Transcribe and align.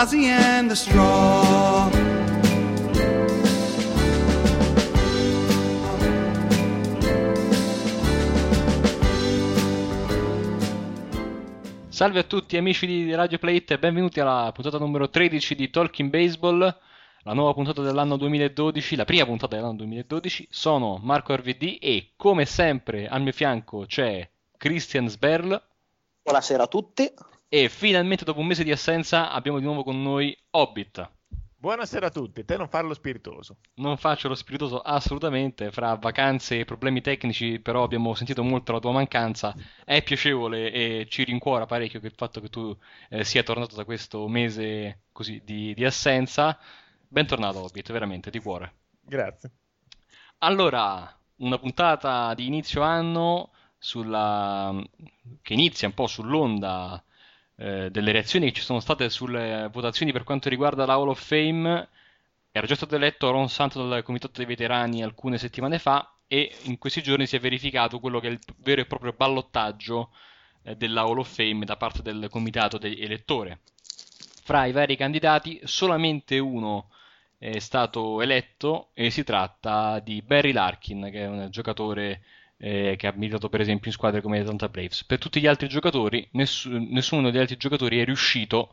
Ozzy 0.00 0.28
and 0.28 0.68
the 0.68 0.76
Straw. 0.76 1.90
Salve 11.88 12.20
a 12.20 12.22
tutti 12.22 12.56
amici 12.56 12.86
di 12.86 13.12
Radio 13.12 13.38
Plate 13.38 13.74
e 13.74 13.78
benvenuti 13.80 14.20
alla 14.20 14.52
puntata 14.54 14.78
numero 14.78 15.10
13 15.10 15.56
di 15.56 15.68
Talking 15.68 16.10
Baseball, 16.10 16.60
la 17.24 17.32
nuova 17.32 17.52
puntata 17.52 17.82
dell'anno 17.82 18.16
2012, 18.16 18.94
la 18.94 19.04
prima 19.04 19.24
puntata 19.24 19.56
dell'anno 19.56 19.78
2012. 19.78 20.46
Sono 20.48 21.00
Marco 21.02 21.34
RVD 21.34 21.78
e 21.80 22.12
come 22.14 22.44
sempre 22.44 23.08
al 23.08 23.22
mio 23.22 23.32
fianco 23.32 23.84
c'è 23.84 24.30
Christian 24.56 25.08
Sberl. 25.08 25.60
Buonasera 26.22 26.62
a 26.62 26.68
tutti. 26.68 27.12
E 27.50 27.70
finalmente 27.70 28.26
dopo 28.26 28.40
un 28.40 28.46
mese 28.46 28.62
di 28.62 28.72
assenza 28.72 29.30
abbiamo 29.30 29.58
di 29.58 29.64
nuovo 29.64 29.82
con 29.82 30.02
noi 30.02 30.36
Hobbit. 30.50 31.10
Buonasera 31.56 32.08
a 32.08 32.10
tutti, 32.10 32.44
te 32.44 32.58
non 32.58 32.68
farlo 32.68 32.92
spiritoso. 32.92 33.56
Non 33.76 33.96
faccio 33.96 34.28
lo 34.28 34.34
spiritoso 34.34 34.82
assolutamente, 34.82 35.70
fra 35.70 35.94
vacanze 35.94 36.58
e 36.58 36.64
problemi 36.66 37.00
tecnici, 37.00 37.58
però 37.58 37.84
abbiamo 37.84 38.14
sentito 38.14 38.44
molto 38.44 38.72
la 38.72 38.80
tua 38.80 38.92
mancanza. 38.92 39.54
È 39.82 40.02
piacevole 40.02 40.70
e 40.70 41.06
ci 41.08 41.24
rincuora 41.24 41.64
parecchio 41.64 42.00
il 42.02 42.12
fatto 42.14 42.42
che 42.42 42.50
tu 42.50 42.76
eh, 43.08 43.24
sia 43.24 43.42
tornato 43.42 43.74
da 43.76 43.86
questo 43.86 44.28
mese 44.28 45.04
così 45.10 45.40
di, 45.42 45.72
di 45.72 45.86
assenza. 45.86 46.58
Bentornato 47.08 47.62
Hobbit, 47.62 47.90
veramente, 47.92 48.28
di 48.28 48.40
cuore. 48.40 48.74
Grazie. 49.00 49.52
Allora, 50.40 51.18
una 51.36 51.58
puntata 51.58 52.34
di 52.34 52.44
inizio 52.44 52.82
anno 52.82 53.52
sulla... 53.78 54.78
che 55.40 55.54
inizia 55.54 55.88
un 55.88 55.94
po' 55.94 56.06
sull'onda 56.06 57.02
eh, 57.60 57.90
delle 57.90 58.12
reazioni 58.12 58.46
che 58.46 58.52
ci 58.52 58.62
sono 58.62 58.78
state 58.78 59.10
sulle 59.10 59.68
votazioni 59.72 60.12
per 60.12 60.22
quanto 60.22 60.48
riguarda 60.48 60.86
la 60.86 60.94
Hall 60.94 61.08
of 61.08 61.20
Fame. 61.20 61.88
Era 62.52 62.66
già 62.66 62.76
stato 62.76 62.94
eletto 62.94 63.30
Ron 63.30 63.48
Santo 63.48 63.86
dal 63.86 64.02
Comitato 64.04 64.34
dei 64.36 64.46
Veterani 64.46 65.02
alcune 65.02 65.38
settimane 65.38 65.78
fa 65.78 66.12
e 66.28 66.54
in 66.62 66.78
questi 66.78 67.02
giorni 67.02 67.26
si 67.26 67.36
è 67.36 67.40
verificato 67.40 67.98
quello 67.98 68.20
che 68.20 68.28
è 68.28 68.30
il 68.30 68.38
vero 68.58 68.80
e 68.80 68.86
proprio 68.86 69.12
ballottaggio 69.12 70.10
eh, 70.62 70.76
della 70.76 71.02
Hall 71.02 71.18
of 71.18 71.34
Fame 71.34 71.64
da 71.64 71.76
parte 71.76 72.00
del 72.02 72.28
Comitato 72.30 72.78
dell'elettore. 72.78 73.60
Fra 74.44 74.64
i 74.64 74.72
vari 74.72 74.96
candidati 74.96 75.60
solamente 75.64 76.38
uno 76.38 76.90
è 77.38 77.58
stato 77.58 78.20
eletto 78.22 78.90
e 78.94 79.10
si 79.10 79.24
tratta 79.24 79.98
di 79.98 80.22
Barry 80.22 80.52
Larkin, 80.52 81.08
che 81.10 81.22
è 81.22 81.26
un 81.26 81.48
giocatore 81.50 82.22
eh, 82.58 82.96
che 82.98 83.06
ha 83.06 83.12
militato 83.14 83.48
per 83.48 83.60
esempio 83.60 83.88
in 83.88 83.96
squadre 83.96 84.20
come 84.20 84.36
le 84.36 84.42
Atlanta 84.42 84.68
Braves. 84.68 85.04
Per 85.04 85.18
tutti 85.18 85.40
gli 85.40 85.46
altri 85.46 85.68
giocatori, 85.68 86.28
ness- 86.32 86.66
nessuno 86.66 87.30
degli 87.30 87.40
altri 87.40 87.56
giocatori 87.56 88.00
è 88.00 88.04
riuscito 88.04 88.72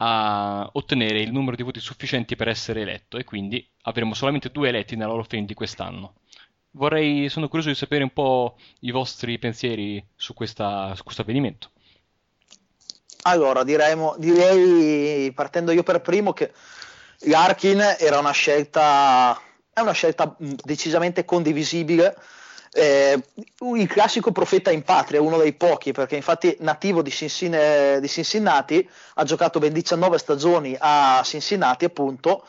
a 0.00 0.68
ottenere 0.72 1.20
il 1.20 1.32
numero 1.32 1.56
di 1.56 1.62
voti 1.62 1.80
sufficienti 1.80 2.36
per 2.36 2.48
essere 2.48 2.82
eletto 2.82 3.16
e 3.16 3.24
quindi 3.24 3.66
avremo 3.82 4.14
solamente 4.14 4.50
due 4.50 4.68
eletti 4.68 4.96
nella 4.96 5.12
of 5.12 5.26
Fame 5.28 5.44
di 5.44 5.54
quest'anno. 5.54 6.14
Vorrei, 6.72 7.28
sono 7.28 7.48
curioso 7.48 7.70
di 7.70 7.74
sapere 7.74 8.04
un 8.04 8.12
po' 8.12 8.56
i 8.80 8.90
vostri 8.90 9.38
pensieri 9.38 10.04
su, 10.14 10.34
questa, 10.34 10.94
su 10.94 11.02
questo 11.02 11.22
avvenimento. 11.22 11.70
Allora, 13.22 13.64
diremo, 13.64 14.14
direi, 14.18 15.32
partendo 15.32 15.72
io 15.72 15.82
per 15.82 16.00
primo, 16.00 16.32
che 16.32 16.52
Larkin 17.22 17.96
era 17.98 18.18
una 18.18 18.30
scelta, 18.30 19.40
è 19.72 19.80
una 19.80 19.92
scelta 19.92 20.36
decisamente 20.38 21.24
condivisibile 21.24 22.14
eh, 22.72 23.20
il 23.74 23.88
classico 23.88 24.32
profeta 24.32 24.70
in 24.70 24.82
patria, 24.82 25.20
uno 25.20 25.38
dei 25.38 25.52
pochi, 25.54 25.92
perché 25.92 26.16
infatti 26.16 26.56
nativo 26.60 27.02
di 27.02 27.10
Cincinnati, 27.10 28.00
di 28.00 28.08
Cincinnati 28.08 28.88
ha 29.14 29.24
giocato 29.24 29.58
ben 29.58 29.72
19 29.72 30.18
stagioni 30.18 30.76
a 30.78 31.20
Cincinnati, 31.24 31.84
appunto, 31.84 32.44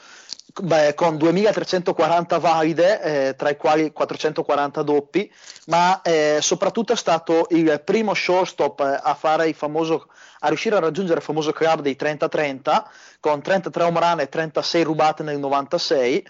beh, 0.62 0.94
con 0.94 1.18
2340 1.18 2.38
valide, 2.40 3.02
eh, 3.02 3.36
tra 3.36 3.50
i 3.50 3.58
quali 3.58 3.92
440 3.92 4.82
doppi, 4.84 5.32
ma 5.68 6.02
eh, 6.02 6.40
soprattutto 6.42 6.94
è 6.94 6.98
stato 6.98 7.48
il 7.52 7.82
primo 7.84 8.14
shortstop 8.14 9.00
a, 9.02 9.14
fare 9.16 9.48
il 9.48 9.56
famoso, 9.56 10.08
a 10.40 10.48
riuscire 10.48 10.76
a 10.76 10.80
raggiungere 10.80 11.20
il 11.20 11.26
famoso 11.26 11.52
club 11.52 11.82
dei 11.82 11.96
30-30, 12.00 12.84
con 13.20 13.42
33 13.42 13.84
home 13.84 14.00
run 14.00 14.20
e 14.20 14.30
36 14.30 14.84
rubate 14.84 15.24
nel 15.24 15.40
96 15.40 16.26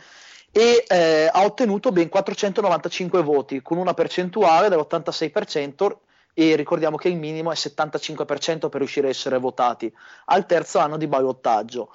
e 0.52 0.84
eh, 0.88 1.30
ha 1.32 1.44
ottenuto 1.44 1.92
ben 1.92 2.10
495 2.10 3.22
voti 3.22 3.62
con 3.62 3.78
una 3.78 3.94
percentuale 3.94 4.70
dell'86% 4.70 5.96
e 6.34 6.56
ricordiamo 6.56 6.98
che 6.98 7.10
il 7.10 7.18
minimo 7.18 7.52
è 7.52 7.56
75% 7.56 8.70
per 8.70 8.80
riuscire 8.80 9.08
a 9.08 9.10
essere 9.10 9.38
votati 9.38 9.94
al 10.26 10.46
terzo 10.46 10.80
anno 10.80 10.98
di 10.98 11.08
ballottaggio. 11.08 11.92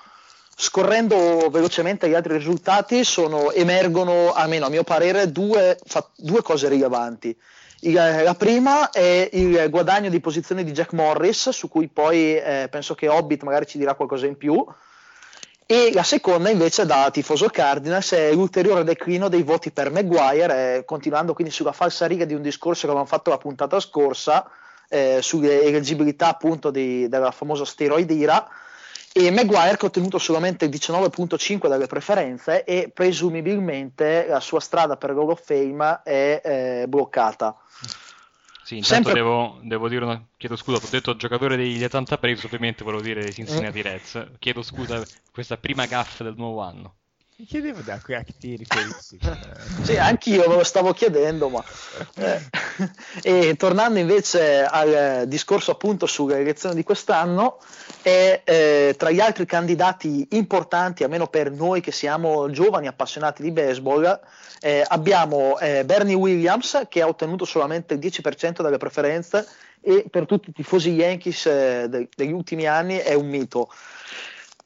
Scorrendo 0.57 1.49
velocemente 1.51 2.09
gli 2.09 2.15
altri 2.15 2.35
risultati 2.35 3.03
sono, 3.05 3.51
emergono, 3.51 4.33
almeno 4.33 4.67
a 4.67 4.69
mio 4.69 4.85
parere, 4.85 5.33
due, 5.33 5.79
fa, 5.85 6.09
due 6.15 6.43
cose 6.43 6.69
rilevanti. 6.69 7.37
Il, 7.81 7.93
la 7.93 8.35
prima 8.35 8.91
è 8.91 9.29
il 9.33 9.69
guadagno 9.69 10.09
di 10.11 10.21
posizione 10.21 10.63
di 10.63 10.73
Jack 10.73 10.93
Morris, 10.93 11.49
su 11.49 11.69
cui 11.69 11.89
poi 11.89 12.37
eh, 12.37 12.69
penso 12.71 12.95
che 12.95 13.09
Hobbit 13.09 13.43
magari 13.43 13.67
ci 13.67 13.79
dirà 13.79 13.95
qualcosa 13.95 14.27
in 14.27 14.37
più, 14.37 14.65
e 15.67 15.93
la 15.95 16.03
seconda 16.03 16.51
invece 16.51 16.85
da 16.85 17.11
tifoso 17.11 17.49
Cardinals 17.49 18.13
è 18.13 18.33
l'ulteriore 18.33 18.85
declino 18.85 19.29
dei 19.29 19.43
voti 19.43 19.71
per 19.71 19.91
Maguire, 19.91 20.77
eh, 20.77 20.85
continuando 20.85 21.33
quindi 21.33 21.53
sulla 21.53 21.73
falsa 21.73 22.07
riga 22.07 22.27
di 22.27 22.35
un 22.35 22.43
discorso 22.43 22.83
che 22.83 22.87
avevamo 22.89 23.07
fatto 23.07 23.31
la 23.31 23.39
puntata 23.39 23.81
scorsa 23.81 24.49
eh, 24.89 25.21
sulle 25.23 25.63
eleggibilità 25.63 26.29
appunto 26.29 26.71
di, 26.71 27.09
della 27.09 27.31
famosa 27.31 27.65
steroid 27.65 28.11
IRA 28.11 28.47
e 29.13 29.31
Maguire 29.31 29.77
che 29.77 29.87
ha 29.87 29.89
ottenuto 29.89 30.19
solamente 30.19 30.67
il 30.67 30.71
19.5 30.71 31.69
dalle 31.69 31.87
preferenze 31.87 32.65
e 32.65 32.91
presumibilmente 32.93 34.27
la 34.29 34.41
sua 34.41 34.61
strada 34.61 34.97
per 34.97 35.15
l'Hall 35.15 35.31
of 35.31 35.43
Fame 35.43 36.01
è 36.05 36.41
eh, 36.45 36.85
bloccata. 36.89 37.57
Sì, 38.65 38.77
intanto 38.77 39.11
Sempre... 39.11 39.13
devo, 39.13 39.59
devo, 39.63 39.89
dire 39.91 40.05
una... 40.05 40.27
Chiedo 40.39 40.57
scusa, 40.57 40.79
ho 40.79 40.89
detto 40.91 41.17
giocatore 41.17 41.57
degli 41.57 41.85
Atlanta 41.85 42.17
Braves, 42.17 42.45
ovviamente 42.45 42.83
volevo 42.83 43.03
dire 43.03 43.23
dei 43.23 43.33
Cincinnati. 43.35 43.83
Reds. 43.83 44.31
Chiedo 44.39 44.63
scusa 44.63 45.01
per 45.01 45.09
questa 45.31 45.59
prima 45.59 45.85
gaffa 45.85 46.25
del 46.25 46.35
nuovo 46.35 46.63
anno. 46.63 46.95
Mi 47.37 47.47
chiedevo 47.47 47.81
da 47.81 47.99
qui 48.01 48.15
a 48.15 48.23
chi 48.23 48.33
ti 48.39 48.55
riferissi. 48.55 49.19
sì, 49.83 49.97
anch'io 49.97 50.49
me 50.49 50.55
lo 50.55 50.63
stavo 50.63 50.93
chiedendo, 50.93 51.49
ma... 51.49 51.65
Eh. 52.15 52.41
e 53.23 53.57
tornando 53.57 53.99
invece 53.99 54.63
al 54.63 55.25
discorso 55.27 55.73
appunto 55.73 56.07
sulle 56.07 56.39
elezioni 56.39 56.77
di 56.77 56.85
quest'anno, 56.85 57.59
è 58.03 58.43
eh, 58.45 58.95
tra 58.97 59.11
gli 59.11 59.19
altri 59.19 59.47
candidati 59.47 60.29
importanti, 60.33 61.03
almeno 61.03 61.27
per 61.27 61.51
noi 61.51 61.81
che 61.81 61.91
siamo 61.91 62.49
giovani 62.51 62.87
appassionati 62.87 63.43
di 63.43 63.51
baseball, 63.51 64.21
eh, 64.61 64.85
abbiamo 64.87 65.59
eh, 65.59 65.85
Bernie 65.85 66.15
Williams 66.15 66.87
che 66.89 67.03
ha 67.03 67.09
ottenuto 67.09 67.45
solamente 67.45 67.95
il 67.95 68.01
10% 68.01 68.63
delle 68.63 68.79
preferenze 68.79 69.45
e 69.81 70.07
per 70.09 70.27
tutti 70.27 70.51
i 70.51 70.53
tifosi 70.53 70.91
Yankees 70.91 71.47
eh, 71.47 71.87
de- 71.89 72.09
degli 72.15 72.33
ultimi 72.33 72.67
anni 72.67 72.99
è 72.99 73.15
un 73.15 73.27
mito. 73.29 73.69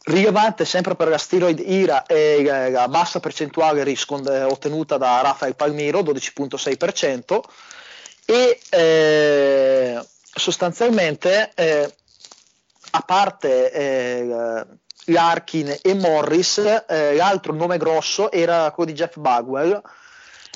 Rilevante 0.09 0.65
sempre 0.65 0.95
per 0.95 1.09
la 1.09 1.19
steroid 1.19 1.59
IRA 1.59 2.07
è 2.07 2.71
la 2.71 2.89
bassa 2.89 3.21
percentuale 3.21 3.85
riscond- 3.85 4.27
ottenuta 4.27 4.97
da 4.97 5.21
Rafael 5.21 5.55
Palmiro, 5.55 6.01
12.6%, 6.01 7.41
e 8.25 8.59
eh, 8.71 10.03
sostanzialmente 10.33 11.51
eh, 11.55 11.95
a 12.93 13.01
parte 13.03 13.71
eh, 13.71 14.67
Larkin 15.05 15.77
e 15.83 15.95
Morris, 15.95 16.85
eh, 16.89 17.15
l'altro 17.15 17.53
nome 17.53 17.77
grosso 17.77 18.31
era 18.31 18.71
quello 18.71 18.91
di 18.91 18.97
Jeff 18.97 19.19
Bagwell, 19.19 19.79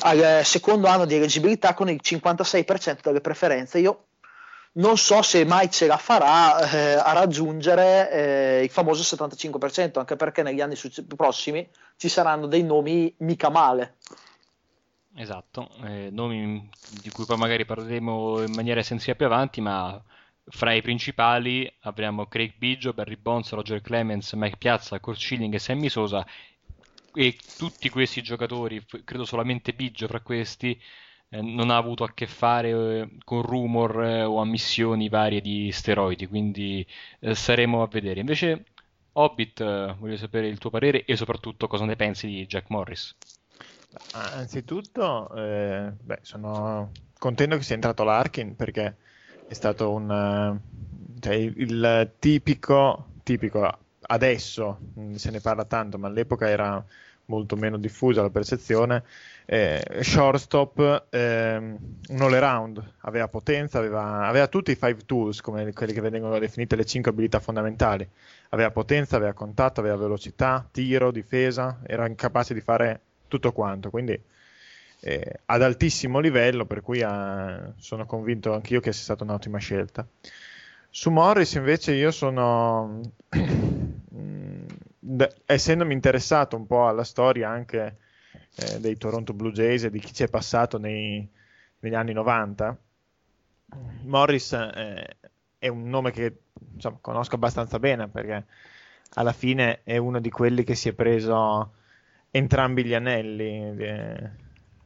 al 0.04 0.40
secondo 0.46 0.86
anno 0.86 1.04
di 1.04 1.16
eleggibilità 1.16 1.74
con 1.74 1.90
il 1.90 2.00
56% 2.02 3.00
delle 3.02 3.20
preferenze. 3.20 3.80
Io 3.80 4.04
non 4.74 4.96
so 4.96 5.20
se 5.22 5.44
mai 5.44 5.70
ce 5.70 5.86
la 5.86 5.98
farà 5.98 6.70
eh, 6.70 6.92
a 6.94 7.12
raggiungere 7.12 8.10
eh, 8.10 8.62
il 8.62 8.70
famoso 8.70 9.02
75%, 9.16 9.98
anche 9.98 10.16
perché 10.16 10.42
negli 10.42 10.60
anni 10.60 10.76
succe- 10.76 11.04
prossimi 11.04 11.68
ci 11.96 12.08
saranno 12.08 12.46
dei 12.46 12.62
nomi 12.62 13.12
mica 13.18 13.50
male. 13.50 13.96
Esatto, 15.14 15.68
eh, 15.84 16.08
nomi 16.10 16.70
di 17.02 17.10
cui 17.10 17.26
poi 17.26 17.36
magari 17.36 17.66
parleremo 17.66 18.42
in 18.42 18.52
maniera 18.54 18.80
essenziale 18.80 19.18
più 19.18 19.26
avanti, 19.26 19.60
ma 19.60 20.02
fra 20.46 20.72
i 20.72 20.80
principali 20.80 21.70
avremo 21.82 22.26
Craig 22.26 22.54
Biggio, 22.56 22.94
Barry 22.94 23.16
Bonds, 23.16 23.52
Roger 23.52 23.82
Clemens, 23.82 24.32
Mike 24.32 24.56
Piazza, 24.56 24.98
Kurt 25.00 25.18
Schilling 25.18 25.52
e 25.52 25.58
Sammy 25.58 25.90
Sosa 25.90 26.26
e 27.14 27.36
tutti 27.58 27.90
questi 27.90 28.22
giocatori, 28.22 28.82
credo 29.04 29.24
solamente 29.26 29.74
Biggio 29.74 30.06
fra 30.06 30.20
questi, 30.20 30.80
non 31.40 31.70
ha 31.70 31.76
avuto 31.76 32.04
a 32.04 32.12
che 32.12 32.26
fare 32.26 32.70
eh, 32.70 33.08
con 33.24 33.42
rumor 33.42 34.02
eh, 34.02 34.22
o 34.24 34.40
ammissioni 34.40 35.08
varie 35.08 35.40
di 35.40 35.70
steroidi, 35.72 36.26
quindi 36.26 36.86
eh, 37.20 37.34
saremo 37.34 37.82
a 37.82 37.88
vedere. 37.88 38.20
Invece, 38.20 38.64
Hobbit, 39.12 39.60
eh, 39.60 39.94
voglio 39.98 40.16
sapere 40.16 40.48
il 40.48 40.58
tuo 40.58 40.70
parere 40.70 41.04
e 41.04 41.16
soprattutto 41.16 41.66
cosa 41.66 41.84
ne 41.84 41.96
pensi 41.96 42.26
di 42.26 42.46
Jack 42.46 42.68
Morris. 42.68 43.16
Anzitutto, 44.12 45.34
eh, 45.34 45.92
beh, 46.00 46.18
sono 46.22 46.90
contento 47.18 47.56
che 47.56 47.62
sia 47.62 47.74
entrato 47.74 48.04
Larkin 48.04 48.56
perché 48.56 48.96
è 49.46 49.54
stato 49.54 49.90
un 49.90 50.60
cioè, 51.20 51.34
il 51.34 52.14
tipico, 52.18 53.06
tipico 53.22 53.78
adesso 54.00 54.78
se 55.14 55.30
ne 55.30 55.40
parla 55.40 55.64
tanto, 55.64 55.98
ma 55.98 56.08
all'epoca 56.08 56.48
era 56.48 56.84
molto 57.26 57.54
meno 57.54 57.78
diffusa 57.78 58.22
la 58.22 58.30
percezione. 58.30 59.04
Eh, 59.44 60.00
shortstop, 60.02 61.06
eh, 61.10 61.56
un 61.56 62.20
all 62.20 62.32
around, 62.32 62.94
aveva 63.00 63.28
potenza, 63.28 63.78
aveva, 63.78 64.26
aveva, 64.26 64.46
tutti 64.46 64.70
i 64.70 64.76
five 64.76 65.04
tools, 65.04 65.40
come 65.40 65.72
quelli 65.72 65.92
che 65.92 66.00
vengono 66.00 66.38
definite 66.38 66.76
le 66.76 66.84
cinque 66.84 67.10
abilità 67.10 67.40
fondamentali. 67.40 68.08
Aveva 68.50 68.70
potenza, 68.70 69.16
aveva 69.16 69.32
contatto, 69.32 69.80
aveva 69.80 69.96
velocità, 69.96 70.66
tiro, 70.70 71.10
difesa, 71.10 71.80
era 71.86 72.06
incapace 72.06 72.54
di 72.54 72.60
fare 72.60 73.00
tutto 73.28 73.52
quanto. 73.52 73.90
Quindi 73.90 74.20
eh, 75.00 75.40
ad 75.46 75.62
altissimo 75.62 76.20
livello, 76.20 76.64
per 76.64 76.80
cui 76.80 77.02
ha, 77.02 77.50
eh, 77.50 77.72
sono 77.78 78.06
convinto 78.06 78.54
anch'io 78.54 78.80
che 78.80 78.92
sia 78.92 79.02
stata 79.02 79.24
un'ottima 79.24 79.58
scelta. 79.58 80.06
Su 80.88 81.10
Morris 81.10 81.54
invece 81.54 81.94
io 81.94 82.10
sono, 82.10 83.00
essendomi 85.46 85.92
interessato 85.92 86.54
un 86.56 86.66
po' 86.66 86.86
alla 86.86 87.02
storia 87.02 87.48
anche 87.48 87.96
eh, 88.56 88.80
dei 88.80 88.96
Toronto 88.96 89.32
Blue 89.32 89.52
Jays 89.52 89.84
e 89.84 89.90
di 89.90 89.98
chi 89.98 90.12
ci 90.12 90.22
è 90.22 90.28
passato 90.28 90.78
nei, 90.78 91.26
negli 91.80 91.94
anni 91.94 92.12
90, 92.12 92.76
Morris 94.04 94.52
eh, 94.52 95.16
è 95.58 95.68
un 95.68 95.88
nome 95.88 96.10
che 96.10 96.40
insomma, 96.74 96.98
conosco 97.00 97.34
abbastanza 97.34 97.78
bene 97.78 98.08
perché 98.08 98.44
alla 99.14 99.32
fine 99.32 99.82
è 99.84 99.96
uno 99.96 100.20
di 100.20 100.30
quelli 100.30 100.64
che 100.64 100.74
si 100.74 100.88
è 100.88 100.92
preso 100.92 101.74
entrambi 102.30 102.84
gli 102.84 102.94
anelli 102.94 103.74
di, 103.76 104.30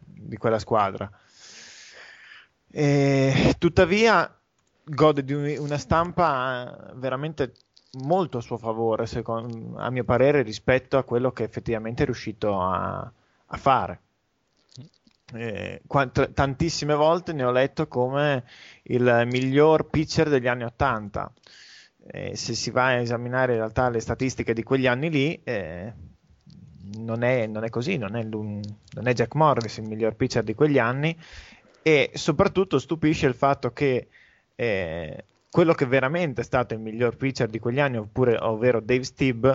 di 0.04 0.36
quella 0.36 0.58
squadra. 0.58 1.10
E, 2.70 3.54
tuttavia 3.58 4.30
gode 4.84 5.24
di 5.24 5.56
una 5.56 5.78
stampa 5.78 6.92
veramente 6.94 7.52
molto 8.04 8.38
a 8.38 8.42
suo 8.42 8.58
favore, 8.58 9.06
secondo, 9.06 9.78
a 9.78 9.90
mio 9.90 10.04
parere, 10.04 10.42
rispetto 10.42 10.98
a 10.98 11.04
quello 11.04 11.32
che 11.32 11.44
effettivamente 11.44 12.02
è 12.02 12.06
riuscito 12.06 12.60
a, 12.60 13.10
a 13.46 13.56
fare. 13.56 14.00
Eh, 15.34 15.82
quant- 15.86 16.32
tantissime 16.32 16.94
volte 16.94 17.32
ne 17.32 17.42
ho 17.44 17.50
letto 17.50 17.88
come 17.88 18.44
il 18.84 19.24
miglior 19.26 19.88
pitcher 19.88 20.28
degli 20.28 20.46
anni 20.46 20.64
80. 20.64 21.32
Eh, 22.08 22.36
se 22.36 22.54
si 22.54 22.70
va 22.70 22.86
a 22.86 22.92
esaminare 22.98 23.52
in 23.52 23.58
realtà 23.58 23.88
le 23.88 24.00
statistiche 24.00 24.52
di 24.52 24.62
quegli 24.62 24.86
anni 24.86 25.10
lì, 25.10 25.40
eh, 25.42 25.92
non, 26.98 27.22
è, 27.22 27.46
non, 27.46 27.64
è, 27.64 27.68
così, 27.68 27.96
non 27.96 28.14
è, 28.14 28.22
non 28.22 28.62
è 29.02 29.12
Jack 29.12 29.34
Morris 29.34 29.78
il 29.78 29.88
miglior 29.88 30.14
pitcher 30.14 30.44
di 30.44 30.54
quegli 30.54 30.78
anni 30.78 31.16
e 31.82 32.10
soprattutto 32.14 32.78
stupisce 32.78 33.26
il 33.26 33.34
fatto 33.34 33.72
che 33.72 34.08
eh, 34.54 35.24
quello 35.50 35.72
che 35.72 35.86
veramente 35.86 36.40
è 36.42 36.44
stato 36.44 36.74
il 36.74 36.80
miglior 36.80 37.16
pitcher 37.16 37.48
di 37.48 37.58
quegli 37.58 37.80
anni, 37.80 37.96
oppure, 37.96 38.36
ovvero 38.38 38.80
Dave 38.80 39.04
Stibb, 39.04 39.46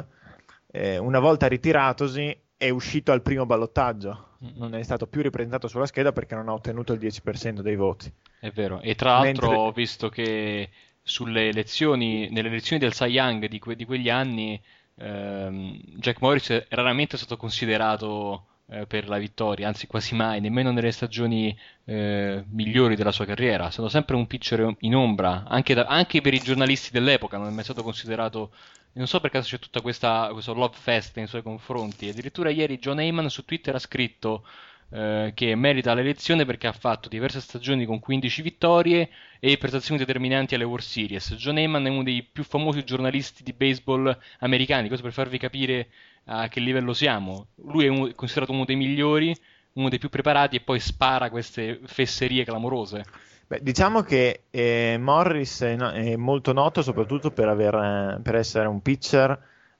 eh, 0.72 0.98
una 0.98 1.20
volta 1.20 1.48
ritiratosi 1.48 2.36
è 2.62 2.70
uscito 2.70 3.12
al 3.12 3.24
primo 3.24 3.48
ballottaggio, 3.48 4.36
non 4.58 4.76
è 4.76 4.84
stato 4.84 5.08
più 5.08 5.24
ripresentato 5.24 5.68
sulla 5.68 5.88
scheda 5.88 6.12
perché 6.12 6.36
non 6.36 6.48
ha 6.48 6.54
ottenuto 6.54 6.94
il 6.94 7.00
10% 7.00 7.62
dei 7.62 7.76
voti. 7.76 8.14
È 8.40 8.52
vero, 8.52 8.82
e 8.82 8.94
tra 8.94 9.14
l'altro 9.14 9.48
Mentre... 9.48 9.66
ho 9.66 9.72
visto 9.72 10.10
che 10.10 10.70
sulle 11.02 11.48
elezioni, 11.48 12.30
nelle 12.30 12.50
elezioni 12.50 12.80
del 12.80 12.94
Cy 12.94 13.08
Young 13.08 13.48
di, 13.48 13.58
que- 13.58 13.76
di 13.76 13.84
quegli 13.84 14.12
anni, 14.12 14.62
ehm, 14.94 15.82
Jack 15.96 16.22
Morris 16.22 16.50
è 16.50 16.68
raramente 16.70 17.18
stato 17.18 17.36
considerato 17.36 18.46
eh, 18.68 18.86
per 18.86 19.10
la 19.10 19.18
vittoria, 19.18 19.68
anzi 19.68 19.88
quasi 19.88 20.14
mai, 20.14 20.40
nemmeno 20.40 20.72
nelle 20.72 20.92
stagioni 20.92 21.58
eh, 21.86 22.44
migliori 22.52 22.96
della 22.96 23.12
sua 23.12 23.26
carriera. 23.26 23.70
È 23.70 23.72
stato 23.72 23.90
sempre 23.90 24.16
un 24.16 24.28
pitcher 24.28 24.76
in 24.82 24.96
ombra, 24.96 25.46
anche, 25.48 25.74
da, 25.74 25.86
anche, 25.86 26.22
per 26.22 26.36
i 26.36 26.40
giornalisti 26.40 26.92
dell'epoca, 26.92 27.38
non 27.40 27.48
è 27.48 27.52
mai 27.52 27.64
stato 27.64 27.82
considerato. 27.82 28.52
Non 28.94 29.08
so 29.08 29.20
per 29.22 29.32
caso 29.32 29.58
c'è 29.58 29.82
questa 29.82 30.30
questo 30.34 30.54
love 30.54 30.76
fest 30.78 31.16
nei 31.18 31.28
suoi 31.28 31.42
confronti. 31.42 32.10
Addirittura 32.10 32.50
ieri 32.50 32.78
John 32.78 33.00
Heyman 33.00 33.30
su 33.30 33.46
Twitter 33.46 33.76
ha 33.76 33.80
scritto 33.80 34.46
eh, 34.90 35.32
che 35.34 35.56
merita 35.56 35.94
l'elezione 35.94 36.46
perché 36.46 36.68
ha 36.68 36.74
fatto 36.74 37.08
diverse 37.08 37.40
stagioni 37.40 37.86
con 37.86 38.00
15 38.00 38.42
vittorie 38.42 39.10
e 39.40 39.58
prestazioni 39.58 39.98
determinanti 39.98 40.56
alle 40.56 40.66
World 40.66 40.84
Series. 40.84 41.34
John 41.36 41.58
Heyman 41.58 41.86
è 41.86 41.90
uno 41.90 42.04
dei 42.04 42.24
più 42.24 42.44
famosi 42.44 42.84
giornalisti 42.84 43.44
di 43.44 43.54
baseball 43.54 44.18
americani, 44.40 44.88
questo 44.88 45.06
per 45.06 45.14
farvi 45.16 45.38
capire 45.38 45.90
a 46.26 46.50
che 46.50 46.60
livello 46.60 46.94
siamo. 46.94 47.48
Lui 47.64 47.86
è 47.86 47.88
un, 47.88 48.14
considerato 48.14 48.52
uno 48.52 48.66
dei 48.66 48.76
migliori, 48.76 49.34
uno 49.74 49.88
dei 49.88 50.00
più 50.00 50.10
preparati 50.10 50.58
e 50.58 50.62
poi 50.62 50.82
spara 50.82 51.30
queste 51.30 51.80
fesserie 51.86 52.44
clamorose. 52.44 53.06
Beh, 53.52 53.60
diciamo 53.62 54.02
che 54.02 54.44
eh, 54.50 54.96
Morris 54.98 55.62
è, 55.64 55.76
no, 55.76 55.90
è, 55.92 56.16
molto 56.16 56.54
noto 56.54 56.82
soprattutto 56.82 57.32
per, 57.32 57.50
aver, 57.50 58.22
per 58.24 58.36
essere 58.36 58.66
un 58.66 58.82
pitcher 58.82 59.38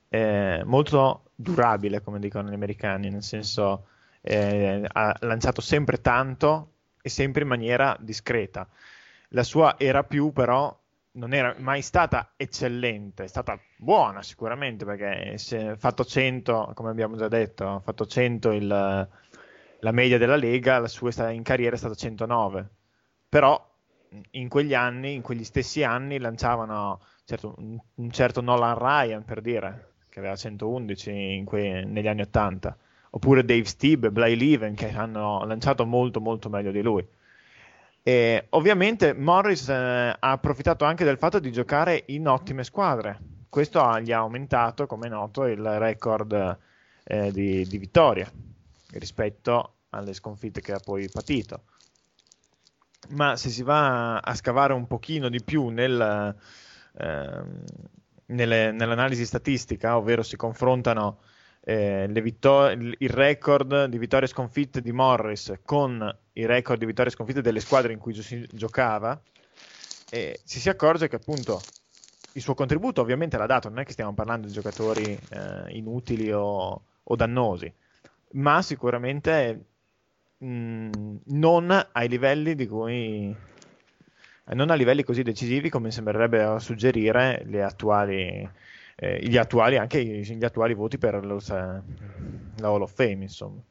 eh, 0.10 0.62
molto 0.66 1.30
durabile, 1.34 2.02
come 2.02 2.20
dicono 2.20 2.50
gli 2.50 2.54
americani, 2.54 3.10
nel 3.10 3.24
senso 3.24 3.86
eh, 4.20 4.84
ha 4.86 5.16
lanciato 5.22 5.62
sempre 5.62 6.02
tanto 6.02 6.72
e 7.02 7.08
sempre 7.08 7.44
in 7.44 7.48
maniera 7.48 7.96
discreta. 8.02 8.68
La 9.30 9.44
sua 9.44 9.76
era 9.80 10.04
più 10.04 10.34
però 10.34 10.78
non 11.12 11.34
era 11.34 11.56
mai 11.60 11.82
stata 11.82 12.34
eccellente, 12.36 13.24
è 13.24 13.28
stata 13.28 13.58
buona 13.78 14.22
sicuramente 14.22 14.84
perché 14.84 15.38
ha 15.56 15.78
fatto 15.78 16.04
100, 16.04 16.74
come 16.76 16.90
abbiamo 16.90 17.16
già 17.16 17.30
detto, 17.30 17.70
ha 17.70 17.80
fatto 17.80 18.06
100 18.06 18.52
il, 18.52 18.68
la 18.68 19.92
media 19.92 20.18
della 20.18 20.36
Lega, 20.36 20.78
la 20.80 20.90
sua 20.90 21.30
in 21.30 21.44
carriera 21.44 21.76
è 21.76 21.80
stata 21.80 21.96
109. 21.96 22.70
Però 23.32 23.66
in 24.32 24.50
quegli 24.50 24.74
anni, 24.74 25.14
in 25.14 25.22
quegli 25.22 25.46
stessi 25.46 25.84
anni, 25.84 26.20
lanciavano 26.20 27.00
certo, 27.24 27.56
un, 27.60 28.12
certo 28.12 28.42
Nolan 28.42 28.78
Ryan 28.78 29.24
per 29.24 29.40
dire, 29.40 29.94
che 30.10 30.20
aveva 30.20 30.36
111 30.36 31.44
que- 31.46 31.86
negli 31.86 32.10
anni 32.10 32.24
80, 32.24 32.78
oppure 33.12 33.46
Dave 33.46 33.64
Stibb 33.64 34.04
e 34.04 34.12
Bly 34.12 34.36
Leven 34.36 34.76
che 34.76 34.92
hanno 34.92 35.46
lanciato 35.46 35.86
molto 35.86 36.20
molto 36.20 36.50
meglio 36.50 36.72
di 36.72 36.82
lui. 36.82 37.08
E 38.04 38.48
ovviamente 38.50 39.14
Morris 39.14 39.70
eh, 39.70 39.74
ha 39.74 40.18
approfittato 40.20 40.84
anche 40.84 41.06
del 41.06 41.18
fatto 41.18 41.40
di 41.40 41.54
giocare 41.54 42.04
in 42.08 42.28
ottime 42.28 42.66
squadre. 42.66 43.18
Questo 43.48 43.98
gli 44.02 44.12
ha 44.12 44.18
aumentato, 44.18 44.88
come 44.88 45.08
è 45.08 45.10
noto, 45.10 45.46
il 45.46 45.80
record 45.80 46.58
eh, 47.06 47.32
di, 47.32 47.66
di 47.66 47.78
vittorie 47.78 48.30
rispetto 48.92 49.76
alle 49.92 50.12
sconfitte 50.12 50.60
che 50.60 50.74
ha 50.74 50.82
poi 50.84 51.10
patito. 51.10 51.62
Ma 53.12 53.36
se 53.36 53.50
si 53.50 53.64
va 53.64 54.20
a 54.20 54.36
scavare 54.36 54.74
un 54.74 54.88
pochino 54.88 55.30
di 55.30 55.44
più 55.44 55.68
nel, 55.68 56.36
eh, 56.98 57.44
nelle, 58.28 58.72
nell'analisi 58.72 59.26
statistica, 59.26 59.98
ovvero 59.98 60.24
si 60.24 60.38
confrontano 60.38 61.20
eh, 61.64 62.08
vittor- 62.10 62.96
il 62.98 63.10
record 63.10 63.86
di 63.86 63.98
vittorie 63.98 64.28
sconfitte 64.28 64.82
di 64.82 64.92
Morris 64.92 65.54
con 65.64 66.18
i 66.34 66.46
record 66.46 66.80
di 66.80 66.86
vittorie 66.86 67.12
sconfitte 67.12 67.42
delle 67.42 67.60
squadre 67.60 67.94
in 67.94 68.00
cui 68.00 68.14
si 68.14 68.48
giocava, 68.52 69.20
eh, 70.10 70.42
ci 70.46 70.60
si 70.60 70.70
accorge 70.70 71.08
che 71.08 71.18
appunto 71.18 71.68
il 72.34 72.42
suo 72.42 72.54
contributo 72.54 73.02
ovviamente 73.02 73.38
l'ha 73.38 73.46
dato, 73.46 73.70
non 73.70 73.80
è 73.80 73.86
che 73.86 73.92
stiamo 73.92 74.14
parlando 74.14 74.48
di 74.48 74.54
giocatori 74.54 75.20
eh, 75.30 75.66
inutili 75.70 76.32
o, 76.32 76.84
o, 77.04 77.16
dannosi, 77.16 77.72
ma 78.34 78.62
sicuramente 78.62 79.66
mh, 80.42 81.20
non 81.26 81.88
ai 81.92 82.08
livelli 82.08 82.56
di 82.56 82.68
cui 82.68 83.36
non 84.54 84.70
a 84.70 84.74
livelli 84.74 85.04
così 85.04 85.22
decisivi 85.24 85.70
come 85.70 85.92
sembrerebbe 85.92 86.60
suggerire 86.60 87.46
attuali, 87.64 88.50
eh, 88.96 89.20
gli 89.22 89.38
attuali, 89.38 89.78
anche 89.78 90.04
gli 90.04 90.44
attuali 90.44 90.74
voti 90.74 90.98
per 90.98 91.24
lo, 91.26 91.40
la 91.48 91.82
Hall 92.68 92.82
of 92.82 92.94
Fame, 92.94 93.24
insomma. 93.24 93.62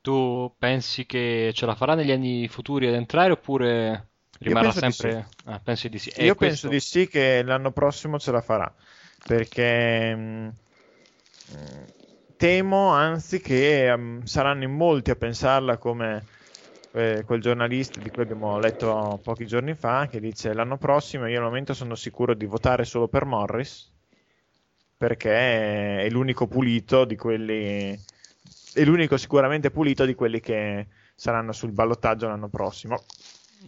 Tu 0.00 0.52
pensi 0.56 1.04
che 1.04 1.50
ce 1.52 1.66
la 1.66 1.74
farà 1.74 1.94
negli 1.94 2.12
anni 2.12 2.46
futuri 2.46 2.86
ad 2.86 2.94
entrare 2.94 3.32
oppure 3.32 4.10
rimarrà 4.38 4.70
sempre... 4.70 5.26
Sì. 5.28 5.48
Ah, 5.48 5.58
pensi 5.58 5.88
di 5.88 5.98
sì. 5.98 6.10
Io 6.18 6.36
questo... 6.36 6.68
penso 6.68 6.68
di 6.68 6.80
sì 6.80 7.08
che 7.08 7.42
l'anno 7.42 7.72
prossimo 7.72 8.18
ce 8.18 8.30
la 8.30 8.40
farà, 8.40 8.72
perché 9.26 10.14
mh, 10.14 10.52
mm, 11.50 11.84
temo 12.36 12.90
anzi 12.90 13.40
che 13.40 13.92
um, 13.94 14.22
saranno 14.24 14.64
in 14.64 14.72
molti 14.72 15.10
a 15.10 15.16
pensarla 15.16 15.78
come 15.78 16.24
eh, 16.92 17.24
quel 17.26 17.40
giornalista 17.40 18.00
di 18.00 18.10
cui 18.10 18.22
abbiamo 18.22 18.58
letto 18.58 19.20
pochi 19.22 19.46
giorni 19.46 19.74
fa, 19.74 20.06
che 20.06 20.20
dice 20.20 20.54
l'anno 20.54 20.78
prossimo 20.78 21.26
io 21.26 21.38
al 21.38 21.44
momento 21.44 21.74
sono 21.74 21.94
sicuro 21.94 22.34
di 22.34 22.46
votare 22.46 22.84
solo 22.84 23.08
per 23.08 23.24
Morris, 23.24 23.90
perché 24.96 26.04
è 26.04 26.08
l'unico 26.08 26.46
pulito 26.46 27.04
di 27.04 27.16
quelli, 27.16 27.98
è 28.72 28.84
l'unico 28.84 29.16
sicuramente 29.16 29.70
pulito 29.70 30.04
di 30.04 30.14
quelli 30.14 30.40
che 30.40 30.86
saranno 31.14 31.52
sul 31.52 31.72
ballottaggio 31.72 32.28
l'anno 32.28 32.48
prossimo. 32.48 33.04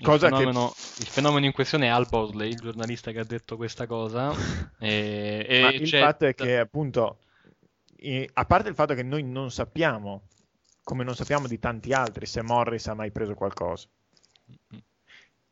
Il 0.01 0.07
fenomeno, 0.19 0.69
che... 0.69 1.03
il, 1.03 1.07
fenomeno, 1.09 1.47
in 1.47 1.53
questione 1.53 1.87
è 1.87 1.89
Al 1.89 2.07
Bosley, 2.09 2.51
il 2.51 2.61
giornalista 2.61 3.11
che 3.11 3.19
ha 3.19 3.25
detto 3.25 3.57
questa 3.57 3.87
cosa. 3.87 4.33
e, 4.79 5.45
e 5.49 5.69
il 5.75 5.89
fatto 5.89 6.27
è 6.27 6.35
che, 6.35 6.59
appunto, 6.59 7.19
a 8.33 8.45
parte 8.45 8.69
il 8.69 8.75
fatto 8.75 8.95
che 8.95 9.03
noi 9.03 9.23
non 9.23 9.51
sappiamo, 9.51 10.29
come 10.83 11.05
non 11.05 11.15
sappiamo 11.15 11.47
di 11.47 11.59
tanti 11.59 11.93
altri, 11.93 12.27
se 12.27 12.43
Morris 12.43 12.87
ha 12.87 12.95
mai 12.95 13.11
preso 13.11 13.35
qualcosa. 13.35 13.89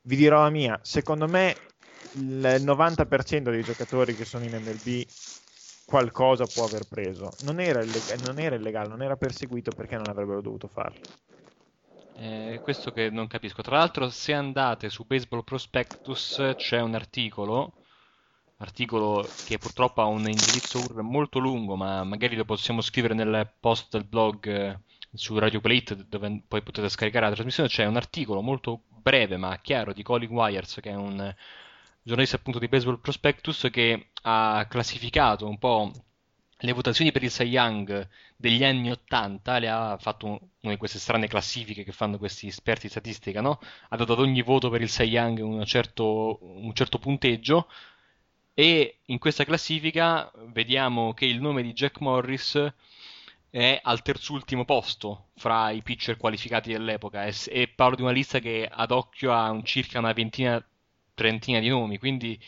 Vi 0.03 0.17
dirò 0.17 0.43
la 0.43 0.50
mia, 0.50 0.79
secondo 0.83 1.26
me 1.29 1.57
il 2.12 2.62
90% 2.62 3.50
dei 3.50 3.62
giocatori 3.62 4.15
che 4.15 4.25
sono 4.25 4.45
in 4.45 4.55
MLB 4.55 5.05
qualcosa 5.85 6.47
può 6.47 6.65
aver 6.65 6.85
preso. 6.85 7.37
Non 7.41 7.61
era, 7.61 7.83
illeg- 7.83 8.15
non 8.15 8.38
era 8.38 8.55
illegale, 8.57 8.88
non 8.88 9.03
era 9.03 9.17
perseguito 9.17 9.73
perché 9.73 9.97
non 9.97 10.09
avrebbero 10.09 10.41
dovuto 10.41 10.69
farlo. 10.69 11.00
Eh, 12.12 12.61
questo 12.62 12.91
che 12.93 13.11
non 13.11 13.26
capisco. 13.26 13.62
Tra 13.62 13.76
l'altro, 13.79 14.09
se 14.09 14.33
andate 14.33 14.88
su 14.88 15.05
Baseball 15.05 15.45
Prospectus 15.45 16.53
c'è 16.57 16.81
un 16.81 16.95
articolo 16.95 17.75
articolo 18.58 19.28
che 19.44 19.58
purtroppo 19.58 20.00
ha 20.00 20.06
un 20.06 20.20
indirizzo 20.28 20.78
URL 20.78 21.02
molto 21.02 21.38
lungo, 21.38 21.76
ma 21.76 22.04
magari 22.04 22.36
lo 22.36 22.44
possiamo 22.44 22.80
scrivere 22.80 23.14
nel 23.14 23.52
post 23.60 23.90
del 23.90 24.04
blog 24.04 24.46
eh, 24.46 24.78
su 25.12 25.38
Radio 25.38 25.60
Plate, 25.60 26.06
dove 26.08 26.42
poi 26.46 26.62
potete 26.62 26.88
scaricare 26.88 27.28
la 27.28 27.34
trasmissione. 27.34 27.68
C'è 27.68 27.84
un 27.84 27.96
articolo 27.96 28.40
molto 28.40 28.82
breve 28.88 29.36
ma 29.36 29.58
chiaro 29.60 29.92
di 29.92 30.02
Colin 30.02 30.30
Wires, 30.30 30.78
che 30.80 30.90
è 30.90 30.94
un 30.94 31.34
giornalista 32.02 32.36
appunto 32.36 32.58
di 32.58 32.68
Baseball 32.68 33.00
Prospectus, 33.00 33.68
che 33.70 34.10
ha 34.22 34.66
classificato 34.68 35.46
un 35.46 35.58
po' 35.58 35.92
le 36.60 36.72
votazioni 36.72 37.12
per 37.12 37.22
il 37.22 37.30
Cy 37.30 37.44
Young 37.44 38.08
degli 38.34 38.64
anni 38.64 38.90
80, 38.90 39.58
le 39.58 39.68
ha 39.68 39.98
fatto 40.00 40.26
una 40.26 40.72
di 40.72 40.78
queste 40.78 40.98
strane 40.98 41.26
classifiche 41.26 41.84
che 41.84 41.92
fanno 41.92 42.16
questi 42.16 42.46
esperti 42.46 42.86
di 42.86 42.92
statistica, 42.92 43.42
no? 43.42 43.60
Ha 43.90 43.96
dato 43.96 44.14
ad 44.14 44.20
ogni 44.20 44.40
voto 44.42 44.70
per 44.70 44.80
il 44.80 44.88
Cy 44.88 45.04
Young 45.04 45.40
un 45.40 45.64
certo, 45.66 46.38
un 46.40 46.72
certo 46.75 46.98
punteggio 46.98 47.68
e 48.58 49.00
in 49.04 49.18
questa 49.18 49.44
classifica 49.44 50.32
vediamo 50.46 51.12
che 51.12 51.26
il 51.26 51.42
nome 51.42 51.62
di 51.62 51.75
Jack 51.75 52.00
Morris 52.00 52.72
è 53.50 53.78
al 53.82 54.00
terzultimo 54.00 54.64
posto 54.64 55.26
fra 55.36 55.68
i 55.68 55.82
pitcher 55.82 56.16
qualificati 56.16 56.72
dell'epoca 56.72 57.26
e, 57.26 57.68
parlo 57.68 57.96
di 57.96 58.02
una 58.02 58.12
lista 58.12 58.38
che 58.38 58.66
ad 58.66 58.92
occhio 58.92 59.34
ha 59.34 59.50
un 59.50 59.62
circa 59.62 59.98
una 59.98 60.14
ventina, 60.14 60.66
trentina 61.12 61.58
di 61.58 61.68
nomi, 61.68 61.98
quindi 61.98 62.40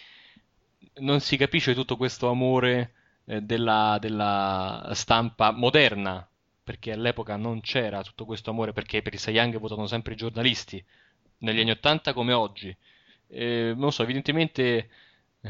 non 1.00 1.20
si 1.20 1.36
capisce 1.36 1.74
tutto 1.74 1.98
questo 1.98 2.30
amore 2.30 2.94
eh, 3.26 3.42
della, 3.42 3.98
della, 4.00 4.88
stampa 4.94 5.50
moderna, 5.50 6.26
perché 6.64 6.92
all'epoca 6.92 7.36
non 7.36 7.60
c'era 7.60 8.02
tutto 8.02 8.24
questo 8.24 8.48
amore, 8.48 8.72
perché 8.72 9.02
per 9.02 9.12
i 9.12 9.18
Cy 9.18 9.32
Young 9.32 9.58
votano 9.58 9.86
sempre 9.86 10.14
i 10.14 10.16
giornalisti, 10.16 10.82
negli 11.40 11.60
anni 11.60 11.72
80 11.72 12.14
come 12.14 12.32
oggi. 12.32 12.74
Eh, 13.28 13.74
non 13.76 13.92
so, 13.92 14.02
evidentemente 14.02 14.88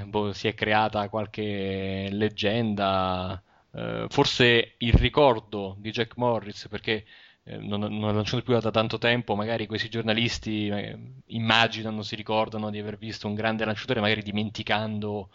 boh, 0.07 0.33
si 0.33 0.49
è 0.49 0.55
creata 0.55 1.09
qualche 1.09 2.09
leggenda, 2.11 3.43
eh, 3.73 4.07
forse 4.09 4.75
il 4.79 4.93
ricordo 4.95 5.77
di 5.79 5.91
Jack 5.91 6.17
Morris, 6.17 6.69
perché 6.69 7.05
eh, 7.45 7.57
non, 7.57 7.81
non 7.81 8.15
lanciato 8.15 8.43
più 8.43 8.59
da 8.59 8.71
tanto 8.71 8.99
tempo, 8.99 9.35
magari 9.35 9.67
questi 9.67 9.89
giornalisti 9.89 10.69
eh, 10.69 10.99
immaginano, 11.27 12.03
si 12.03 12.15
ricordano 12.17 12.71
di 12.71 12.79
aver 12.79 12.99
visto 12.99 13.27
un 13.27 13.35
grande 13.35 13.65
lanciatore, 13.65 14.01
magari 14.01 14.23
dimenticando 14.23 15.31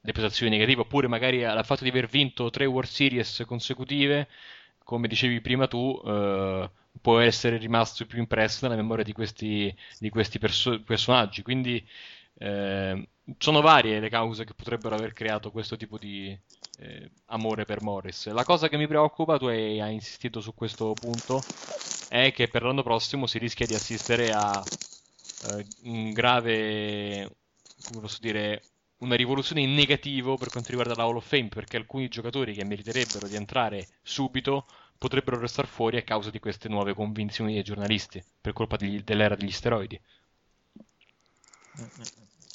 le 0.00 0.12
prestazioni 0.12 0.50
negative, 0.52 0.82
oppure 0.82 1.08
magari 1.08 1.44
al 1.44 1.64
fatto 1.64 1.84
di 1.84 1.90
aver 1.90 2.06
vinto 2.06 2.50
tre 2.50 2.66
World 2.66 2.90
Series 2.90 3.42
consecutive, 3.46 4.28
come 4.84 5.08
dicevi 5.08 5.40
prima 5.40 5.66
tu, 5.66 6.00
eh, 6.04 6.70
può 7.00 7.18
essere 7.20 7.56
rimasto 7.56 8.06
più 8.06 8.18
impresso 8.18 8.66
nella 8.66 8.80
memoria 8.80 9.04
di 9.04 9.12
questi, 9.12 9.74
di 9.98 10.10
questi 10.10 10.38
perso- 10.38 10.82
personaggi. 10.82 11.42
Quindi 11.42 11.84
eh, 12.38 13.08
sono 13.38 13.60
varie 13.60 14.00
le 14.00 14.08
cause 14.08 14.44
che 14.44 14.54
potrebbero 14.54 14.94
aver 14.94 15.12
creato 15.12 15.50
questo 15.50 15.76
tipo 15.76 15.96
di 15.96 16.36
eh, 16.78 17.10
amore 17.26 17.64
per 17.64 17.82
Morris. 17.82 18.28
La 18.28 18.44
cosa 18.44 18.68
che 18.68 18.76
mi 18.76 18.86
preoccupa, 18.86 19.38
tu 19.38 19.46
hai, 19.46 19.80
hai, 19.80 19.94
insistito 19.94 20.40
su 20.40 20.54
questo 20.54 20.92
punto, 20.92 21.42
è 22.08 22.32
che 22.32 22.48
per 22.48 22.62
l'anno 22.62 22.82
prossimo 22.82 23.26
si 23.26 23.38
rischia 23.38 23.66
di 23.66 23.74
assistere 23.74 24.30
a 24.32 24.62
eh, 25.50 25.66
un 25.84 26.12
grave, 26.12 27.36
come 27.88 28.00
posso 28.00 28.18
dire, 28.20 28.62
una 28.98 29.16
rivoluzione 29.16 29.62
in 29.62 29.74
negativo 29.74 30.36
per 30.36 30.50
quanto 30.50 30.70
riguarda 30.70 30.94
la 30.94 31.04
Hall 31.04 31.16
of 31.16 31.26
Fame, 31.26 31.48
perché 31.48 31.76
alcuni 31.76 32.08
giocatori 32.08 32.54
che 32.54 32.64
meriterebbero 32.64 33.26
di 33.26 33.36
entrare 33.36 33.86
subito 34.02 34.66
potrebbero 34.96 35.38
restare 35.38 35.68
fuori 35.68 35.96
a 35.96 36.02
causa 36.02 36.30
di 36.30 36.38
queste 36.38 36.68
nuove 36.68 36.94
convinzioni 36.94 37.54
dei 37.54 37.62
giornalisti, 37.62 38.22
per 38.40 38.52
colpa 38.52 38.76
degli, 38.76 39.02
dell'era 39.02 39.34
degli 39.34 39.50
steroidi. 39.50 40.00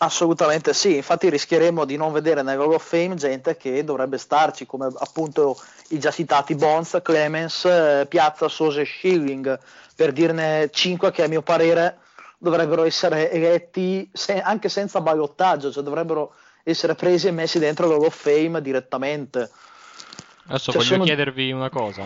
Assolutamente 0.01 0.74
sì, 0.74 0.96
infatti 0.96 1.29
rischieremo 1.29 1.84
di 1.84 1.98
non 1.98 2.13
vedere 2.13 2.41
nel 2.41 2.58
Hall 2.58 2.72
of 2.72 2.88
Fame 2.88 3.15
gente 3.15 3.58
che 3.58 3.84
dovrebbe 3.84 4.18
starci, 4.18 4.65
come 4.65 4.89
appunto 4.98 5.60
i 5.89 6.00
già 6.00 6.10
citati 6.10 6.56
Bonds, 6.56 7.00
Clemens, 7.03 7.65
eh, 7.65 8.06
Piazza, 8.08 8.48
Sosa 8.48 8.79
e 8.79 8.86
Schilling, 8.86 9.60
per 9.96 10.13
dirne 10.13 10.70
5 10.72 11.12
che 11.12 11.24
a 11.24 11.27
mio 11.27 11.41
parere 11.41 11.98
dovrebbero 12.38 12.86
essere 12.86 13.29
eletti 13.29 14.10
se- 14.13 14.39
anche 14.39 14.70
senza 14.70 15.01
ballottaggio, 15.01 15.70
cioè 15.70 15.84
dovrebbero 15.84 16.34
essere 16.63 16.96
presi 16.96 17.27
e 17.27 17.32
messi 17.32 17.60
dentro 17.60 17.86
l'Hall 17.89 18.06
of 18.06 18.15
Fame 18.15 18.62
direttamente. 18.62 19.51
Adesso 20.46 20.72
cioè, 20.72 20.75
voglio 20.75 20.94
sono... 20.94 21.03
chiedervi 21.03 21.51
una 21.51 21.70
cosa. 21.70 22.03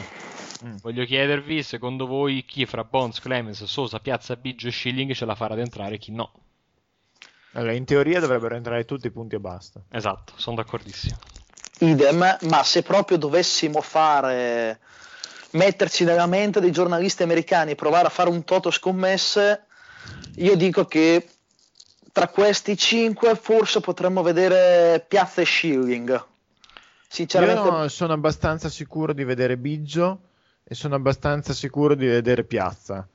Mm. 0.65 0.77
Voglio 0.81 1.05
chiedervi, 1.05 1.61
secondo 1.61 2.07
voi, 2.07 2.43
chi 2.43 2.65
fra 2.65 2.83
Bonds, 2.83 3.19
Clemens, 3.19 3.63
Sosa, 3.65 3.99
Piazza, 3.99 4.35
Biggio 4.35 4.69
e 4.69 4.71
Schilling 4.71 5.13
ce 5.13 5.25
la 5.25 5.35
farà 5.35 5.53
ad 5.53 5.59
entrare 5.59 5.95
e 5.95 5.97
chi 5.99 6.11
no? 6.11 6.31
Allora, 7.53 7.73
in 7.73 7.85
teoria 7.85 8.19
dovrebbero 8.19 8.55
entrare 8.55 8.85
tutti 8.85 9.07
i 9.07 9.11
punti 9.11 9.35
e 9.35 9.39
basta. 9.39 9.81
Esatto, 9.89 10.33
sono 10.35 10.55
d'accordissimo. 10.55 11.17
Idem, 11.79 12.37
ma 12.41 12.63
se 12.63 12.81
proprio 12.83 13.17
dovessimo 13.17 13.81
fare 13.81 14.79
metterci 15.51 16.03
nella 16.03 16.25
mente 16.25 16.59
dei 16.59 16.71
giornalisti 16.71 17.23
americani 17.23 17.71
e 17.71 17.75
provare 17.75 18.07
a 18.07 18.09
fare 18.09 18.29
un 18.29 18.43
toto 18.43 18.71
scommesse, 18.71 19.65
io 20.35 20.55
dico 20.55 20.85
che 20.85 21.27
tra 22.11 22.27
questi 22.27 22.77
cinque 22.77 23.35
forse 23.35 23.79
potremmo 23.79 24.21
vedere 24.21 25.03
Piazza 25.07 25.41
e 25.41 25.45
Schilling. 25.45 26.25
Sinceramente... 27.07 27.69
Io 27.69 27.87
sono 27.89 28.13
abbastanza 28.13 28.69
sicuro 28.69 29.13
di 29.13 29.23
vedere 29.23 29.57
Biggio 29.57 30.21
e 30.63 30.73
sono 30.73 30.95
abbastanza 30.95 31.53
sicuro 31.53 31.95
di 31.95 32.07
vedere 32.07 32.43
Piazza. 32.43 33.07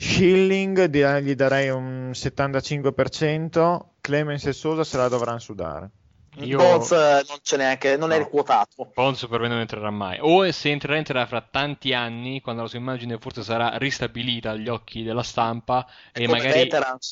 Schilling 0.00 0.88
gli 1.20 1.34
darei 1.34 1.68
un 1.68 2.12
75%, 2.14 3.80
Clemens 4.00 4.46
e 4.46 4.54
Sosa 4.54 4.82
se 4.82 4.96
la 4.96 5.08
dovranno 5.08 5.40
sudare. 5.40 5.90
Io... 6.36 6.56
Bonds 6.56 6.90
eh, 6.92 7.22
non 7.28 7.36
c'è 7.42 7.58
neanche, 7.58 7.98
non 7.98 8.08
no. 8.08 8.14
è 8.14 8.26
quotato. 8.26 8.90
Bonds 8.94 9.26
per 9.26 9.40
me 9.40 9.48
non 9.48 9.58
entrerà 9.58 9.90
mai. 9.90 10.16
O 10.18 10.50
se 10.52 10.70
entrerà, 10.70 10.96
entrerà 10.96 11.26
fra 11.26 11.42
tanti 11.42 11.92
anni, 11.92 12.40
quando 12.40 12.62
la 12.62 12.68
sua 12.68 12.78
immagine 12.78 13.18
forse 13.18 13.42
sarà 13.42 13.76
ristabilita 13.76 14.52
agli 14.52 14.68
occhi 14.68 15.02
della 15.02 15.22
stampa. 15.22 15.86
E, 16.12 16.22
e 16.22 16.28
magari. 16.28 16.70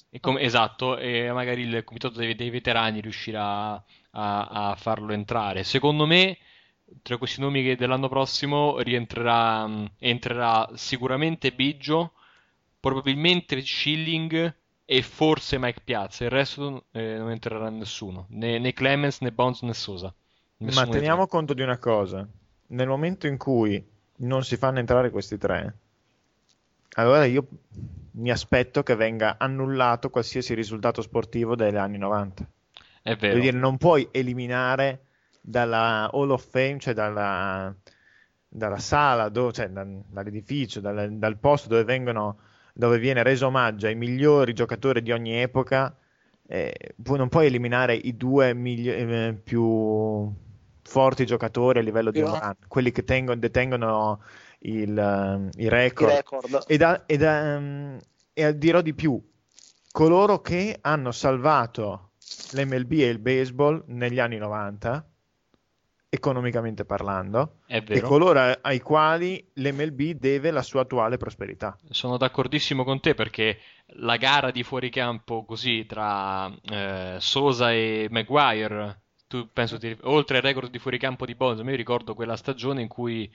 E 0.09 0.21
com- 0.21 0.39
esatto, 0.39 0.97
e 0.97 1.31
magari 1.31 1.63
il 1.63 1.85
comitato 1.85 2.17
dei, 2.17 2.35
dei 2.35 2.49
veterani 2.49 3.03
riuscirà 3.03 3.73
a, 3.73 3.83
a, 4.47 4.75
farlo 4.77 5.13
entrare. 5.13 5.63
Secondo 5.63 6.07
me, 6.07 6.39
tra 7.03 7.19
questi 7.19 7.43
nomi 7.43 7.77
dell'anno 7.77 8.09
prossimo 8.09 8.79
rientrerà 8.79 9.69
entrerà 9.99 10.71
sicuramente 10.73 11.53
Biggio 11.53 12.13
probabilmente 12.81 13.61
Schilling 13.61 14.55
e 14.85 15.03
forse 15.03 15.59
Mike 15.59 15.81
Piazza, 15.85 16.25
il 16.25 16.31
resto 16.31 16.85
eh, 16.93 17.17
non 17.19 17.31
entrerà 17.31 17.69
nessuno, 17.69 18.27
né, 18.31 18.59
né, 18.59 18.73
Clemens, 18.73 19.21
né 19.21 19.33
Bones, 19.33 19.63
né 19.63 19.75
Sosa. 19.75 20.15
Nessuno 20.59 20.87
Ma 20.87 20.91
teniamo 20.91 21.23
entra. 21.23 21.39
conto 21.39 21.55
di 21.55 21.63
una 21.63 21.79
cosa, 21.79 22.27
nel 22.69 22.89
momento 22.89 23.27
in 23.27 23.37
cui 23.37 23.85
non 24.17 24.43
si 24.45 24.57
fanno 24.57 24.79
entrare 24.79 25.11
questi 25.11 25.37
tre, 25.39 25.77
allora 26.95 27.25
io 27.27 27.47
mi 28.13 28.31
aspetto 28.31 28.83
che 28.83 28.97
venga 28.97 29.37
annullato 29.39 30.11
qualsiasi 30.11 30.55
risultato 30.55 31.03
sportivo 31.03 31.55
degli 31.55 31.77
anni 31.77 31.99
90. 31.99 32.49
È 33.03 33.15
vero. 33.15 33.35
Vuol 33.35 33.45
dire, 33.45 33.57
non 33.57 33.77
puoi 33.77 34.09
eliminare 34.11 35.05
dalla 35.41 36.11
Hall 36.13 36.31
of 36.31 36.49
Fame, 36.49 36.79
cioè 36.79 36.95
dalla, 36.95 37.73
dalla 38.49 38.79
sala, 38.79 39.29
dove, 39.29 39.53
cioè 39.53 39.69
da, 39.69 39.87
dall'edificio, 39.87 40.81
dal, 40.81 41.13
dal 41.13 41.39
posto 41.39 41.69
dove, 41.69 41.85
vengono, 41.85 42.39
dove 42.79 43.01
viene 43.01 43.25
reso 43.25 43.49
omaggio 43.49 43.89
ai 43.89 43.97
migliori 43.97 44.53
giocatori 44.53 45.03
di 45.03 45.11
ogni 45.11 45.35
epoca, 45.35 45.97
eh, 46.47 46.73
non 47.07 47.29
puoi 47.29 47.47
eliminare 47.47 47.93
i 47.97 48.17
due 48.17 48.55
migli- 48.55 48.89
eh, 48.89 49.35
più 49.43 50.33
forti 50.83 51.27
giocatori 51.27 51.81
a 51.81 51.83
livello 51.83 52.13
di 52.13 52.21
Yeah. 52.21 52.39
run, 52.39 52.55
quelli 52.69 52.93
che 52.93 53.03
tengono- 53.03 53.41
detengono 53.41 54.21
il, 54.61 54.97
ehm, 54.97 55.49
i 55.57 55.69
record. 55.69 56.13
I 56.13 56.15
record. 56.15 56.65
E, 56.69 56.77
da- 56.77 57.05
e 57.05 57.17
da- 57.17 57.55
ehm, 57.55 57.99
e 58.33 58.57
dirò 58.57 58.81
di 58.81 58.95
più, 58.95 59.21
coloro 59.91 60.41
che 60.41 60.79
hanno 60.81 61.11
salvato 61.11 62.13
l'MLB 62.53 62.93
e 62.93 63.09
il 63.09 63.19
baseball 63.19 63.83
negli 63.89 64.21
anni 64.21 64.39
90, 64.39 65.05
economicamente 66.11 66.85
parlando, 66.85 67.59
È 67.67 67.83
e 67.87 68.01
coloro 68.01 68.41
ai 68.61 68.81
quali 68.81 69.47
l'MLB 69.55 70.13
deve 70.13 70.51
la 70.51 70.63
sua 70.63 70.83
attuale 70.83 71.19
prosperità. 71.19 71.77
Sono 71.91 72.17
d'accordissimo 72.17 72.85
con 72.85 73.01
te 73.01 73.15
perché 73.15 73.59
la 73.97 74.17
gara 74.17 74.51
di 74.51 74.63
fuoricampo 74.63 75.45
così 75.45 75.85
tra 75.87 76.51
eh, 76.63 77.17
Sosa 77.19 77.73
e 77.73 78.09
Maguire, 78.11 79.03
tu 79.27 79.49
penso 79.53 79.79
ti, 79.79 79.95
oltre 80.03 80.39
al 80.39 80.43
record 80.43 80.71
di 80.71 80.79
fuoricampo 80.79 81.27
di 81.27 81.35
Bonds, 81.35 81.61
mi 81.61 81.77
ricordo 81.77 82.15
quella 82.15 82.37
stagione 82.37 82.81
in 82.81 82.89
cui 82.89 83.31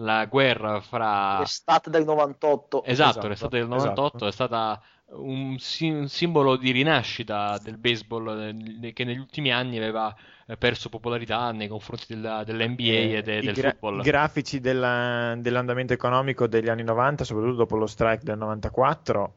la 0.00 0.26
guerra 0.26 0.80
fra 0.80 1.38
L'estate 1.38 1.90
del 1.90 2.04
98. 2.04 2.84
Esatto, 2.84 3.10
Esatto, 3.10 3.28
l'estate 3.28 3.58
del 3.58 3.72
esatto. 3.72 4.02
98 4.02 4.26
è 4.26 4.32
stata 4.32 4.82
un, 5.10 5.56
si- 5.58 5.88
un 5.88 6.08
simbolo 6.08 6.56
di 6.56 6.72
rinascita 6.72 7.58
del 7.58 7.78
baseball 7.78 8.82
eh, 8.82 8.92
che 8.92 9.04
negli 9.04 9.18
ultimi 9.18 9.52
anni 9.52 9.76
aveva 9.78 10.14
perso 10.58 10.88
popolarità 10.88 11.50
nei 11.50 11.66
confronti 11.66 12.04
della- 12.08 12.44
dell'NBA 12.44 12.82
Eh, 12.84 13.12
e 13.16 13.22
de- 13.22 13.40
del 13.40 13.52
gra- 13.54 13.70
football. 13.70 13.98
i 13.98 14.02
grafici 14.02 14.60
della- 14.60 15.34
dell'andamento 15.38 15.92
economico 15.92 16.46
degli 16.46 16.68
anni 16.68 16.84
90, 16.84 17.24
soprattutto 17.24 17.56
dopo 17.56 17.76
lo 17.76 17.86
strike 17.86 18.22
del 18.22 18.38
94, 18.38 19.34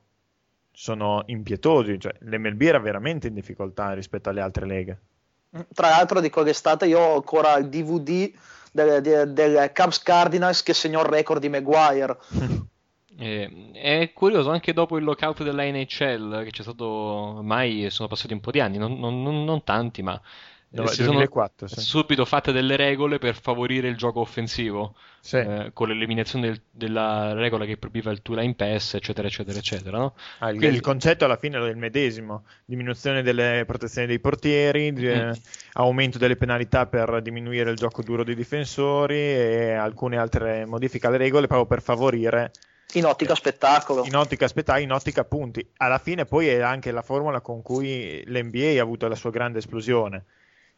sono 0.72 1.24
impietosi. 1.26 2.00
Cioè, 2.00 2.13
l'MLB 2.19 2.62
era 2.62 2.80
veramente 2.80 3.28
in 3.28 3.34
difficoltà 3.34 3.93
rispetto 3.93 4.30
alle 4.30 4.41
altre 4.41 4.65
leghe. 4.67 5.00
Tra 5.74 5.89
l'altro 5.89 6.19
di 6.22 6.30
quell'estate 6.30 6.86
io 6.86 7.00
ho 7.00 7.15
ancora 7.15 7.58
il 7.58 7.69
DVD 7.69 8.32
del, 8.72 9.02
del, 9.02 9.34
del 9.34 9.72
Cubs 9.74 10.04
Cardinals 10.04 10.62
che 10.62 10.76
segnò 10.76 11.00
il 11.02 11.08
record 11.08 11.41
di 11.41 11.50
Maguire. 11.50 12.17
Eh, 13.22 13.72
è 13.74 14.13
curioso 14.13 14.50
anche 14.50 14.72
dopo 14.72 14.95
il 14.95 15.04
lockout 15.04 15.43
della 15.43 15.63
NHL 15.65 16.41
che 16.45 16.52
c'è 16.52 16.62
stato 16.62 16.86
ormai 16.86 17.89
sono 17.89 18.08
passati 18.08 18.32
un 18.32 18.39
po' 18.39 18.50
di 18.52 18.62
anni, 18.62 18.78
non- 18.78 18.98
non- 18.98 19.43
non 19.43 19.62
tanti, 19.65 20.02
ma 20.02 20.17
eh, 20.71 20.75
Dove- 20.75 20.89
si 20.89 20.95
sono 20.97 21.13
2004, 21.13 21.67
sì. 21.67 21.79
subito 21.82 22.25
fatte 22.25 22.51
delle 22.51 22.75
regole 22.75 23.17
per 23.17 23.36
favorire 23.36 23.88
il 23.88 23.97
gioco 23.97 24.19
offensivo, 24.19 24.95
Sì. 25.19 25.38
eh, 25.38 25.71
con 25.73 25.88
l'eliminazione 25.88 26.47
del- 26.49 26.62
della 26.69 27.34
regola 27.34 27.65
che 27.65 27.77
proibiva 27.77 28.12
il 28.12 28.21
two 28.21 28.36
line 28.36 28.53
pass, 28.53 28.93
eccetera, 28.93 29.27
eccetera, 29.27 29.58
eccetera, 29.58 29.97
no? 29.97 30.13
Ah, 30.39 30.51
il, 30.51 30.58
Quindi- 30.58 30.75
il 30.75 30.82
concetto 30.82 31.25
alla 31.25 31.38
fine 31.38 31.58
è 31.58 31.69
il 31.69 31.77
medesimo: 31.77 32.43
diminuzione 32.65 33.23
delle 33.23 33.63
protezioni 33.65 34.05
dei 34.05 34.19
portieri, 34.19 34.93
di- 34.93 35.08
eh, 35.10 35.32
aumento 35.73 36.17
delle 36.19 36.36
penalità 36.36 36.86
per 36.86 37.21
diminuire 37.23 37.71
il 37.71 37.75
gioco 37.75 38.03
duro 38.03 38.23
dei 38.23 38.36
difensori 38.36 39.15
e 39.17 39.71
alcune 39.73 40.17
altre 40.17 40.65
modifiche 40.65 41.08
alle 41.08 41.17
regole 41.17 41.47
proprio 41.47 41.65
per 41.67 41.82
favorire 41.82 42.51
In 42.93 43.05
ottica 43.05 43.36
spettacolo. 43.36 44.03
in 44.05 44.15
ottica 44.15 44.47
spettacolo, 44.47 44.84
in 44.84 44.91
ottica 44.91 45.23
punti. 45.23 45.67
Alla 45.77 45.97
fine 45.99 46.25
poi 46.25 46.47
è 46.47 46.60
anche 46.60 46.91
la 46.91 47.01
formula 47.01 47.39
con 47.41 47.62
cui 47.62 48.23
l'NBA 48.25 48.79
ha 48.79 48.82
avuto 48.82 49.08
la 49.08 49.15
sua 49.15 49.29
grande 49.29 49.60
esplosione, 49.60 50.23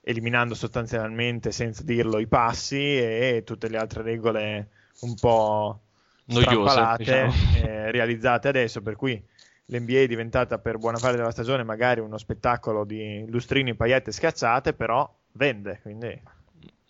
eliminando 0.01 0.55
sostanzialmente, 0.55 1.51
senza 1.51 1.83
dirlo, 1.83 2.19
i 2.19 2.27
passi 2.27 2.97
e 2.97 3.43
tutte 3.45 3.69
le 3.69 3.77
altre 3.77 4.01
regole 4.03 4.69
un 5.01 5.15
po' 5.15 5.79
Noiose, 6.25 6.93
diciamo. 6.97 7.33
eh, 7.55 7.91
realizzate 7.91 8.47
adesso, 8.47 8.81
per 8.81 8.95
cui 8.95 9.21
l'NBA 9.65 9.99
è 9.99 10.07
diventata 10.07 10.59
per 10.59 10.77
buona 10.77 10.99
parte 10.99 11.17
della 11.17 11.31
stagione 11.31 11.63
magari 11.63 11.99
uno 11.99 12.17
spettacolo 12.17 12.83
di 12.83 13.25
lustrini, 13.27 13.75
paillette 13.75 14.11
schiacciate, 14.11 14.73
però 14.73 15.09
vende, 15.33 15.79
quindi 15.81 16.19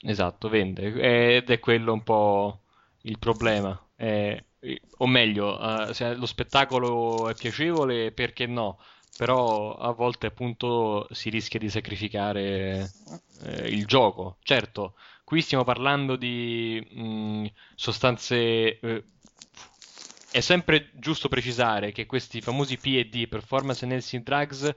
Esatto, 0.04 0.50
vende 0.50 1.36
ed 1.38 1.50
è 1.50 1.60
quello 1.60 1.94
un 1.94 2.04
po' 2.04 2.60
il 3.02 3.20
problema. 3.20 3.80
Eh, 3.96 4.44
o 4.98 5.08
meglio, 5.08 5.90
eh, 5.90 5.94
se 5.94 6.16
lo 6.16 6.26
spettacolo 6.26 7.30
è 7.30 7.36
piacevole, 7.36 8.12
perché 8.12 8.48
no? 8.48 8.80
Però 9.16 9.76
a 9.76 9.92
volte 9.94 10.28
appunto 10.28 11.08
si 11.12 11.30
rischia 11.30 11.60
di 11.60 11.70
sacrificare 11.70 12.96
eh, 13.42 13.68
il 13.70 13.86
gioco. 13.86 14.38
Certo, 14.42 14.96
qui 15.24 15.42
stiamo 15.42 15.64
parlando 15.64 16.16
di 16.16 16.86
mh, 16.92 17.46
sostanze. 17.76 18.80
eh, 18.80 19.06
è 20.30 20.40
sempre 20.40 20.92
giusto 20.94 21.28
precisare 21.28 21.92
che 21.92 22.06
questi 22.06 22.42
famosi 22.42 22.78
PED, 22.80 23.28
Performance 23.28 23.84
Enhancing 23.86 24.24
Drugs, 24.24 24.74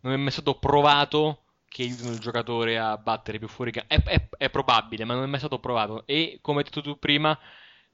non 0.00 0.12
è 0.12 0.16
mai 0.16 0.30
stato 0.30 0.58
provato 0.58 1.44
che 1.68 1.82
aiutino 1.82 2.12
il 2.12 2.18
giocatore 2.20 2.78
a 2.78 2.96
battere 2.98 3.38
più 3.38 3.48
fuori. 3.48 3.72
È, 3.72 3.84
è- 4.02 4.28
è 4.36 4.50
probabile, 4.50 5.04
ma 5.04 5.14
non 5.14 5.24
è 5.24 5.26
mai 5.26 5.38
stato 5.40 5.58
provato. 5.58 6.06
E 6.06 6.38
come 6.40 6.58
hai 6.58 6.64
detto 6.64 6.82
tu 6.82 6.98
prima, 6.98 7.36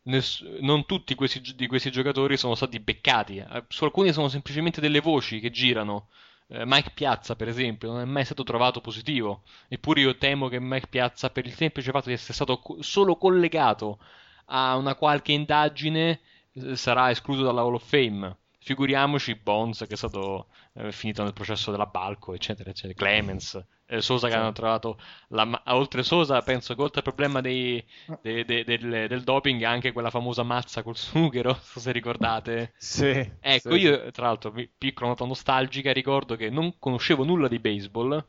ness- 0.09 0.43
non 0.61 0.87
tutti 0.87 1.15
questi, 1.15 1.41
di 1.55 1.67
questi 1.67 1.91
giocatori 1.91 2.37
sono 2.37 2.55
stati 2.55 2.81
beccati. 2.81 3.37
Eh, 3.39 3.65
Su 3.69 3.85
alcuni 3.85 4.13
sono 4.13 4.29
semplicemente 4.29 4.81
delle 4.81 5.01
voci 5.01 5.41
che 5.41 5.51
girano. 5.51 6.09
Eh, 6.49 6.65
Mike 6.67 6.91
Piazza, 6.95 7.37
per 7.37 7.49
esempio, 7.49 7.91
non 7.93 8.01
è 8.01 8.05
mai 8.05 8.25
stato 8.25 8.43
trovato 8.43 8.81
positivo. 8.81 9.43
Eppure 9.69 10.01
io 10.01 10.17
temo 10.17 10.49
che 10.49 10.59
Mike 10.61 10.89
Piazza, 10.89 11.31
per 11.31 11.47
il 11.47 11.55
semplice 11.55 11.91
fatto 11.91 12.09
di 12.09 12.15
essere 12.15 12.33
stato 12.35 12.59
co- 12.59 12.83
solo 12.83 13.17
collegato 13.17 13.99
a 14.47 14.77
una 14.77 14.95
qualche 14.95 15.33
indagine, 15.33 16.21
eh, 16.55 16.77
sarà 16.77 17.11
escluso 17.11 17.43
dalla 17.43 17.61
Hall 17.63 17.75
of 17.75 17.87
Fame. 17.87 18.37
Figuriamoci 18.61 19.35
Bonds 19.37 19.79
che 19.87 19.95
è 19.95 19.97
stato 19.97 20.49
eh, 20.79 20.93
finito 20.93 21.23
nel 21.23 21.33
processo 21.33 21.71
della 21.71 21.87
Balco, 21.87 22.35
eccetera, 22.35 22.71
eccetera. 22.71 22.95
Clemens, 22.99 23.63
eh, 23.87 24.01
Sosa 24.01 24.29
che 24.29 24.35
hanno 24.35 24.53
trovato 24.53 24.99
la 25.29 25.63
oltre 25.67 26.03
Sosa, 26.03 26.43
penso 26.43 26.75
che 26.75 26.83
oltre 26.83 26.99
al 26.99 27.05
problema 27.05 27.41
dei- 27.41 27.85
de- 28.21 28.45
de- 28.45 28.65
del, 28.65 29.07
del 29.09 29.23
doping, 29.23 29.63
anche 29.63 29.93
quella 29.93 30.11
famosa 30.11 30.43
mazza 30.43 30.83
col 30.83 30.97
sughero, 30.97 31.55
so 31.63 31.81
se 31.81 31.93
ricordate. 31.93 32.75
sì. 32.77 33.31
Ecco, 33.41 33.75
sì, 33.75 33.75
io 33.77 34.11
tra 34.11 34.27
l'altro, 34.27 34.51
pi- 34.51 34.69
piccola 34.77 35.09
nota 35.11 35.25
nostalgica, 35.25 35.93
ricordo 35.93 36.37
che 36.37 36.51
non 36.51 36.79
conoscevo 36.79 37.25
nulla 37.25 37.49
di 37.49 37.59
baseball, 37.61 38.25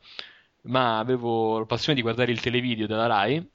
ma 0.62 0.98
avevo 0.98 1.58
la 1.58 1.64
passione 1.66 1.94
di 1.94 2.02
guardare 2.02 2.32
il 2.32 2.40
televideo 2.40 2.86
della 2.86 3.06
Rai 3.06 3.50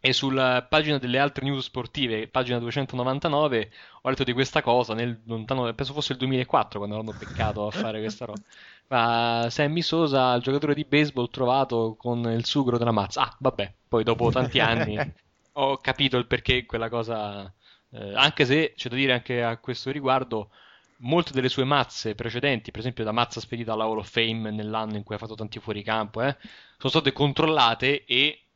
e 0.00 0.12
sulla 0.12 0.64
pagina 0.68 0.98
delle 0.98 1.18
altre 1.18 1.44
news 1.44 1.64
sportive, 1.64 2.28
pagina 2.28 2.58
299, 2.58 3.70
ho 4.02 4.08
letto 4.08 4.24
di 4.24 4.32
questa 4.32 4.62
cosa 4.62 4.94
nel 4.94 5.20
lontano, 5.24 5.72
penso 5.74 5.92
fosse 5.92 6.12
il 6.12 6.18
2004 6.18 6.78
quando 6.78 6.96
l'hanno 6.96 7.14
beccato 7.18 7.66
a 7.66 7.70
fare 7.70 8.00
questa 8.00 8.24
roba. 8.26 8.40
Ma 8.88 9.48
Sammy 9.50 9.82
Sosa, 9.82 10.34
il 10.34 10.42
giocatore 10.42 10.74
di 10.74 10.84
baseball 10.84 11.28
trovato 11.30 11.96
con 11.98 12.20
il 12.30 12.44
sughero 12.44 12.78
della 12.78 12.92
mazza. 12.92 13.22
Ah, 13.22 13.36
vabbè, 13.38 13.74
poi 13.88 14.04
dopo 14.04 14.30
tanti 14.30 14.60
anni 14.60 14.96
ho 15.52 15.76
capito 15.78 16.16
il 16.16 16.26
perché 16.26 16.64
quella 16.64 16.88
cosa, 16.88 17.52
eh, 17.90 18.14
anche 18.14 18.46
se 18.46 18.74
c'è 18.76 18.88
da 18.88 18.96
dire 18.96 19.12
anche 19.12 19.42
a 19.42 19.58
questo 19.58 19.90
riguardo, 19.90 20.50
molte 20.98 21.32
delle 21.32 21.48
sue 21.48 21.64
mazze 21.64 22.14
precedenti, 22.14 22.70
per 22.70 22.80
esempio 22.80 23.04
la 23.04 23.12
mazza 23.12 23.40
spedita 23.40 23.72
alla 23.72 23.84
Hall 23.84 23.98
of 23.98 24.08
Fame 24.08 24.50
nell'anno 24.50 24.96
in 24.96 25.02
cui 25.02 25.16
ha 25.16 25.18
fatto 25.18 25.34
tanti 25.34 25.58
fuoricampo, 25.58 26.22
eh, 26.22 26.36
sono 26.78 26.90
state 26.90 27.12
controllate 27.12 28.04
e 28.04 28.47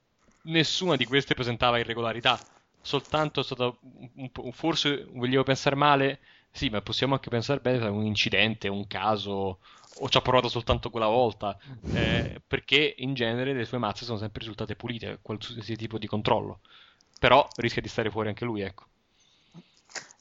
nessuna 0.43 0.97
di 0.97 1.05
queste 1.07 1.35
presentava 1.35 1.79
irregolarità. 1.79 2.39
Soltanto 2.81 3.41
è 3.41 3.45
stato 3.45 3.79
un- 4.15 4.31
un 4.35 4.53
forse 4.53 5.07
volevo 5.13 5.43
pensare 5.45 5.77
male, 5.77 6.21
sì, 6.51 6.69
ma 6.69 6.83
possiamo 6.83 7.15
anche 7.15 7.31
pensare 7.31 7.61
bene 7.61 7.85
a 7.87 7.91
un 7.91 8.05
incidente, 8.05 8.69
un 8.69 8.87
caso, 8.87 9.61
o 9.95 10.09
ci 10.09 10.17
ha 10.17 10.23
provato 10.23 10.49
soltanto 10.49 10.91
quella 10.91 11.07
volta, 11.07 11.57
eh, 11.91 12.41
perché 12.47 12.95
in 12.99 13.15
genere 13.15 13.53
le 13.53 13.65
sue 13.65 13.79
mazze 13.79 14.05
sono 14.05 14.19
sempre 14.19 14.41
risultate 14.41 14.75
pulite, 14.77 15.19
qualsiasi 15.23 15.77
tipo 15.77 15.99
di 15.99 16.07
controllo. 16.07 16.61
Però 17.19 17.49
rischia 17.57 17.83
di 17.83 17.89
stare 17.89 18.11
fuori 18.11 18.29
anche 18.29 18.45
lui, 18.45 18.63
ecco. 18.63 18.87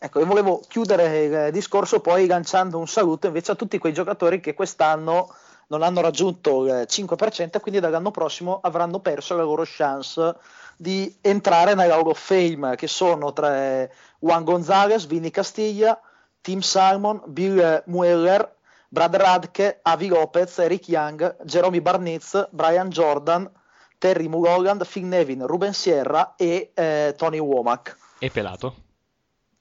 Ecco, 0.03 0.19
io 0.19 0.25
volevo 0.25 0.65
chiudere 0.67 1.45
il 1.45 1.51
discorso 1.51 1.99
poi 2.01 2.25
lanciando 2.25 2.77
un 2.79 2.87
saluto 2.87 3.27
invece 3.27 3.51
a 3.51 3.55
tutti 3.55 3.77
quei 3.77 3.93
giocatori 3.93 4.39
che 4.39 4.53
quest'anno 4.55 5.33
non 5.71 5.83
hanno 5.83 6.01
raggiunto 6.01 6.67
eh, 6.67 6.81
il 6.81 6.87
5%, 6.89 7.61
quindi 7.61 7.79
dall'anno 7.79 8.11
prossimo 8.11 8.59
avranno 8.61 8.99
perso 8.99 9.35
la 9.35 9.43
loro 9.43 9.63
chance 9.65 10.35
di 10.75 11.17
entrare 11.21 11.75
nella 11.75 11.95
Hall 11.95 12.07
of 12.07 12.19
Fame, 12.19 12.75
che 12.75 12.87
sono 12.87 13.31
tra 13.31 13.55
eh, 13.55 13.89
Juan 14.19 14.43
Gonzalez, 14.43 15.05
Vinny 15.05 15.29
Castiglia, 15.29 15.97
Tim 16.41 16.59
Simon, 16.59 17.21
Bill 17.25 17.57
eh, 17.57 17.83
Mueller, 17.85 18.55
Brad 18.89 19.15
Radke, 19.15 19.79
Avi 19.81 20.07
Lopez, 20.07 20.57
Eric 20.59 20.89
Young, 20.89 21.37
Jeremy 21.45 21.79
Barnitz, 21.79 22.49
Brian 22.51 22.89
Jordan, 22.89 23.49
Terry 23.97 24.27
Mulholland, 24.27 24.85
Phil 24.85 25.05
Nevin, 25.05 25.45
Ruben 25.45 25.73
Sierra 25.73 26.33
e 26.35 26.71
eh, 26.73 27.13
Tony 27.15 27.39
Womack. 27.39 27.95
E 28.19 28.29
Pelato? 28.29 28.75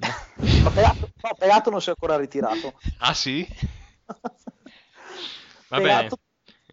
No. 0.41 0.71
Pelato, 0.71 1.11
no, 1.21 1.35
Pelato 1.39 1.71
non 1.71 1.83
si 1.83 1.89
è 1.89 1.93
ancora 1.93 2.17
ritirato. 2.17 2.73
Ah 2.99 3.13
sì? 3.13 3.47
Pelato, 5.79 6.19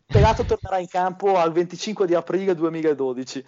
Pelato 0.08 0.44
tornerà 0.46 0.80
in 0.80 0.88
campo 0.88 1.38
al 1.38 1.52
25 1.52 2.08
di 2.08 2.16
aprile 2.16 2.56
2012. 2.56 3.46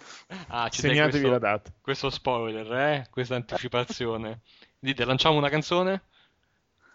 Ah, 0.48 0.68
ci 0.68 0.80
Segnatevi 0.80 1.10
questo, 1.10 1.30
la 1.30 1.38
data. 1.38 1.70
Questo 1.80 2.10
spoiler, 2.10 2.72
eh? 2.72 3.06
questa 3.10 3.34
anticipazione. 3.34 4.42
Dite, 4.78 5.04
lanciamo 5.04 5.36
una 5.36 5.48
canzone? 5.48 6.02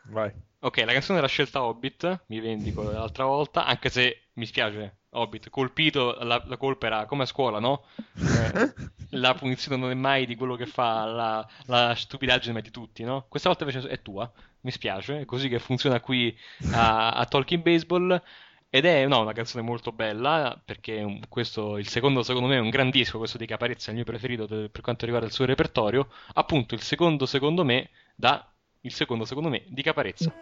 Vai. 0.03 0.31
Ok, 0.59 0.77
la 0.77 0.93
canzone 0.93 1.19
è 1.19 1.21
la 1.21 1.27
scelta 1.27 1.63
Hobbit, 1.63 2.23
mi 2.27 2.39
vendico 2.39 2.83
l'altra 2.83 3.25
volta, 3.25 3.65
anche 3.65 3.89
se 3.89 4.27
mi 4.33 4.45
spiace 4.45 4.99
Hobbit, 5.15 5.49
colpito, 5.49 6.17
la, 6.21 6.43
la, 6.45 6.57
colpa 6.57 6.87
era 6.87 7.05
come 7.05 7.23
a 7.23 7.25
scuola, 7.25 7.59
no? 7.59 7.85
Eh, 8.15 8.73
la 9.11 9.33
punizione 9.33 9.77
non 9.77 9.89
è 9.89 9.93
mai 9.93 10.25
di 10.25 10.35
quello 10.35 10.55
che 10.55 10.65
fa, 10.65 11.05
la, 11.05 11.47
la 11.65 11.95
stupidaggine 11.95 12.53
ma 12.53 12.59
di 12.59 12.71
tutti, 12.71 13.03
no? 13.03 13.25
Questa 13.29 13.49
volta 13.49 13.65
invece 13.65 13.87
è 13.87 14.01
tua, 14.01 14.29
mi 14.61 14.71
spiace, 14.71 15.21
è 15.21 15.25
così 15.25 15.47
che 15.47 15.59
funziona 15.59 15.99
qui 15.99 16.37
a, 16.71 17.11
a 17.11 17.25
Talking 17.25 17.61
Baseball. 17.61 18.21
Ed 18.69 18.83
è 18.83 19.07
no, 19.07 19.21
una 19.21 19.31
canzone 19.31 19.63
molto 19.63 19.93
bella, 19.93 20.61
perché 20.63 21.21
questo, 21.29 21.77
il 21.77 21.87
secondo 21.87 22.23
secondo 22.23 22.49
me 22.49 22.57
è 22.57 22.59
un 22.59 22.69
gran 22.69 22.89
disco, 22.89 23.17
questo 23.17 23.37
di 23.37 23.45
Caparezza, 23.45 23.91
il 23.91 23.95
mio 23.95 24.03
preferito 24.03 24.45
de, 24.45 24.67
per 24.67 24.81
quanto 24.81 25.05
riguarda 25.05 25.27
il 25.29 25.33
suo 25.33 25.45
repertorio, 25.45 26.09
appunto 26.33 26.75
il 26.75 26.81
secondo 26.81 27.25
secondo 27.25 27.63
me 27.63 27.89
da 28.15 28.45
il 28.81 28.93
secondo 28.93 29.23
secondo 29.23 29.47
me 29.47 29.63
di 29.67 29.81
Caparezza. 29.81 30.33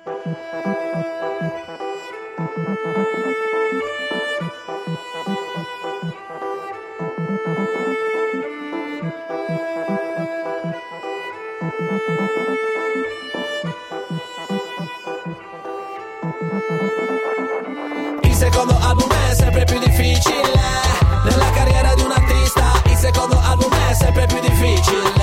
secondo 18.64 18.86
album 18.86 19.10
è 19.10 19.34
sempre 19.34 19.66
più 19.66 19.78
difficile. 19.80 20.42
Nella 21.26 21.50
carriera 21.52 21.94
di 21.96 22.02
un 22.02 22.12
artista, 22.12 22.82
il 22.86 22.96
secondo 22.96 23.38
album 23.38 23.70
è 23.90 23.94
sempre 23.94 24.26
più 24.26 24.40
difficile. 24.40 25.23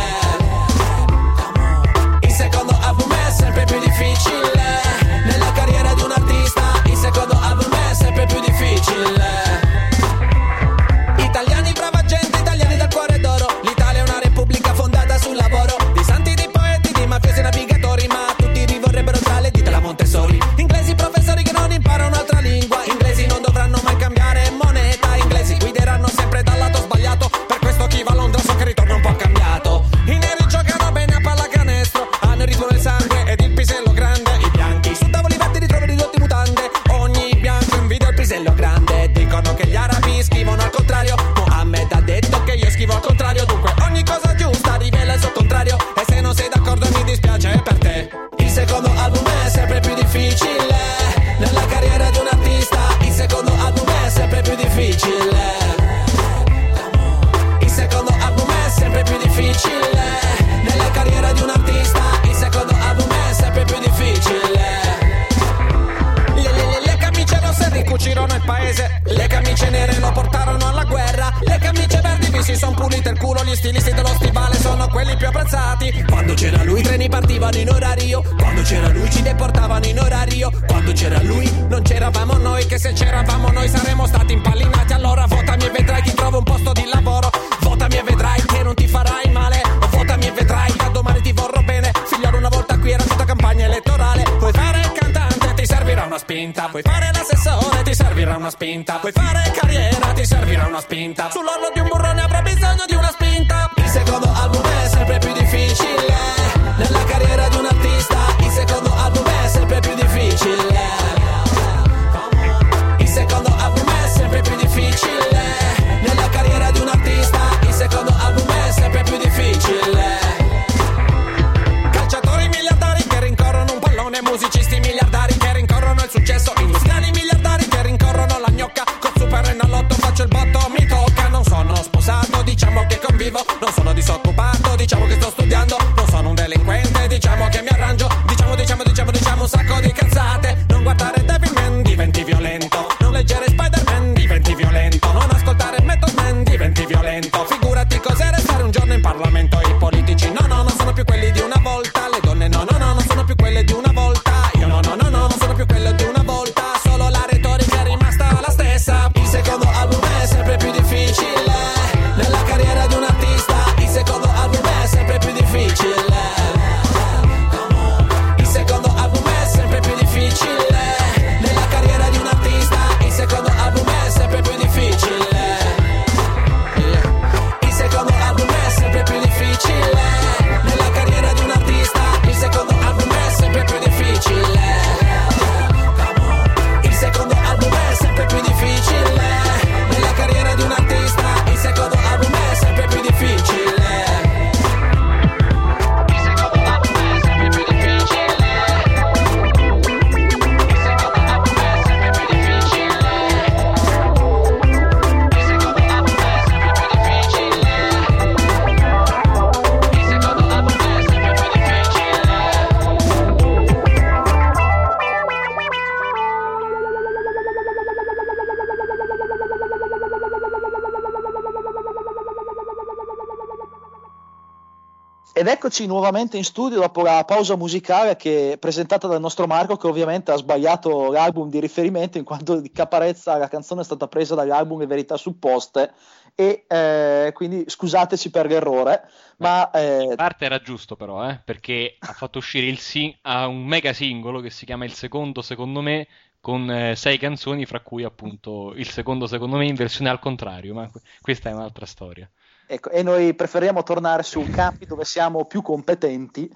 Eccoci 225.70 225.86
nuovamente 225.86 226.36
in 226.36 226.42
studio 226.42 226.80
dopo 226.80 227.00
la 227.02 227.22
pausa 227.24 227.54
musicale 227.54 228.16
che, 228.16 228.56
presentata 228.58 229.06
dal 229.06 229.20
nostro 229.20 229.46
Marco 229.46 229.76
che 229.76 229.86
ovviamente 229.86 230.32
ha 230.32 230.36
sbagliato 230.36 231.12
l'album 231.12 231.48
di 231.48 231.60
riferimento 231.60 232.18
in 232.18 232.24
quanto 232.24 232.58
di 232.58 232.72
caparezza 232.72 233.36
la 233.36 233.46
canzone 233.46 233.82
è 233.82 233.84
stata 233.84 234.08
presa 234.08 234.34
dall'album 234.34 234.80
Le 234.80 234.86
Verità 234.86 235.16
Supposte 235.16 235.92
e 236.34 236.64
eh, 236.66 237.30
quindi 237.34 237.62
scusateci 237.68 238.30
per 238.30 238.46
l'errore 238.46 239.08
ma 239.36 239.70
eh... 239.70 240.02
in 240.02 240.16
parte 240.16 240.44
era 240.44 240.60
giusto 240.60 240.96
però 240.96 241.24
eh, 241.28 241.40
perché 241.44 241.94
ha 242.00 242.14
fatto 242.14 242.38
uscire 242.38 242.66
il 242.66 242.80
sing- 242.80 243.14
un 243.22 243.64
mega 243.64 243.92
singolo 243.92 244.40
che 244.40 244.50
si 244.50 244.64
chiama 244.64 244.84
Il 244.84 244.94
Secondo 244.94 245.40
secondo 245.40 245.82
me 245.82 246.08
con 246.40 246.68
eh, 246.68 246.96
sei 246.96 247.16
canzoni 247.16 247.64
fra 247.64 247.78
cui 247.78 248.02
appunto 248.02 248.72
il 248.74 248.88
secondo 248.88 249.28
secondo 249.28 249.56
me 249.56 249.66
in 249.66 249.76
versione 249.76 250.10
al 250.10 250.18
contrario 250.18 250.74
ma 250.74 250.90
questa 251.20 251.48
è 251.48 251.52
un'altra 251.52 251.86
storia 251.86 252.28
Ecco, 252.72 252.90
e 252.90 253.02
noi 253.02 253.34
preferiamo 253.34 253.82
tornare 253.82 254.22
su 254.22 254.48
campi 254.48 254.86
dove 254.86 255.04
siamo 255.04 255.44
più 255.44 255.60
competenti 255.60 256.48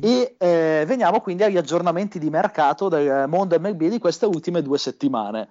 e 0.00 0.36
eh, 0.38 0.84
veniamo 0.86 1.20
quindi 1.20 1.42
agli 1.42 1.56
aggiornamenti 1.56 2.20
di 2.20 2.30
mercato 2.30 2.88
del 2.88 3.26
mondo 3.26 3.58
MLB 3.58 3.88
di 3.88 3.98
queste 3.98 4.26
ultime 4.26 4.62
due 4.62 4.78
settimane. 4.78 5.48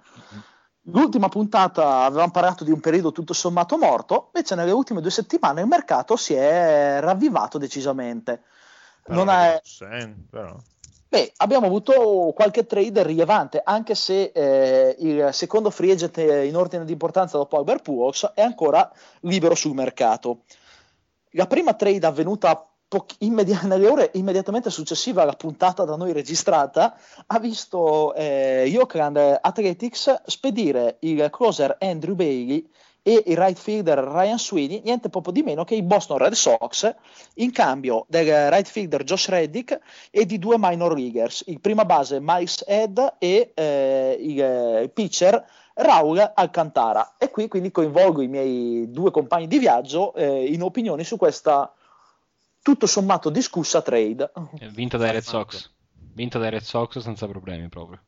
L'ultima 0.84 1.28
puntata 1.28 2.04
avevamo 2.04 2.30
parlato 2.30 2.64
di 2.64 2.70
un 2.70 2.80
periodo 2.80 3.12
tutto 3.12 3.34
sommato 3.34 3.76
morto, 3.76 4.30
invece 4.32 4.54
nelle 4.54 4.70
ultime 4.70 5.02
due 5.02 5.10
settimane 5.10 5.60
il 5.60 5.66
mercato 5.66 6.16
si 6.16 6.32
è 6.32 6.96
ravvivato 6.98 7.58
decisamente. 7.58 8.40
Però 9.02 9.18
non 9.18 9.28
è... 9.28 9.60
Sen, 9.62 10.28
però. 10.30 10.56
Beh, 11.16 11.32
abbiamo 11.38 11.64
avuto 11.64 12.34
qualche 12.34 12.66
trade 12.66 13.02
rilevante, 13.02 13.62
anche 13.64 13.94
se 13.94 14.32
eh, 14.34 14.94
il 14.98 15.30
secondo 15.32 15.70
free 15.70 15.92
agent 15.92 16.18
in 16.18 16.54
ordine 16.54 16.84
di 16.84 16.92
importanza 16.92 17.38
dopo 17.38 17.56
Albert 17.56 17.80
Pujols 17.80 18.32
è 18.34 18.42
ancora 18.42 18.92
libero 19.20 19.54
sul 19.54 19.72
mercato. 19.72 20.40
La 21.30 21.46
prima 21.46 21.72
trade 21.72 22.06
avvenuta 22.06 22.68
po- 22.86 23.06
immedi- 23.20 23.58
nelle 23.64 23.88
ore 23.88 24.10
immediatamente 24.12 24.68
successive 24.68 25.22
alla 25.22 25.32
puntata 25.32 25.84
da 25.84 25.96
noi 25.96 26.12
registrata 26.12 26.94
ha 27.28 27.38
visto 27.38 28.12
eh, 28.12 28.68
gli 28.68 28.76
Oakland 28.76 29.38
Athletics 29.40 30.20
spedire 30.26 30.98
il 31.00 31.30
closer 31.30 31.78
Andrew 31.80 32.14
Bailey 32.14 32.68
e 33.08 33.22
il 33.26 33.36
right 33.36 33.56
fielder 33.56 34.00
Ryan 34.00 34.36
Sweeney, 34.36 34.80
niente 34.82 35.08
poco 35.08 35.30
di 35.30 35.44
meno 35.44 35.62
che 35.62 35.76
i 35.76 35.82
Boston 35.84 36.18
Red 36.18 36.32
Sox, 36.32 36.92
in 37.34 37.52
cambio 37.52 38.04
del 38.08 38.50
right 38.50 38.66
fielder 38.66 39.04
Josh 39.04 39.28
Reddick 39.28 39.78
e 40.10 40.26
di 40.26 40.40
due 40.40 40.56
minor 40.58 40.98
leaguers, 40.98 41.44
il 41.46 41.60
prima 41.60 41.84
base 41.84 42.18
Miles 42.20 42.64
Head 42.66 43.14
e 43.20 43.52
eh, 43.54 44.16
eh, 44.18 44.82
il 44.82 44.90
pitcher 44.90 45.40
Raul 45.74 46.32
Alcantara. 46.34 47.14
E 47.16 47.30
qui 47.30 47.46
quindi 47.46 47.70
coinvolgo 47.70 48.22
i 48.22 48.26
miei 48.26 48.90
due 48.90 49.12
compagni 49.12 49.46
di 49.46 49.60
viaggio 49.60 50.12
eh, 50.14 50.46
in 50.46 50.62
opinioni 50.62 51.04
su 51.04 51.16
questa 51.16 51.72
tutto 52.60 52.86
sommato 52.88 53.30
discussa 53.30 53.82
trade. 53.82 54.32
Vinta 54.72 54.96
dai 54.96 55.12
Red 55.12 55.22
Sox, 55.22 55.70
vinta 56.12 56.40
dai 56.40 56.50
Red 56.50 56.62
Sox 56.62 56.98
senza 56.98 57.28
problemi 57.28 57.68
proprio. 57.68 58.00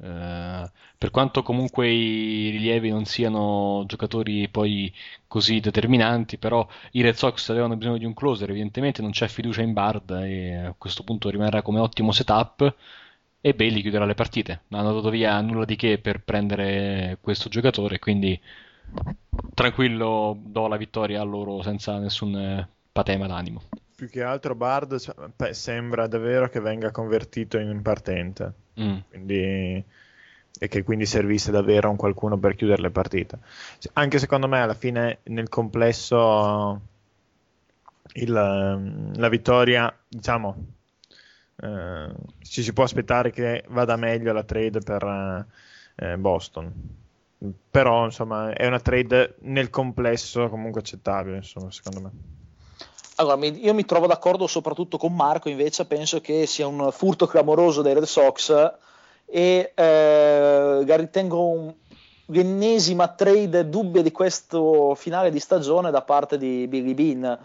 Uh, 0.00 0.64
per 0.96 1.10
quanto 1.10 1.42
comunque 1.42 1.88
i 1.88 2.50
rilievi 2.50 2.88
non 2.88 3.04
siano 3.04 3.82
giocatori 3.86 4.48
poi 4.48 4.92
così 5.26 5.58
determinanti, 5.58 6.38
però 6.38 6.66
i 6.92 7.02
Red 7.02 7.14
Sox 7.14 7.48
avevano 7.48 7.76
bisogno 7.76 7.98
di 7.98 8.04
un 8.04 8.14
closer, 8.14 8.48
evidentemente 8.50 9.02
non 9.02 9.10
c'è 9.10 9.26
fiducia 9.26 9.62
in 9.62 9.72
Bard 9.72 10.10
e 10.10 10.54
a 10.54 10.74
questo 10.78 11.02
punto 11.02 11.30
rimarrà 11.30 11.62
come 11.62 11.80
ottimo 11.80 12.12
setup 12.12 12.76
e 13.40 13.54
Bailey 13.54 13.82
chiuderà 13.82 14.04
le 14.04 14.14
partite. 14.14 14.62
Non 14.68 14.80
hanno 14.80 14.94
dato 14.94 15.10
via 15.10 15.40
nulla 15.40 15.64
di 15.64 15.74
che 15.74 15.98
per 15.98 16.20
prendere 16.22 17.18
questo 17.20 17.48
giocatore, 17.48 17.98
quindi 17.98 18.40
tranquillo 19.52 20.36
do 20.40 20.68
la 20.68 20.76
vittoria 20.76 21.20
a 21.20 21.24
loro 21.24 21.60
senza 21.62 21.98
nessun 21.98 22.36
eh, 22.36 22.68
patema 22.92 23.26
d'animo. 23.26 23.62
Più 23.96 24.08
che 24.08 24.22
altro 24.22 24.54
Bard 24.54 24.94
sembra 25.50 26.06
davvero 26.06 26.48
che 26.48 26.60
venga 26.60 26.92
convertito 26.92 27.58
in 27.58 27.82
partente 27.82 28.66
mm. 28.80 28.96
quindi, 29.08 29.84
e 30.58 30.68
che 30.68 30.82
quindi 30.82 31.06
servisse 31.06 31.50
davvero 31.50 31.90
un 31.90 31.96
qualcuno 31.96 32.38
per 32.38 32.54
chiudere 32.54 32.82
le 32.82 32.90
partite. 32.90 33.38
Anche 33.94 34.18
secondo 34.18 34.48
me 34.48 34.60
alla 34.60 34.74
fine 34.74 35.18
nel 35.24 35.48
complesso 35.48 36.80
il, 38.14 38.32
la 38.32 39.28
vittoria, 39.28 39.94
diciamo, 40.08 40.66
eh, 41.56 42.08
ci 42.40 42.62
si 42.62 42.72
può 42.72 42.84
aspettare 42.84 43.30
che 43.30 43.64
vada 43.68 43.96
meglio 43.96 44.32
la 44.32 44.44
trade 44.44 44.80
per 44.80 45.46
eh, 45.96 46.16
Boston. 46.16 46.72
Però 47.70 48.04
insomma 48.04 48.52
è 48.52 48.66
una 48.66 48.80
trade 48.80 49.36
nel 49.40 49.70
complesso 49.70 50.48
comunque 50.48 50.80
accettabile, 50.80 51.36
insomma, 51.36 51.70
secondo 51.70 52.00
me. 52.00 52.37
Allora, 53.20 53.44
io 53.46 53.74
mi 53.74 53.84
trovo 53.84 54.06
d'accordo 54.06 54.46
soprattutto 54.46 54.96
con 54.96 55.12
Marco, 55.12 55.48
invece 55.48 55.86
penso 55.86 56.20
che 56.20 56.46
sia 56.46 56.68
un 56.68 56.90
furto 56.92 57.26
clamoroso 57.26 57.82
dei 57.82 57.92
Red 57.92 58.04
Sox 58.04 58.72
e 59.26 59.72
eh, 59.74 60.96
ritengo 60.96 61.48
un, 61.48 61.74
l'ennesima 62.26 63.08
trade 63.08 63.68
dubbia 63.68 64.02
di 64.02 64.12
questo 64.12 64.94
finale 64.94 65.30
di 65.30 65.40
stagione 65.40 65.90
da 65.90 66.02
parte 66.02 66.38
di 66.38 66.68
Billy 66.68 66.94
Bean 66.94 67.38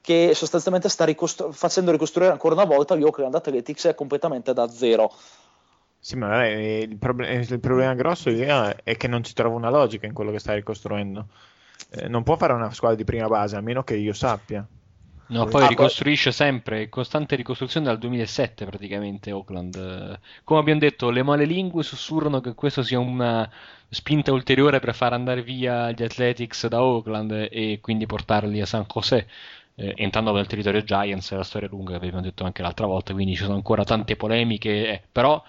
che 0.00 0.34
sostanzialmente 0.34 0.88
sta 0.88 1.04
ricostru- 1.04 1.52
facendo 1.52 1.90
ricostruire 1.90 2.30
ancora 2.30 2.54
una 2.54 2.64
volta 2.64 2.94
gli 2.94 3.02
Oakland 3.02 3.34
Athletics 3.34 3.92
completamente 3.96 4.52
da 4.52 4.68
zero. 4.68 5.12
Sì, 5.98 6.14
ma 6.14 6.46
il, 6.46 6.96
proble- 6.96 7.34
il, 7.34 7.58
problema 7.58 7.92
grosso 7.94 8.30
è 8.30 8.96
che 8.96 9.08
non 9.08 9.24
ci 9.24 9.34
trovo 9.34 9.56
una 9.56 9.68
logica 9.68 10.06
in 10.06 10.12
quello 10.12 10.30
che 10.30 10.38
sta 10.38 10.54
ricostruendo. 10.54 11.26
Eh, 11.90 12.06
non 12.06 12.22
può 12.22 12.36
fare 12.36 12.52
una 12.52 12.72
squadra 12.72 12.96
di 12.96 13.04
prima 13.04 13.26
base, 13.26 13.56
a 13.56 13.60
meno 13.60 13.82
che 13.82 13.96
io 13.96 14.12
sappia. 14.12 14.64
No, 15.28 15.44
poi 15.44 15.64
ah, 15.64 15.66
ricostruisce 15.68 16.32
sempre, 16.32 16.88
costante 16.88 17.36
ricostruzione 17.36 17.86
dal 17.86 17.98
2007 17.98 18.64
praticamente 18.64 19.30
Oakland. 19.30 20.20
Come 20.42 20.60
abbiamo 20.60 20.80
detto, 20.80 21.10
le 21.10 21.22
male 21.22 21.44
lingue 21.44 21.82
sussurrano 21.82 22.40
che 22.40 22.54
questo 22.54 22.82
sia 22.82 22.98
una 22.98 23.48
spinta 23.90 24.32
ulteriore 24.32 24.80
per 24.80 24.94
far 24.94 25.12
andare 25.12 25.42
via 25.42 25.90
gli 25.90 26.02
Athletics 26.02 26.66
da 26.68 26.82
Oakland 26.82 27.48
e 27.50 27.78
quindi 27.82 28.06
portarli 28.06 28.60
a 28.60 28.66
San 28.66 28.86
José. 28.88 29.26
Eh, 29.74 29.94
entrando 29.96 30.32
nel 30.32 30.46
territorio 30.46 30.82
Giants, 30.82 31.30
è 31.32 31.36
la 31.36 31.44
storia 31.44 31.68
lunga 31.68 31.98
che 31.98 32.06
abbiamo 32.06 32.20
detto 32.20 32.44
anche 32.44 32.62
l'altra 32.62 32.86
volta, 32.86 33.12
quindi 33.12 33.36
ci 33.36 33.42
sono 33.42 33.54
ancora 33.54 33.84
tante 33.84 34.16
polemiche, 34.16 34.88
eh, 34.88 35.02
però 35.12 35.42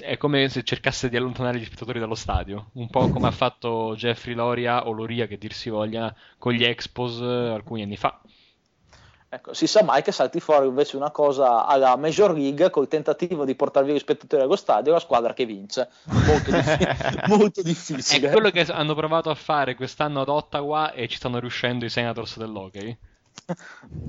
è 0.00 0.16
come 0.16 0.48
se 0.48 0.64
cercasse 0.64 1.08
di 1.08 1.16
allontanare 1.16 1.58
gli 1.58 1.64
spettatori 1.64 2.00
dallo 2.00 2.16
stadio, 2.16 2.70
un 2.72 2.88
po' 2.88 3.08
come 3.10 3.28
ha 3.28 3.30
fatto 3.30 3.94
Jeffrey 3.96 4.34
Loria 4.34 4.88
o 4.88 4.92
Loria 4.92 5.26
che 5.26 5.38
dir 5.38 5.52
si 5.52 5.70
voglia 5.70 6.12
con 6.38 6.52
gli 6.52 6.64
Expos 6.64 7.20
eh, 7.20 7.24
alcuni 7.24 7.82
anni 7.82 7.96
fa. 7.96 8.20
Ecco, 9.36 9.52
si 9.52 9.66
sa 9.66 9.82
mai 9.82 10.02
che 10.02 10.12
salti 10.12 10.40
fuori 10.40 10.66
invece 10.66 10.96
una 10.96 11.10
cosa 11.10 11.66
alla 11.66 11.94
Major 11.96 12.32
League 12.32 12.70
col 12.70 12.88
tentativo 12.88 13.44
di 13.44 13.54
portare 13.54 13.84
via 13.84 13.94
gli 13.94 13.98
spettatori 13.98 14.40
allo 14.40 14.56
stadio 14.56 14.92
la 14.92 14.98
squadra 14.98 15.34
che 15.34 15.44
vince. 15.44 15.90
Molto, 16.04 16.50
diffi- 16.50 16.86
molto 17.28 17.62
difficile. 17.62 18.28
È 18.28 18.32
quello 18.32 18.50
che 18.50 18.60
hanno 18.60 18.94
provato 18.94 19.28
a 19.28 19.34
fare 19.34 19.74
quest'anno 19.74 20.22
ad 20.22 20.28
Ottawa 20.30 20.92
e 20.92 21.06
ci 21.06 21.16
stanno 21.16 21.38
riuscendo 21.38 21.84
i 21.84 21.90
Senators 21.90 22.38
dell'Hockey. 22.38 22.96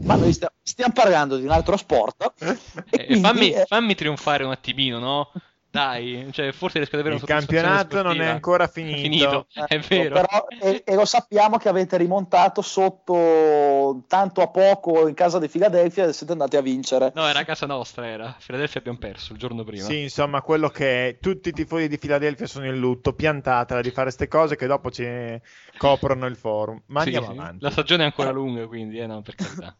Ma 0.03 0.15
noi 0.15 0.31
stiamo, 0.31 0.55
stiamo 0.63 0.93
parlando 0.93 1.35
di 1.35 1.43
un 1.43 1.51
altro 1.51 1.75
sport. 1.75 2.31
Eh, 2.39 3.05
quindi, 3.05 3.19
fammi, 3.19 3.53
fammi, 3.65 3.95
trionfare 3.95 4.45
un 4.45 4.51
attimino, 4.51 4.97
no? 4.99 5.31
Dai, 5.77 6.27
cioè, 6.31 6.51
forse 6.53 6.79
riesco 6.79 6.95
ad 6.95 7.01
avere 7.01 7.15
Il 7.17 7.23
campionato 7.23 8.01
non 8.01 8.19
è 8.19 8.25
ancora 8.25 8.67
finito. 8.67 8.97
finito. 8.97 9.47
Ecco, 9.53 9.65
è 9.67 9.79
vero. 9.79 10.15
Però, 10.15 10.47
e, 10.59 10.81
e, 10.83 10.95
lo 10.95 11.05
sappiamo 11.05 11.57
che 11.57 11.69
avete 11.69 11.97
rimontato 11.97 12.63
sotto 12.63 14.03
tanto 14.07 14.41
a 14.41 14.47
poco 14.47 15.07
in 15.07 15.13
casa 15.13 15.37
di 15.37 15.47
Filadelfia 15.47 16.05
e 16.05 16.13
siete 16.13 16.31
andati 16.31 16.57
a 16.57 16.61
vincere. 16.61 17.11
No, 17.13 17.27
era 17.27 17.43
casa 17.43 17.67
nostra, 17.67 18.07
era. 18.07 18.35
Filadelfia 18.39 18.79
abbiamo 18.79 18.97
perso 18.97 19.33
il 19.33 19.39
giorno 19.39 19.63
prima. 19.63 19.83
Sì, 19.83 20.01
insomma, 20.01 20.41
quello 20.41 20.69
che 20.69 21.09
è, 21.09 21.17
tutti 21.19 21.49
i 21.49 21.51
tifosi 21.53 21.87
di 21.87 21.97
Filadelfia 21.97 22.47
sono 22.47 22.65
in 22.65 22.79
lutto, 22.79 23.13
piantatela 23.13 23.81
di 23.81 23.91
fare 23.91 24.05
queste 24.05 24.27
cose 24.27 24.55
che 24.55 24.65
dopo 24.65 24.89
ci 24.89 25.05
coprono 25.77 26.25
il 26.25 26.35
forum. 26.35 26.81
Ma 26.87 27.01
sì, 27.01 27.13
andiamo 27.13 27.39
avanti. 27.39 27.63
La 27.63 27.69
stagione 27.69 28.01
è 28.01 28.05
ancora 28.07 28.31
lunga, 28.31 28.65
quindi, 28.65 28.97
eh, 28.97 29.05
no, 29.05 29.21
per 29.21 29.35
carità. 29.35 29.75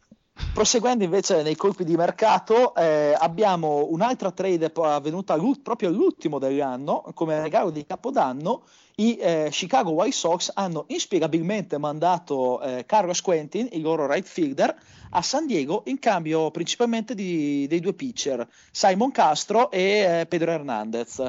Proseguendo 0.52 1.04
invece 1.04 1.42
nei 1.42 1.54
colpi 1.54 1.84
di 1.84 1.96
mercato, 1.96 2.74
eh, 2.74 3.14
abbiamo 3.16 3.86
un'altra 3.90 4.32
trade 4.32 4.72
avvenuta 4.74 5.36
proprio 5.62 5.88
all'ultimo 5.88 6.38
dell'anno, 6.38 7.04
come 7.14 7.40
regalo 7.40 7.70
di 7.70 7.86
Capodanno. 7.86 8.64
I 8.96 9.16
eh, 9.18 9.48
Chicago 9.52 9.90
White 9.90 10.16
Sox 10.16 10.50
hanno 10.52 10.84
inspiegabilmente 10.88 11.78
mandato 11.78 12.60
eh, 12.60 12.84
Carlos 12.86 13.20
Quentin, 13.20 13.68
il 13.70 13.82
loro 13.82 14.06
right 14.06 14.26
fielder, 14.26 14.76
a 15.10 15.22
San 15.22 15.46
Diego 15.46 15.82
in 15.86 16.00
cambio 16.00 16.50
principalmente 16.50 17.14
di, 17.14 17.66
dei 17.68 17.78
due 17.78 17.94
pitcher, 17.94 18.46
Simon 18.72 19.12
Castro 19.12 19.70
e 19.70 20.20
eh, 20.20 20.26
Pedro 20.26 20.50
Hernandez. 20.50 21.20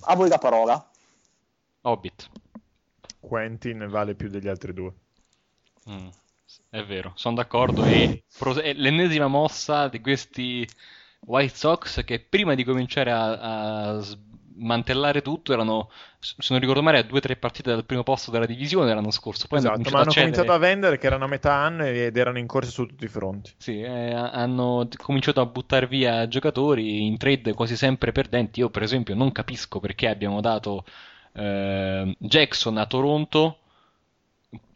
A 0.00 0.14
voi 0.14 0.28
la 0.28 0.38
parola. 0.38 0.90
Hobbit. 1.82 2.30
Quentin 3.18 3.86
vale 3.88 4.14
più 4.14 4.28
degli 4.28 4.48
altri 4.48 4.72
due. 4.72 4.92
Mm. 5.90 6.08
È 6.70 6.82
vero, 6.82 7.12
sono 7.14 7.34
d'accordo. 7.36 7.84
E 7.84 8.24
è 8.62 8.72
l'ennesima 8.74 9.26
mossa 9.26 9.88
di 9.88 10.00
questi 10.00 10.66
White 11.20 11.54
Sox 11.54 12.04
che 12.04 12.20
prima 12.20 12.54
di 12.54 12.64
cominciare 12.64 13.10
a, 13.10 13.96
a 13.96 14.00
smantellare 14.00 15.22
tutto. 15.22 15.52
Erano, 15.52 15.90
se 16.18 16.46
non 16.50 16.60
ricordo 16.60 16.82
male, 16.82 16.98
a 16.98 17.02
due 17.02 17.18
o 17.18 17.20
tre 17.20 17.36
partite 17.36 17.70
dal 17.70 17.84
primo 17.84 18.02
posto 18.02 18.30
della 18.30 18.46
divisione 18.46 18.94
l'anno 18.94 19.10
scorso. 19.10 19.46
Poi 19.46 19.58
esatto, 19.58 19.74
hanno 19.74 19.90
ma 19.90 20.00
hanno 20.00 20.10
a 20.10 20.14
cominciato 20.14 20.52
a 20.52 20.58
vendere 20.58 20.98
che 20.98 21.06
erano 21.06 21.24
a 21.24 21.28
metà 21.28 21.54
anno 21.54 21.84
ed 21.84 22.16
erano 22.16 22.38
in 22.38 22.46
corsa 22.46 22.70
su 22.70 22.86
tutti 22.86 23.04
i 23.04 23.08
fronti. 23.08 23.52
Sì, 23.56 23.80
eh, 23.80 24.12
hanno 24.12 24.88
cominciato 24.96 25.40
a 25.40 25.46
buttare 25.46 25.86
via 25.86 26.26
giocatori 26.28 27.06
in 27.06 27.18
trade 27.18 27.54
quasi 27.54 27.76
sempre 27.76 28.12
perdenti. 28.12 28.60
Io, 28.60 28.70
per 28.70 28.82
esempio, 28.82 29.14
non 29.14 29.32
capisco 29.32 29.80
perché 29.80 30.08
abbiamo 30.08 30.40
dato 30.40 30.84
eh, 31.32 32.16
Jackson 32.18 32.78
a 32.78 32.86
Toronto 32.86 33.58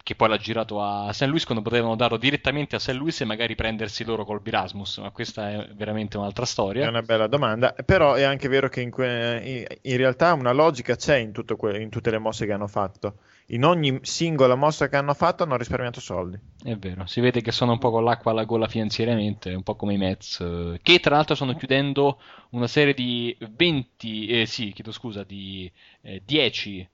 che 0.02 0.16
poi 0.16 0.28
l'ha 0.28 0.36
girato 0.36 0.82
a 0.82 1.12
St. 1.12 1.26
Louis 1.26 1.44
quando 1.44 1.62
potevano 1.62 1.94
darlo 1.94 2.16
direttamente 2.16 2.74
a 2.74 2.78
St. 2.78 2.90
Louis 2.90 3.20
e 3.20 3.24
magari 3.24 3.54
prendersi 3.54 4.04
loro 4.04 4.24
col 4.24 4.40
Birasmus, 4.40 4.98
ma 4.98 5.10
questa 5.10 5.50
è 5.50 5.68
veramente 5.74 6.16
un'altra 6.16 6.44
storia. 6.44 6.84
È 6.84 6.88
una 6.88 7.02
bella 7.02 7.28
domanda, 7.28 7.72
però 7.84 8.14
è 8.14 8.22
anche 8.22 8.48
vero 8.48 8.68
che 8.68 8.80
in, 8.80 8.90
que- 8.90 9.78
in 9.80 9.96
realtà 9.96 10.32
una 10.32 10.52
logica 10.52 10.96
c'è 10.96 11.16
in, 11.16 11.32
que- 11.56 11.80
in, 11.80 11.88
tutte 11.88 12.10
le 12.10 12.18
mosse 12.18 12.46
che 12.46 12.52
hanno 12.52 12.66
fatto. 12.66 13.18
In 13.46 13.64
ogni 13.64 14.00
singola 14.02 14.54
mossa 14.54 14.88
che 14.88 14.96
hanno 14.96 15.14
fatto 15.14 15.44
hanno 15.44 15.56
risparmiato 15.56 16.00
soldi. 16.00 16.38
È 16.62 16.74
vero, 16.76 17.06
si 17.06 17.20
vede 17.20 17.40
che 17.40 17.52
sono 17.52 17.72
un 17.72 17.78
po' 17.78 17.90
con 17.90 18.02
l'acqua 18.02 18.32
alla 18.32 18.44
gola 18.44 18.66
finanziariamente, 18.66 19.54
un 19.54 19.62
po' 19.62 19.76
come 19.76 19.94
i 19.94 19.98
Mets, 19.98 20.78
che 20.82 20.98
tra 20.98 21.14
l'altro 21.14 21.34
stanno 21.34 21.54
chiudendo 21.54 22.18
una 22.50 22.66
serie 22.66 22.94
di 22.94 23.36
20, 23.38 24.26
eh, 24.26 24.46
sì, 24.46 24.72
chiedo 24.72 24.90
scusa, 24.90 25.22
di 25.22 25.70
eh, 26.00 26.22
10 26.24 26.88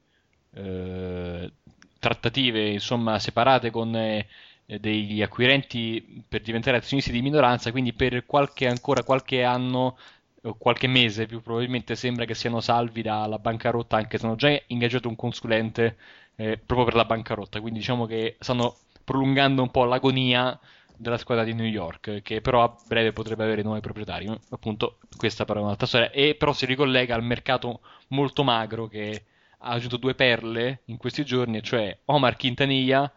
eh, 0.54 1.52
trattative 1.98 2.68
insomma, 2.70 3.18
separate 3.18 3.70
con 3.70 3.94
eh, 3.96 4.26
degli 4.66 5.22
acquirenti 5.22 6.24
per 6.28 6.42
diventare 6.42 6.76
azionisti 6.76 7.10
di 7.12 7.22
minoranza, 7.22 7.70
quindi 7.70 7.92
per 7.92 8.26
qualche, 8.26 8.66
ancora 8.66 9.02
qualche 9.02 9.42
anno 9.42 9.96
o 10.42 10.54
qualche 10.54 10.86
mese 10.86 11.26
più 11.26 11.40
probabilmente 11.42 11.96
sembra 11.96 12.24
che 12.24 12.34
siano 12.34 12.60
salvi 12.60 13.02
dalla 13.02 13.38
bancarotta, 13.38 13.96
anche 13.96 14.18
se 14.18 14.26
hanno 14.26 14.36
già 14.36 14.56
ingaggiato 14.68 15.08
un 15.08 15.16
consulente 15.16 15.96
eh, 16.36 16.58
proprio 16.58 16.84
per 16.84 16.94
la 16.94 17.04
bancarotta, 17.04 17.60
quindi 17.60 17.80
diciamo 17.80 18.06
che 18.06 18.36
stanno 18.38 18.76
prolungando 19.04 19.62
un 19.62 19.70
po' 19.70 19.84
l'agonia 19.84 20.58
della 20.98 21.16
squadra 21.16 21.44
di 21.44 21.54
New 21.54 21.66
York, 21.66 22.22
che 22.22 22.40
però 22.40 22.64
a 22.64 22.76
breve 22.86 23.12
potrebbe 23.12 23.44
avere 23.44 23.62
nuovi 23.62 23.80
proprietari. 23.80 24.28
Appunto, 24.50 24.98
questa 25.16 25.44
però 25.44 25.60
è 25.60 25.62
un'altra 25.62 25.86
storia. 25.86 26.10
E 26.10 26.34
però 26.34 26.52
si 26.52 26.66
ricollega 26.66 27.14
al 27.14 27.22
mercato 27.22 27.80
molto 28.08 28.42
magro 28.42 28.88
che 28.88 29.24
ha 29.58 29.70
aggiunto 29.70 29.96
due 29.96 30.14
perle 30.14 30.82
in 30.86 30.96
questi 30.96 31.24
giorni, 31.24 31.62
cioè 31.62 31.96
Omar 32.06 32.36
Quintanilla 32.36 33.10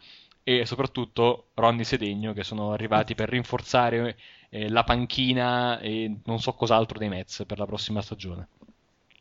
e 0.43 0.65
soprattutto 0.65 1.49
Ronny 1.53 1.83
Sedegno, 1.83 2.33
che 2.33 2.43
sono 2.43 2.71
arrivati 2.71 3.15
per 3.15 3.29
rinforzare 3.29 4.17
eh, 4.49 4.69
la 4.69 4.83
panchina 4.83 5.79
e 5.79 6.19
non 6.25 6.39
so 6.39 6.53
cos'altro 6.53 6.97
dei 6.97 7.09
Mets 7.09 7.43
per 7.45 7.59
la 7.59 7.65
prossima 7.65 8.01
stagione. 8.01 8.47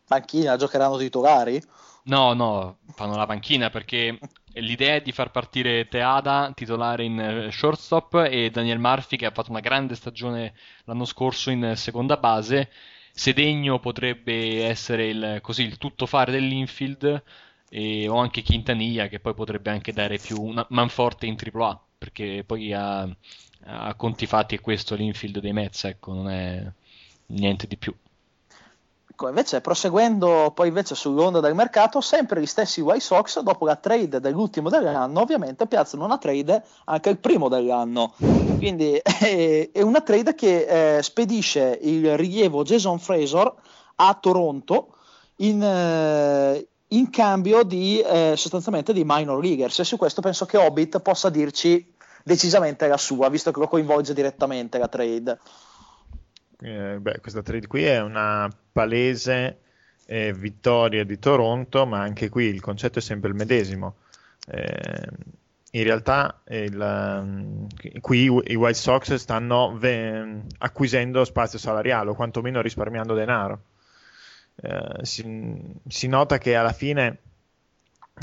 Panchina 0.06 0.56
giocheranno 0.56 0.96
titolari? 0.96 1.62
No, 2.04 2.33
no, 2.33 2.78
fanno 2.94 3.14
la 3.14 3.26
panchina 3.26 3.70
perché 3.70 4.18
l'idea 4.54 4.94
è 4.96 5.02
di 5.02 5.12
far 5.12 5.30
partire 5.30 5.87
Teada 5.87 6.50
titolare 6.54 7.04
in 7.04 7.20
eh, 7.20 7.52
shortstop 7.52 8.26
e 8.28 8.50
Daniel 8.50 8.78
Murphy 8.78 9.16
che 9.16 9.26
ha 9.26 9.30
fatto 9.30 9.50
una 9.50 9.61
grande 9.61 9.94
stagione 9.94 10.54
l'anno 10.85 11.04
scorso 11.04 11.50
in 11.50 11.74
seconda 11.76 12.16
base 12.16 12.70
Sedegno 13.12 13.79
potrebbe 13.81 14.64
essere 14.64 15.09
il, 15.09 15.38
così, 15.42 15.62
il 15.62 15.79
tuttofare 15.79 16.33
dell'infield 16.33 17.23
e, 17.68 18.09
o 18.09 18.16
anche 18.16 18.42
Quintanilla 18.42 19.09
che 19.09 19.20
poi 19.20 19.35
potrebbe 19.35 19.70
anche 19.70 19.92
dare 19.92 20.18
più 20.18 20.40
una 20.40 20.66
manforte 20.70 21.27
in 21.27 21.37
AAA 21.37 21.81
perché 21.99 22.44
poi 22.46 22.73
a, 22.73 23.09
a 23.64 23.94
conti 23.94 24.27
fatti 24.27 24.57
è 24.57 24.61
questo 24.61 24.94
l'infield 24.94 25.38
dei 25.38 25.53
Mets 25.53 25.85
ecco 25.85 26.14
non 26.14 26.31
è 26.31 26.73
niente 27.27 27.66
di 27.66 27.77
più 27.77 27.94
Ecco, 29.20 29.28
invece 29.28 29.61
proseguendo 29.61 30.50
poi 30.54 30.68
invece 30.68 30.94
sull'onda 30.94 31.40
del 31.40 31.54
mercato, 31.54 32.00
sempre 32.00 32.40
gli 32.40 32.46
stessi 32.46 32.80
White 32.80 33.00
Sox 33.00 33.40
dopo 33.40 33.66
la 33.66 33.76
trade 33.76 34.18
dell'ultimo 34.18 34.70
dell'anno 34.70 35.20
ovviamente 35.20 35.66
piazzano 35.66 36.06
una 36.06 36.16
trade 36.16 36.64
anche 36.87 37.11
il 37.11 37.18
primo 37.18 37.50
dell'anno, 37.50 38.14
quindi 38.56 38.94
è, 38.94 39.68
è 39.74 39.83
una 39.83 40.00
trade 40.00 40.35
che 40.35 40.96
eh, 40.96 41.02
spedisce 41.02 41.78
il 41.83 42.16
rilievo 42.16 42.62
Jason 42.62 42.98
Fraser 42.98 43.52
a 43.96 44.14
Toronto 44.18 44.94
in, 45.37 45.62
eh, 45.62 46.68
in 46.88 47.11
cambio 47.11 47.62
di 47.62 48.00
eh, 48.00 48.33
sostanzialmente 48.38 48.94
di 48.94 49.02
minor 49.04 49.38
leaguers. 49.38 49.80
E 49.80 49.85
su 49.85 49.98
questo 49.98 50.22
penso 50.22 50.46
che 50.46 50.56
Hobbit 50.56 50.98
possa 51.00 51.28
dirci 51.28 51.94
decisamente 52.24 52.88
la 52.88 52.96
sua, 52.96 53.28
visto 53.28 53.50
che 53.50 53.61
lo 53.61 53.68
coinvolge 53.68 54.14
direttamente 54.14 54.78
la 54.78 54.88
trade 54.88 55.38
eh, 56.61 56.99
beh, 57.01 57.20
questa 57.20 57.42
trade 57.42 57.66
qui 57.66 57.85
è 57.85 58.01
una 58.01 58.49
palese 58.73 59.61
eh, 60.07 60.33
vittoria 60.33 61.05
di 61.05 61.18
Toronto, 61.18 61.87
ma 61.87 62.01
anche 62.01 62.29
qui 62.29 62.46
il 62.46 62.61
concetto 62.61 62.99
è 62.99 63.03
sempre 63.03 63.31
il 63.31 63.37
medesimo. 63.37 63.96
Eh, 64.46 65.09
in 65.73 65.85
realtà 65.85 66.42
il, 66.49 66.77
um, 66.77 67.66
qui 68.01 68.25
i 68.25 68.55
White 68.55 68.75
Sox 68.75 69.14
stanno 69.14 69.77
ve- 69.79 70.42
acquisendo 70.59 71.25
spazio 71.25 71.59
salariale 71.59 72.11
o 72.11 72.14
quantomeno 72.14 72.61
risparmiando 72.61 73.14
denaro. 73.14 73.62
Eh, 74.57 74.99
si, 75.03 75.63
si, 75.87 76.08
nota 76.08 76.38
che 76.38 76.56
alla 76.56 76.73
fine 76.73 77.19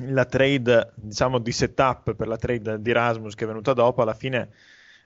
la 0.08 0.26
trade 0.26 0.92
diciamo 0.96 1.40
di 1.40 1.52
setup 1.52 2.14
per 2.14 2.28
la 2.28 2.38
trade 2.38 2.82
di 2.82 2.92
Rasmus 2.92 3.34
che 3.34 3.46
è 3.46 3.48
venuta 3.48 3.74
dopo 3.74 4.04
alla 4.04 4.14
fine 4.14 4.50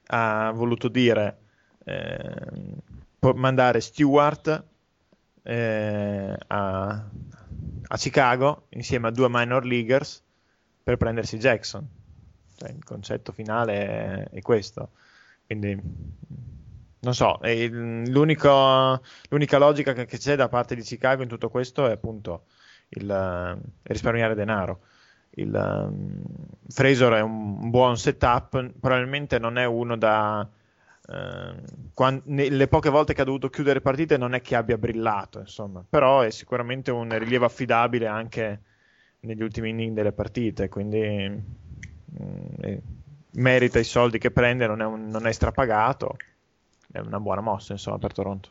ha 0.08 0.52
voluto 0.54 0.90
dire 0.90 1.38
eh, 1.86 2.36
mandare 3.36 3.82
Stewart 3.82 4.64
eh, 5.44 6.36
a, 6.48 6.90
a, 7.88 7.98
Chicago 7.98 8.66
insieme 8.70 9.08
a 9.08 9.12
due 9.12 9.28
minor 9.30 9.66
leaguers 9.66 10.24
per 10.84 10.98
prendersi 10.98 11.38
Jackson. 11.38 11.88
Cioè, 12.58 12.70
il 12.70 12.84
concetto 12.84 13.32
finale 13.32 13.88
è, 13.88 14.30
è 14.32 14.42
questo. 14.42 14.92
Quindi 15.46 15.80
non 17.04 17.16
so, 17.16 17.40
l'unica 17.42 19.00
logica 19.58 19.94
che, 19.94 20.06
c'è 20.06 20.36
da 20.36 20.50
parte 20.50 20.76
di 20.76 20.82
Chicago 20.82 21.24
in 21.24 21.30
tutto 21.30 21.50
questo 21.50 21.88
è 21.88 21.92
appunto 21.92 22.46
il, 22.90 23.06
il 23.06 23.72
risparmiare 23.84 24.36
denaro. 24.36 24.82
Il, 25.36 25.54
um, 25.54 26.22
Fraser 26.68 27.14
è 27.14 27.22
un 27.22 27.70
buon 27.70 27.98
setup, 27.98 28.72
probabilmente 28.80 29.40
non 29.40 29.58
è 29.58 29.66
uno 29.66 29.96
da 29.96 30.48
quando, 31.94 32.24
le 32.26 32.68
poche 32.68 32.90
volte 32.90 33.14
che 33.14 33.22
ha 33.22 33.26
dovuto 33.26 33.50
chiudere 33.50 33.82
partite 33.82 34.18
non 34.18 34.34
è 34.34 34.42
che 34.42 34.56
abbia 34.56 34.78
brillato, 34.78 35.40
insomma, 35.40 35.84
però 35.88 36.22
è 36.22 36.30
sicuramente 36.30 36.92
un 36.92 37.18
rilievo 37.18 37.46
affidabile 37.46 38.08
anche 38.08 38.62
negli 39.22 39.42
ultimi 39.42 39.70
inning 39.70 39.94
delle 39.94 40.14
partite, 40.14 40.70
quindi 40.70 41.00
mh, 41.00 42.24
mm, 42.24 42.46
eh, 42.62 42.82
merita 43.34 43.80
i 43.80 43.84
soldi 43.84 44.18
che 44.18 44.32
prende, 44.32 44.68
non 44.68 44.82
è, 44.82 44.86
un, 44.86 45.08
non 45.08 45.28
è 45.28 45.32
strapagato, 45.32 46.18
è 46.92 47.00
una 47.00 47.20
buona 47.20 47.42
mossa 47.42 47.74
insomma 47.74 47.98
per 47.98 48.14
Toronto. 48.14 48.50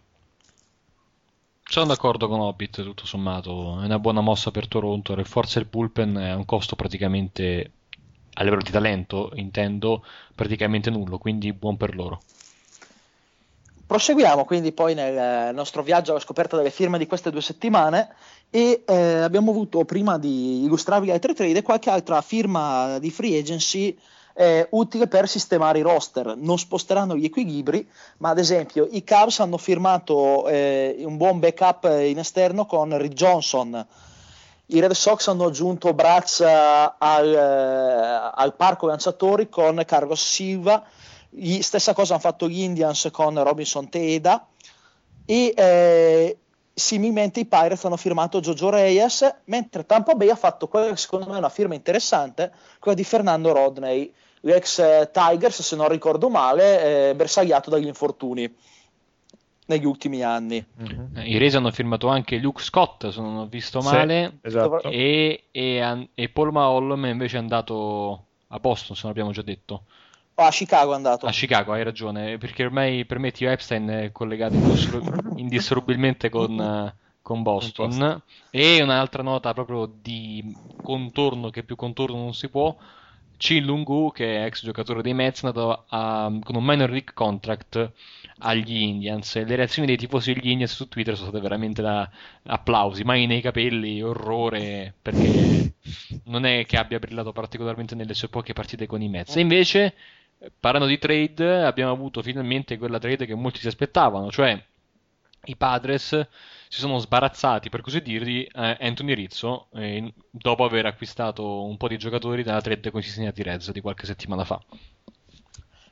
Sono 1.62 1.86
d'accordo 1.86 2.26
con 2.26 2.40
Hobbit, 2.40 2.82
tutto 2.82 3.06
sommato, 3.06 3.80
è 3.80 3.84
una 3.84 3.98
buona 4.00 4.20
mossa 4.20 4.50
per 4.50 4.66
Toronto, 4.66 5.16
forse 5.24 5.60
il 5.60 5.66
bullpen 5.66 6.16
è 6.16 6.34
un 6.34 6.44
costo 6.44 6.74
praticamente 6.74 7.72
a 8.34 8.42
livello 8.42 8.62
di 8.62 8.70
talento, 8.70 9.30
intendo, 9.34 10.04
praticamente 10.34 10.90
nullo, 10.90 11.18
quindi 11.18 11.52
buon 11.52 11.76
per 11.76 11.94
loro. 11.94 12.22
Proseguiamo 13.90 14.44
quindi 14.44 14.70
poi 14.70 14.94
nel 14.94 15.52
nostro 15.52 15.82
viaggio 15.82 16.12
alla 16.12 16.20
scoperta 16.20 16.56
delle 16.56 16.70
firme 16.70 16.96
di 16.96 17.08
queste 17.08 17.32
due 17.32 17.40
settimane 17.42 18.10
e 18.48 18.84
eh, 18.86 18.94
abbiamo 19.16 19.50
avuto, 19.50 19.84
prima 19.84 20.16
di 20.16 20.62
illustrarvi 20.62 21.10
altre 21.10 21.34
trade, 21.34 21.62
qualche 21.62 21.90
altra 21.90 22.20
firma 22.20 23.00
di 23.00 23.10
free 23.10 23.36
agency 23.36 23.98
eh, 24.34 24.68
utile 24.70 25.08
per 25.08 25.28
sistemare 25.28 25.80
i 25.80 25.82
roster. 25.82 26.36
Non 26.36 26.56
sposteranno 26.56 27.16
gli 27.16 27.24
equilibri, 27.24 27.84
ma 28.18 28.28
ad 28.28 28.38
esempio 28.38 28.86
i 28.88 29.02
Cavs 29.02 29.40
hanno 29.40 29.58
firmato 29.58 30.46
eh, 30.46 30.94
un 31.00 31.16
buon 31.16 31.40
backup 31.40 31.92
in 32.04 32.20
esterno 32.20 32.66
con 32.66 32.96
Rick 32.96 33.14
Johnson. 33.14 33.84
I 34.66 34.78
Red 34.78 34.92
Sox 34.92 35.26
hanno 35.26 35.46
aggiunto 35.46 35.92
Braz 35.94 36.42
al, 36.42 37.34
eh, 37.34 38.30
al 38.34 38.54
parco 38.54 38.86
lanciatori 38.86 39.48
con 39.48 39.82
Carlos 39.84 40.24
Silva 40.24 40.80
gli, 41.30 41.60
stessa 41.62 41.94
cosa 41.94 42.14
hanno 42.14 42.22
fatto 42.22 42.48
gli 42.48 42.60
Indians 42.60 43.08
con 43.12 43.42
Robinson 43.42 43.88
Teda 43.88 44.46
e 45.24 45.54
eh, 45.56 46.38
similmente 46.74 47.40
i 47.40 47.46
Pirates 47.46 47.84
hanno 47.84 47.96
firmato 47.96 48.40
Jojo 48.40 48.70
Reyes, 48.70 49.42
mentre 49.44 49.86
Tampa 49.86 50.14
Bay 50.14 50.28
ha 50.28 50.36
fatto 50.36 50.66
quella 50.66 50.88
che 50.88 50.96
secondo 50.96 51.26
me 51.26 51.34
è 51.34 51.38
una 51.38 51.48
firma 51.48 51.74
interessante, 51.74 52.52
quella 52.78 52.96
di 52.96 53.04
Fernando 53.04 53.52
Rodney, 53.52 54.12
l'ex 54.40 54.78
eh, 54.78 55.10
Tigers, 55.12 55.62
se 55.62 55.76
non 55.76 55.88
ricordo 55.88 56.28
male, 56.28 57.10
eh, 57.10 57.14
bersagliato 57.14 57.70
dagli 57.70 57.86
infortuni 57.86 58.52
negli 59.66 59.84
ultimi 59.84 60.22
anni. 60.22 60.64
Mm-hmm. 60.82 61.26
I 61.26 61.38
Rays 61.38 61.54
hanno 61.54 61.70
firmato 61.70 62.08
anche 62.08 62.38
Luke 62.38 62.62
Scott, 62.62 63.08
se 63.08 63.20
non 63.20 63.36
ho 63.36 63.46
visto 63.46 63.80
male, 63.80 64.38
sì, 64.42 64.48
esatto. 64.48 64.82
e, 64.82 65.44
e, 65.52 66.08
e 66.12 66.28
Paul 66.28 66.50
Mahollum 66.50 67.04
invece 67.06 67.36
è 67.36 67.40
andato 67.40 68.24
a 68.48 68.58
Boston, 68.58 68.96
se 68.96 69.02
non 69.02 69.12
abbiamo 69.12 69.30
già 69.30 69.42
detto. 69.42 69.84
Oh, 70.40 70.46
a 70.46 70.50
Chicago 70.50 70.92
è 70.92 70.94
andato. 70.94 71.26
A 71.26 71.32
Chicago, 71.32 71.72
hai 71.72 71.84
ragione, 71.84 72.38
perché 72.38 72.64
ormai 72.64 73.04
per 73.04 73.18
me 73.18 73.30
Tio 73.30 73.50
Epstein 73.50 73.86
è 73.88 74.10
collegato 74.10 74.56
indissolubilmente 75.36 76.30
con, 76.30 76.90
con 77.20 77.42
Boston. 77.42 78.22
E 78.48 78.82
un'altra 78.82 79.22
nota 79.22 79.52
proprio 79.52 79.84
di 80.00 80.56
contorno, 80.82 81.50
che 81.50 81.62
più 81.62 81.76
contorno 81.76 82.16
non 82.16 82.32
si 82.32 82.48
può. 82.48 82.74
Chin 83.36 83.64
Lungu, 83.64 84.12
che 84.12 84.38
è 84.38 84.44
ex 84.46 84.64
giocatore 84.64 85.02
dei 85.02 85.12
Mets, 85.12 85.42
è 85.42 85.46
andato 85.46 85.84
a, 85.88 86.32
con 86.42 86.56
un 86.56 86.64
minor 86.64 86.88
league 86.88 87.12
contract 87.12 87.92
agli 88.38 88.76
Indians. 88.76 89.44
Le 89.44 89.56
reazioni 89.56 89.88
dei 89.88 89.98
tifosi 89.98 90.32
degli 90.32 90.48
Indians 90.48 90.74
su 90.74 90.88
Twitter 90.88 91.16
sono 91.16 91.28
state 91.28 91.42
veramente 91.42 91.82
da 91.82 92.08
applausi, 92.44 93.04
mai 93.04 93.26
nei 93.26 93.42
capelli, 93.42 94.02
orrore, 94.02 94.94
perché 95.02 95.74
non 96.24 96.46
è 96.46 96.64
che 96.64 96.78
abbia 96.78 96.98
brillato 96.98 97.32
particolarmente 97.32 97.94
nelle 97.94 98.14
sue 98.14 98.28
poche 98.28 98.54
partite 98.54 98.86
con 98.86 99.02
i 99.02 99.08
Mets. 99.08 99.36
E 99.36 99.40
invece, 99.40 99.94
parlando 100.58 100.88
di 100.88 100.98
trade, 100.98 101.64
abbiamo 101.64 101.92
avuto 101.92 102.22
finalmente 102.22 102.78
quella 102.78 102.98
trade 102.98 103.26
che 103.26 103.34
molti 103.34 103.60
si 103.60 103.66
aspettavano, 103.66 104.30
cioè 104.30 104.62
i 105.44 105.56
Padres 105.56 106.08
si 106.68 106.78
sono 106.78 106.98
sbarazzati, 106.98 107.68
per 107.68 107.80
così 107.80 108.00
dire, 108.00 108.24
di 108.24 108.48
Anthony 108.52 109.14
Rizzo 109.14 109.68
eh, 109.74 110.12
dopo 110.30 110.64
aver 110.64 110.86
acquistato 110.86 111.64
un 111.64 111.76
po' 111.76 111.88
di 111.88 111.98
giocatori 111.98 112.42
dalla 112.42 112.60
trade 112.60 112.90
con 112.90 113.00
i 113.00 113.02
Cincinnati 113.02 113.42
Reds 113.42 113.70
di 113.72 113.80
qualche 113.80 114.06
settimana 114.06 114.44
fa. 114.44 114.60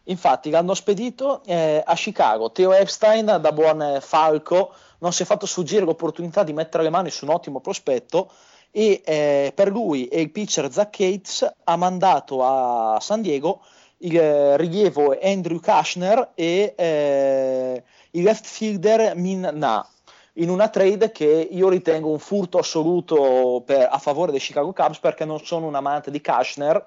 Infatti 0.05 0.51
l'hanno 0.51 0.75
spedito 0.75 1.43
eh, 1.45 1.83
a 1.85 1.95
Chicago. 1.95 2.51
Theo 2.51 2.73
Epstein, 2.73 3.27
da 3.27 3.53
buon 3.53 3.99
falco, 4.01 4.73
non 5.01 5.13
si 5.13 5.23
è 5.23 5.27
fatto 5.27 5.47
sfuggire 5.47 5.85
l'opportunità 5.85 6.45
di 6.45 6.53
mettere 6.53 6.83
le 6.83 6.91
mani 6.91 7.11
su 7.11 7.25
un 7.25 7.33
ottimo 7.33 7.61
prospetto 7.61 8.31
e 8.71 9.03
eh, 9.05 9.53
per 9.55 9.69
lui 9.69 10.07
e 10.07 10.21
il 10.21 10.31
pitcher 10.31 10.71
Zach 10.71 10.91
Cates 10.91 11.51
ha 11.65 11.77
mandato 11.77 12.45
a 12.45 12.99
San 13.01 13.21
Diego 13.23 13.63
il 13.99 14.17
eh, 14.17 14.57
rilievo 14.57 15.17
Andrew 15.21 15.61
Kushner 15.61 16.31
e 16.35 16.75
eh, 16.77 17.83
il 18.13 18.23
left 18.23 18.47
fielder 18.47 19.17
Min 19.17 19.51
Na. 19.55 19.87
In 20.35 20.51
una 20.51 20.69
trade 20.69 21.11
che 21.11 21.49
io 21.51 21.69
ritengo 21.69 22.11
un 22.11 22.21
furto 22.21 22.59
assoluto 22.59 23.63
per, 23.67 23.89
a 23.91 23.99
favore 23.99 24.31
dei 24.31 24.41
Chicago 24.41 24.73
Cubs 24.73 25.01
perché 25.01 25.25
non 25.25 25.41
sono 25.45 25.67
un 25.67 25.75
amante 25.75 26.13
di 26.13 26.21
Kushner 26.21 26.85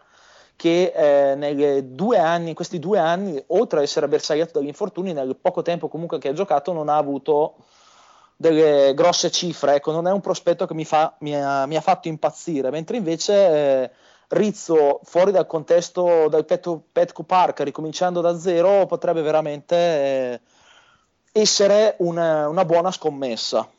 che 0.56 0.94
eh, 0.96 1.84
due 1.84 2.20
anni, 2.20 2.50
in 2.50 2.56
questi 2.56 2.78
due 2.78 3.00
anni, 3.00 3.44
oltre 3.48 3.80
ad 3.80 3.84
essere 3.84 4.08
bersagliato 4.08 4.60
dagli 4.60 4.68
infortuni, 4.68 5.12
nel 5.12 5.36
poco 5.36 5.64
tempo 5.64 5.88
comunque 5.88 6.20
che 6.20 6.30
ha 6.30 6.34
giocato 6.34 6.72
non 6.72 6.88
ha 6.88 6.98
avuto 6.98 7.56
delle 8.38 8.94
grosse 8.94 9.32
cifre, 9.32 9.76
ecco, 9.76 9.92
non 9.92 10.08
è 10.08 10.12
un 10.12 10.22
prospetto 10.22 10.66
che 10.68 10.74
mi, 10.74 10.86
fa, 10.86 11.16
mi, 11.20 11.36
ha, 11.36 11.66
mi 11.66 11.76
ha, 11.76 11.82
fatto 11.82 12.08
impazzire, 12.08 12.70
mentre 12.70 12.98
invece 12.98 13.34
eh, 13.34 13.92
Rizzo 14.32 15.02
fuori 15.04 15.32
dal 15.32 15.46
contesto 15.46 16.30
del 16.30 16.46
Petco, 16.46 16.82
Petco 16.92 17.24
Park, 17.24 17.62
ricominciando 17.62 18.22
da 18.22 18.38
zero, 18.40 18.86
potrebbe 18.86 19.22
veramente 19.22 19.76
eh, 19.76 20.40
essere 21.34 21.96
una, 22.00 22.48
una, 22.48 22.64
buona 22.64 22.92
scommessa. 22.92 23.70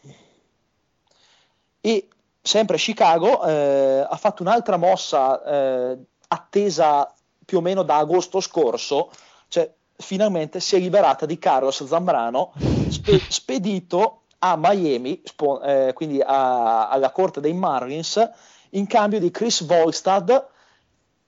E 1.80 2.08
sempre 2.42 2.76
Chicago 2.76 3.42
eh, 3.44 4.06
ha 4.06 4.16
fatto 4.16 4.42
un'altra 4.42 4.76
mossa 4.76 5.42
eh, 5.42 5.98
attesa 6.28 7.10
più 7.44 7.58
o 7.58 7.62
meno 7.62 7.82
da 7.82 7.96
agosto 7.96 8.40
scorso, 8.40 9.10
cioè 9.48 9.72
finalmente 9.96 10.60
si 10.60 10.76
è 10.76 10.78
liberata 10.78 11.24
di 11.24 11.38
Carlos 11.38 11.82
Zambrano, 11.86 12.52
spe- 12.90 13.22
spedito 13.26 14.24
a 14.40 14.56
Miami, 14.58 15.22
spo- 15.24 15.62
eh, 15.62 15.92
quindi 15.94 16.20
a- 16.20 16.90
alla 16.90 17.10
corte 17.10 17.40
dei 17.40 17.54
Marlins, 17.54 18.30
in 18.74 18.86
cambio 18.86 19.18
di 19.18 19.30
Chris 19.30 19.64
Volstad 19.64 20.50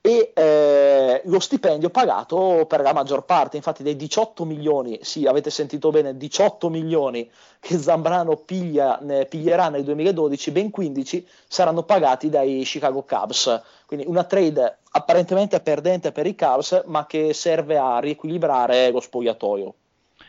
e 0.07 0.32
eh, 0.34 1.22
lo 1.24 1.40
stipendio 1.40 1.88
pagato 1.88 2.66
per 2.68 2.82
la 2.82 2.92
maggior 2.92 3.24
parte, 3.24 3.57
infatti 3.57 3.82
dei 3.82 3.97
18 3.97 4.45
milioni, 4.45 4.99
sì 5.01 5.24
avete 5.24 5.49
sentito 5.49 5.90
bene, 5.90 6.14
18 6.14 6.68
milioni 6.68 7.30
che 7.59 7.78
Zambrano 7.78 8.36
piglia, 8.36 8.99
ne, 9.01 9.24
piglierà 9.24 9.70
nel 9.70 9.82
2012, 9.82 10.51
ben 10.51 10.70
15 10.70 11.26
saranno 11.49 11.84
pagati 11.84 12.28
dai 12.28 12.64
Chicago 12.64 13.03
Cubs, 13.03 13.62
quindi 13.86 14.05
una 14.07 14.24
trade 14.24 14.80
apparentemente 14.90 15.61
perdente 15.61 16.12
per 16.12 16.26
i 16.26 16.36
Cubs 16.36 16.82
ma 16.84 17.07
che 17.07 17.32
serve 17.32 17.78
a 17.78 17.99
riequilibrare 17.99 18.90
lo 18.90 19.01
spogliatoio. 19.01 19.74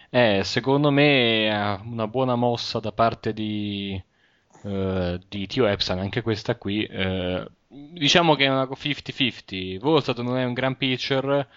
Eh, 0.09 0.41
secondo 0.45 0.89
me 0.89 1.49
è 1.49 1.79
una 1.83 2.07
buona 2.07 2.35
mossa 2.35 2.79
da 2.79 2.93
parte 2.93 3.33
di, 3.33 4.01
uh, 4.65 5.19
di 5.27 5.47
Tio 5.47 5.65
Epson, 5.65 5.99
anche 5.99 6.21
questa 6.21 6.55
qui. 6.55 6.87
Uh, 6.89 7.45
diciamo 7.67 8.35
che 8.35 8.45
è 8.45 8.49
una 8.49 8.63
50-50. 8.63 9.79
Volstad 9.79 10.17
non 10.19 10.37
è 10.37 10.43
un 10.43 10.53
gran 10.53 10.77
pitcher, 10.77 11.47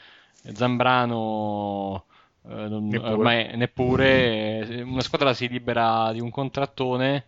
Zambrano 0.53 2.05
eh, 2.49 2.69
non, 2.69 2.89
neppure. 2.89 3.13
ormai 3.13 3.57
neppure. 3.57 4.83
Una 4.85 5.01
squadra 5.01 5.35
si 5.35 5.49
libera 5.49 6.13
di 6.13 6.21
un 6.21 6.31
contrattone 6.31 7.25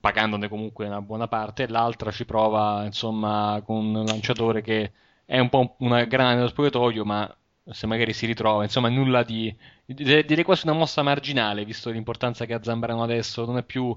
pagandone 0.00 0.48
comunque 0.48 0.86
una 0.86 1.02
buona 1.02 1.28
parte, 1.28 1.64
e 1.64 1.68
l'altra 1.68 2.10
ci 2.10 2.24
prova 2.24 2.84
insomma 2.84 3.60
con 3.64 3.94
un 3.94 4.04
lanciatore 4.04 4.62
che 4.62 4.92
è 5.24 5.38
un 5.38 5.48
po' 5.48 5.76
una 5.78 6.04
grana 6.04 6.34
nello 6.34 6.48
spogliatoio, 6.48 7.04
ma 7.04 7.36
se 7.70 7.86
magari 7.86 8.12
si 8.12 8.26
ritrova, 8.26 8.64
insomma, 8.64 8.88
nulla 8.88 9.22
di 9.22 9.54
direi 9.84 10.42
quasi 10.42 10.66
una 10.66 10.76
mossa 10.76 11.02
marginale, 11.02 11.64
visto 11.64 11.90
l'importanza 11.90 12.46
che 12.46 12.54
ha 12.54 12.62
Zambrano 12.62 13.02
adesso, 13.02 13.44
non 13.44 13.58
è 13.58 13.62
più 13.62 13.96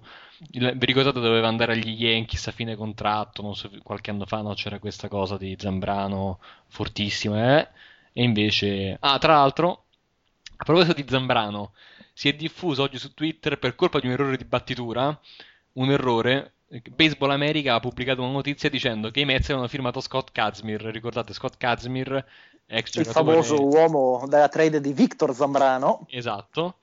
vi 0.52 0.86
ricordate 0.86 1.20
doveva 1.20 1.48
andare 1.48 1.74
agli 1.74 2.04
Yankees 2.04 2.48
a 2.48 2.52
fine 2.52 2.76
contratto, 2.76 3.42
non 3.42 3.56
so, 3.56 3.70
qualche 3.84 4.12
anno 4.12 4.26
fa 4.26 4.42
no, 4.42 4.54
c'era 4.54 4.80
questa 4.80 5.08
cosa 5.08 5.38
di 5.38 5.56
Zambrano 5.58 6.40
fortissima, 6.68 7.60
eh? 7.60 7.68
e 8.14 8.24
invece 8.24 8.98
ah, 9.00 9.18
tra 9.18 9.36
l'altro, 9.36 9.86
a 10.58 10.64
proposito 10.64 10.94
di 10.94 11.06
Zambrano, 11.08 11.74
si 12.14 12.30
è 12.30 12.34
diffuso 12.34 12.84
oggi 12.84 12.98
su 12.98 13.14
Twitter 13.14 13.58
per 13.58 13.76
colpa 13.76 14.00
di 14.00 14.08
un 14.08 14.14
errore 14.14 14.38
di 14.38 14.46
battitura, 14.46 15.18
un 15.74 15.92
errore 15.92 16.56
Baseball 16.96 17.32
America 17.32 17.76
ha 17.76 17.80
pubblicato 17.80 18.22
una 18.22 18.32
notizia 18.32 18.70
dicendo 18.70 19.12
che 19.12 19.22
i 19.22 19.26
Mets 19.26 19.46
avevano 19.46 19.68
firmato 19.68 20.02
Scott 20.02 20.32
Kazmir. 20.32 20.82
Ricordate 20.82 21.34
Scott 21.34 21.58
Kazmir, 21.58 22.26
ex 22.68 22.96
Il 22.96 23.06
famoso 23.06 23.66
uomo 23.66 24.26
della 24.28 24.50
trade 24.50 24.82
di 24.82 24.94
Victor 24.94 25.34
Zambrano. 25.34 26.06
Esatto. 26.10 26.78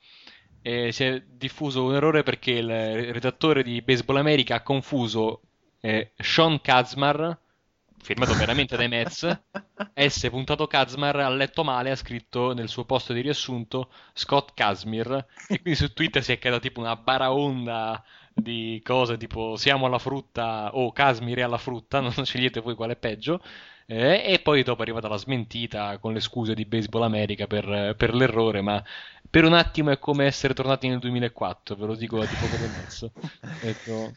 E 0.61 0.91
si 0.91 1.03
è 1.03 1.21
diffuso 1.27 1.83
un 1.83 1.95
errore 1.95 2.23
perché 2.23 2.51
il 2.51 3.13
redattore 3.13 3.63
di 3.63 3.81
Baseball 3.81 4.17
America 4.17 4.55
ha 4.55 4.61
confuso 4.61 5.41
eh, 5.81 6.11
Sean 6.15 6.61
Kazmar, 6.61 7.37
firmato 8.01 8.33
veramente 8.35 8.77
dai 8.77 8.87
Mets, 8.87 9.27
S. 9.93 10.29
Kazmar 10.69 11.17
ha 11.17 11.29
letto 11.29 11.65
male, 11.65 11.91
ha 11.91 11.95
scritto 11.95 12.53
nel 12.53 12.69
suo 12.69 12.85
posto 12.85 13.11
di 13.11 13.19
riassunto 13.19 13.89
Scott 14.13 14.51
Kazmir 14.53 15.25
e 15.49 15.61
quindi 15.61 15.75
su 15.75 15.91
Twitter 15.91 16.23
si 16.23 16.31
è 16.31 16.39
creata 16.39 16.59
tipo 16.59 16.79
una 16.79 16.95
baraonda 16.95 18.01
di 18.33 18.81
cose 18.83 19.17
tipo 19.17 19.55
siamo 19.57 19.85
alla 19.85 19.99
frutta 19.99 20.71
o 20.73 20.91
Casmir 20.91 21.39
è 21.39 21.41
alla 21.41 21.57
frutta, 21.57 21.99
non 22.01 22.11
scegliete 22.25 22.61
voi 22.61 22.75
quale 22.75 22.93
è 22.93 22.97
peggio. 22.97 23.41
Eh, 23.85 24.23
e 24.25 24.39
poi 24.39 24.63
dopo 24.63 24.79
è 24.79 24.83
arrivata 24.83 25.07
la 25.07 25.17
smentita 25.17 25.97
con 25.97 26.13
le 26.13 26.21
scuse 26.21 26.53
di 26.53 26.65
Baseball 26.65 27.03
America 27.03 27.47
per, 27.47 27.95
per, 27.97 28.13
l'errore, 28.13 28.61
ma 28.61 28.81
per 29.29 29.43
un 29.43 29.53
attimo 29.53 29.91
è 29.91 29.99
come 29.99 30.25
essere 30.25 30.53
tornati 30.53 30.87
nel 30.87 30.99
2004, 30.99 31.75
ve 31.75 31.85
lo 31.85 31.95
dico 31.95 32.17
da 32.19 32.25
tipo 32.25 32.45
come 32.47 32.67
Mets. 32.67 33.09
ecco, 33.61 34.13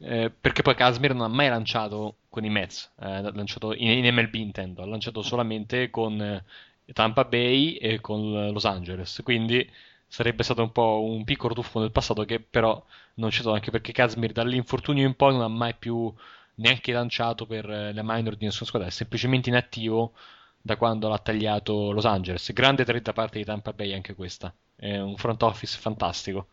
eh, 0.00 0.30
perché 0.30 0.62
poi 0.62 0.74
Casmir 0.74 1.14
non 1.14 1.24
ha 1.30 1.34
mai 1.34 1.48
lanciato 1.48 2.16
con 2.28 2.44
i 2.44 2.50
Mets, 2.50 2.92
eh, 3.00 3.06
ha 3.06 3.32
lanciato 3.32 3.74
in, 3.74 4.04
in, 4.04 4.14
MLB 4.14 4.34
intendo, 4.34 4.82
ha 4.82 4.86
lanciato 4.86 5.22
solamente 5.22 5.90
con 5.90 6.20
eh, 6.20 6.44
Tampa 6.92 7.24
Bay 7.24 7.74
e 7.74 8.00
con 8.00 8.50
Los 8.52 8.64
Angeles, 8.64 9.20
quindi 9.24 9.68
sarebbe 10.06 10.42
stato 10.42 10.62
un 10.62 10.72
po' 10.72 11.02
un 11.02 11.24
piccolo 11.24 11.54
tuffo 11.54 11.80
nel 11.80 11.92
passato 11.92 12.24
che 12.24 12.40
però 12.40 12.82
non 13.14 13.28
c'è 13.28 13.40
stato 13.40 13.54
anche 13.54 13.70
perché 13.70 13.92
Kazmir 13.92 14.32
dall'infortunio 14.32 15.06
in 15.06 15.14
poi 15.14 15.32
non 15.32 15.42
ha 15.42 15.48
mai 15.48 15.74
più 15.74 16.12
neanche 16.58 16.92
lanciato 16.92 17.46
per 17.46 17.68
eh, 17.68 17.92
le 17.92 18.02
minor 18.02 18.36
di 18.36 18.44
nessuna 18.44 18.66
squadra, 18.66 18.88
è 18.88 18.92
semplicemente 18.92 19.48
inattivo 19.48 20.12
da 20.60 20.76
quando 20.76 21.08
l'ha 21.08 21.18
tagliato 21.18 21.92
Los 21.92 22.04
Angeles. 22.04 22.52
Grande 22.52 22.84
trade 22.84 23.02
da 23.02 23.12
parte 23.12 23.38
di 23.38 23.44
Tampa 23.44 23.72
Bay 23.72 23.92
anche 23.94 24.14
questa, 24.14 24.52
è 24.76 24.98
un 24.98 25.16
front 25.16 25.42
office 25.42 25.78
fantastico. 25.78 26.46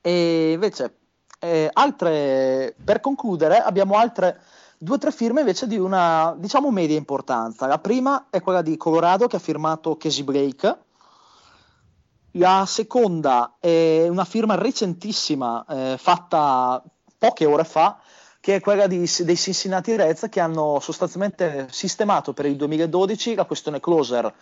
E 0.00 0.52
invece, 0.52 0.96
eh, 1.40 1.68
altre, 1.72 2.74
per 2.82 3.00
concludere, 3.00 3.58
abbiamo 3.58 3.96
altre 3.96 4.40
due 4.78 4.96
o 4.96 4.98
tre 4.98 5.10
firme 5.10 5.40
invece 5.40 5.66
di 5.66 5.78
una, 5.78 6.34
diciamo, 6.38 6.70
media 6.70 6.96
importanza. 6.96 7.66
La 7.66 7.78
prima 7.78 8.26
è 8.30 8.40
quella 8.40 8.62
di 8.62 8.76
Colorado 8.76 9.26
che 9.26 9.36
ha 9.36 9.40
firmato 9.40 9.96
Casey 9.96 10.22
Blake, 10.22 10.78
la 12.32 12.64
seconda 12.66 13.56
è 13.58 14.06
una 14.08 14.24
firma 14.24 14.54
recentissima, 14.56 15.64
eh, 15.68 15.96
fatta 15.98 16.82
poche 17.18 17.46
ore 17.46 17.64
fa, 17.64 17.98
che 18.46 18.54
è 18.54 18.60
quella 18.60 18.86
di, 18.86 19.10
dei 19.24 19.36
Cincinnati 19.36 19.96
Reds 19.96 20.28
che 20.30 20.38
hanno 20.38 20.78
sostanzialmente 20.78 21.66
sistemato 21.68 22.32
per 22.32 22.46
il 22.46 22.54
2012 22.54 23.34
la 23.34 23.44
questione 23.44 23.80
closer. 23.80 24.32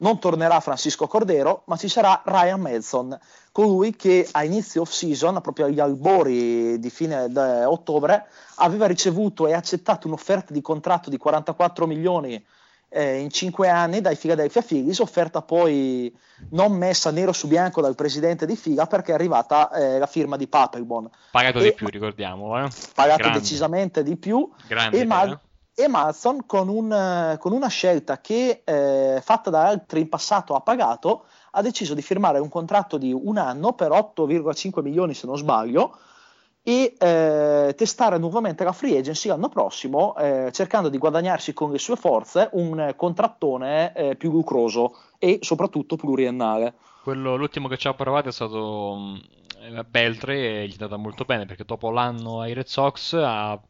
Non 0.00 0.18
tornerà 0.18 0.60
Francisco 0.60 1.06
Cordero, 1.06 1.62
ma 1.64 1.78
ci 1.78 1.88
sarà 1.88 2.20
Ryan 2.26 2.60
Madson, 2.60 3.18
colui 3.52 3.96
che 3.96 4.28
a 4.32 4.44
inizio 4.44 4.82
off-season, 4.82 5.40
proprio 5.40 5.64
agli 5.64 5.80
albori 5.80 6.78
di 6.78 6.90
fine 6.90 7.24
ottobre, 7.64 8.26
aveva 8.56 8.84
ricevuto 8.84 9.46
e 9.46 9.54
accettato 9.54 10.08
un'offerta 10.08 10.52
di 10.52 10.60
contratto 10.60 11.08
di 11.08 11.16
44 11.16 11.86
milioni 11.86 12.44
eh, 12.94 13.18
in 13.18 13.30
cinque 13.30 13.68
anni 13.68 14.00
dai 14.00 14.16
Philadelphia 14.16 14.62
Phillies, 14.62 15.00
offerta 15.00 15.42
poi 15.42 16.16
non 16.50 16.72
messa 16.72 17.10
nero 17.10 17.32
su 17.32 17.48
bianco 17.48 17.80
dal 17.80 17.96
presidente 17.96 18.46
di 18.46 18.54
Figa 18.54 18.86
perché 18.86 19.10
è 19.10 19.14
arrivata 19.14 19.70
eh, 19.72 19.98
la 19.98 20.06
firma 20.06 20.36
di 20.36 20.46
Papelbon. 20.46 21.10
Pagato 21.32 21.58
e, 21.58 21.62
di 21.62 21.72
più, 21.72 21.88
ricordiamo. 21.88 22.56
Eh? 22.64 22.68
Pagato 22.94 23.22
Grande. 23.22 23.40
decisamente 23.40 24.04
di 24.04 24.16
più. 24.16 24.48
Grande, 24.68 25.00
e, 25.00 25.04
Ma- 25.04 25.40
e 25.74 25.88
Malzon 25.88 26.46
con, 26.46 26.68
un, 26.68 27.36
con, 27.40 27.52
una 27.52 27.68
scelta 27.68 28.20
che 28.20 28.62
eh, 28.62 29.20
fatta 29.20 29.50
da 29.50 29.66
altri 29.66 30.02
in 30.02 30.08
passato 30.08 30.54
ha 30.54 30.60
pagato, 30.60 31.24
ha 31.50 31.62
deciso 31.62 31.94
di 31.94 32.02
firmare 32.02 32.38
un 32.38 32.48
contratto 32.48 32.96
di 32.96 33.12
un 33.12 33.38
anno 33.38 33.72
per 33.72 33.90
8,5 33.90 34.82
milioni 34.82 35.14
se 35.14 35.26
non 35.26 35.36
sbaglio 35.36 35.98
e 36.66 36.94
eh, 36.98 37.74
testare 37.76 38.16
nuovamente 38.16 38.64
la 38.64 38.72
free 38.72 38.96
agency 38.96 39.28
l'anno 39.28 39.50
prossimo, 39.50 40.16
eh, 40.16 40.48
cercando 40.50 40.88
di 40.88 40.96
guadagnarsi 40.96 41.52
con 41.52 41.70
le 41.70 41.78
sue 41.78 41.94
forze 41.94 42.48
un 42.52 42.94
contrattone 42.96 43.92
eh, 43.94 44.16
più 44.16 44.30
lucroso 44.30 44.96
e 45.18 45.38
soprattutto 45.42 45.96
pluriennale. 45.96 46.72
Quello, 47.02 47.36
l'ultimo 47.36 47.68
che 47.68 47.76
ci 47.76 47.86
ha 47.86 47.92
provato 47.92 48.30
è 48.30 48.32
stato 48.32 48.92
um, 48.92 49.20
Beltre 49.86 50.62
e 50.62 50.66
gli 50.66 50.70
è 50.70 50.82
andata 50.82 50.96
molto 50.96 51.24
bene 51.24 51.44
perché 51.44 51.64
dopo 51.64 51.90
l'anno 51.90 52.40
ai 52.40 52.54
Red 52.54 52.66
Sox 52.66 53.12
ha 53.12 53.60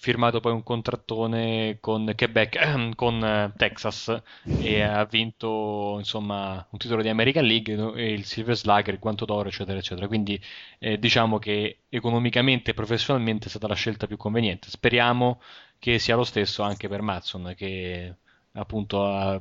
firmato 0.00 0.40
poi 0.40 0.52
un 0.52 0.62
contrattone 0.62 1.76
con 1.78 2.10
Quebec, 2.16 2.94
con 2.96 3.22
eh, 3.22 3.52
Texas 3.54 4.22
e 4.44 4.80
ha 4.80 5.04
vinto 5.04 5.96
insomma 5.98 6.66
un 6.70 6.78
titolo 6.78 7.02
di 7.02 7.10
American 7.10 7.44
League 7.44 7.92
e 7.94 8.12
il 8.12 8.24
Silver 8.24 8.56
Slugger, 8.56 8.94
il 8.94 9.00
guanto 9.00 9.26
d'oro, 9.26 9.48
eccetera, 9.48 9.78
eccetera. 9.78 10.06
Quindi 10.06 10.40
eh, 10.78 10.98
diciamo 10.98 11.38
che 11.38 11.80
economicamente 11.90 12.70
e 12.70 12.74
professionalmente 12.74 13.46
è 13.46 13.48
stata 13.50 13.68
la 13.68 13.74
scelta 13.74 14.06
più 14.06 14.16
conveniente. 14.16 14.70
Speriamo 14.70 15.40
che 15.78 15.98
sia 15.98 16.16
lo 16.16 16.24
stesso 16.24 16.62
anche 16.62 16.88
per 16.88 17.02
Matson, 17.02 17.52
che 17.54 18.14
appunto 18.52 19.04
ha, 19.06 19.40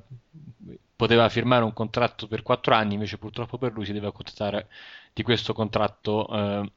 poteva 0.96 1.30
firmare 1.30 1.64
un 1.64 1.74
contratto 1.74 2.28
per 2.28 2.44
4 2.44 2.76
anni, 2.76 2.96
invece 2.96 3.18
purtroppo 3.18 3.58
per 3.58 3.72
lui 3.72 3.86
si 3.86 3.94
deve 3.94 4.08
accontentare 4.08 4.68
di 5.14 5.24
questo 5.24 5.54
contratto 5.54 6.28
eh, 6.30 6.72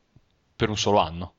per 0.54 0.68
un 0.68 0.76
solo 0.76 0.98
anno 1.00 1.34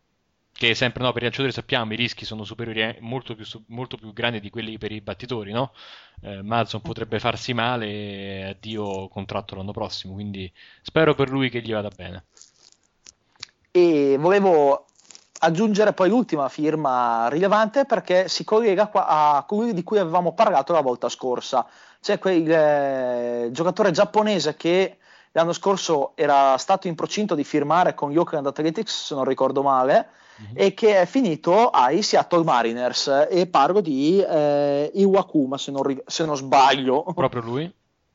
che 0.54 0.76
sempre 0.76 1.04
no, 1.04 1.12
per 1.12 1.24
i 1.24 1.26
calciatori 1.26 1.52
sappiamo 1.52 1.94
i 1.94 1.98
rischi 1.98 2.26
sono 2.26 2.44
superiori, 2.44 2.82
eh, 2.82 2.98
molto, 3.02 3.36
più, 3.36 3.46
molto 3.68 3.98
più 3.98 4.14
grandi 4.14 4.40
di 4.40 4.50
quelli 4.50 4.78
per 4.78 4.92
i 4.92 5.02
battitori, 5.02 5.52
no? 5.52 5.74
Eh, 6.22 6.42
Madson 6.42 6.82
potrebbe 6.82 7.20
farsi 7.20 7.54
male 7.54 7.86
e 7.86 8.44
addio 8.50 9.08
contratto 9.10 9.56
l'anno 9.56 9.72
prossimo, 9.72 10.14
quindi 10.14 10.52
spero 10.82 11.16
per 11.16 11.30
lui 11.30 11.50
che 11.50 11.62
gli 11.62 11.74
vada 11.74 11.90
bene. 11.94 12.26
E 13.72 14.16
volevo 14.20 14.86
aggiungere 15.40 15.94
poi 15.94 16.08
l'ultima 16.08 16.48
firma 16.48 17.28
rilevante 17.28 17.86
perché 17.86 18.30
si 18.30 18.44
collega 18.44 18.90
a 18.94 19.44
colui 19.46 19.74
di 19.74 19.84
cui 19.84 19.98
avevamo 19.98 20.34
parlato 20.34 20.72
la 20.72 20.82
volta 20.82 21.10
scorsa, 21.10 21.68
cioè 22.00 22.20
quel 22.20 22.50
eh, 22.50 23.50
giocatore 23.52 23.92
giapponese 23.92 24.56
che 24.56 24.98
l'anno 25.32 25.52
scorso 25.52 26.14
era 26.16 26.58
stato 26.58 26.88
in 26.88 26.96
procinto 26.96 27.36
di 27.36 27.44
firmare 27.44 27.94
con 27.96 28.12
gli 28.12 28.18
Oakland 28.18 28.46
Athletics, 28.46 29.08
se 29.08 29.16
non 29.16 29.26
ricordo 29.26 29.64
male, 29.64 30.08
mm-hmm. 30.42 30.54
e 30.54 30.74
che 30.74 31.02
è 31.02 31.06
finito 31.06 31.70
ai 31.70 32.02
Seattle 32.02 32.44
Mariners 32.44 33.28
e 33.30 33.48
parlo 33.48 33.82
di 33.82 34.20
eh, 34.20 34.92
Iwakuma 34.94 35.58
se 35.58 35.72
non, 35.72 36.02
se 36.06 36.26
non 36.26 36.36
sbaglio. 36.36 37.04
Proprio 37.14 37.42
lui? 37.42 37.72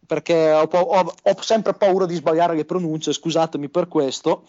Perché 0.06 0.52
ho, 0.52 0.68
ho, 0.70 1.14
ho 1.22 1.42
sempre 1.42 1.74
paura 1.74 2.06
di 2.06 2.14
sbagliare 2.14 2.54
le 2.54 2.64
pronunce, 2.64 3.12
scusatemi 3.12 3.68
per 3.68 3.88
questo 3.88 4.44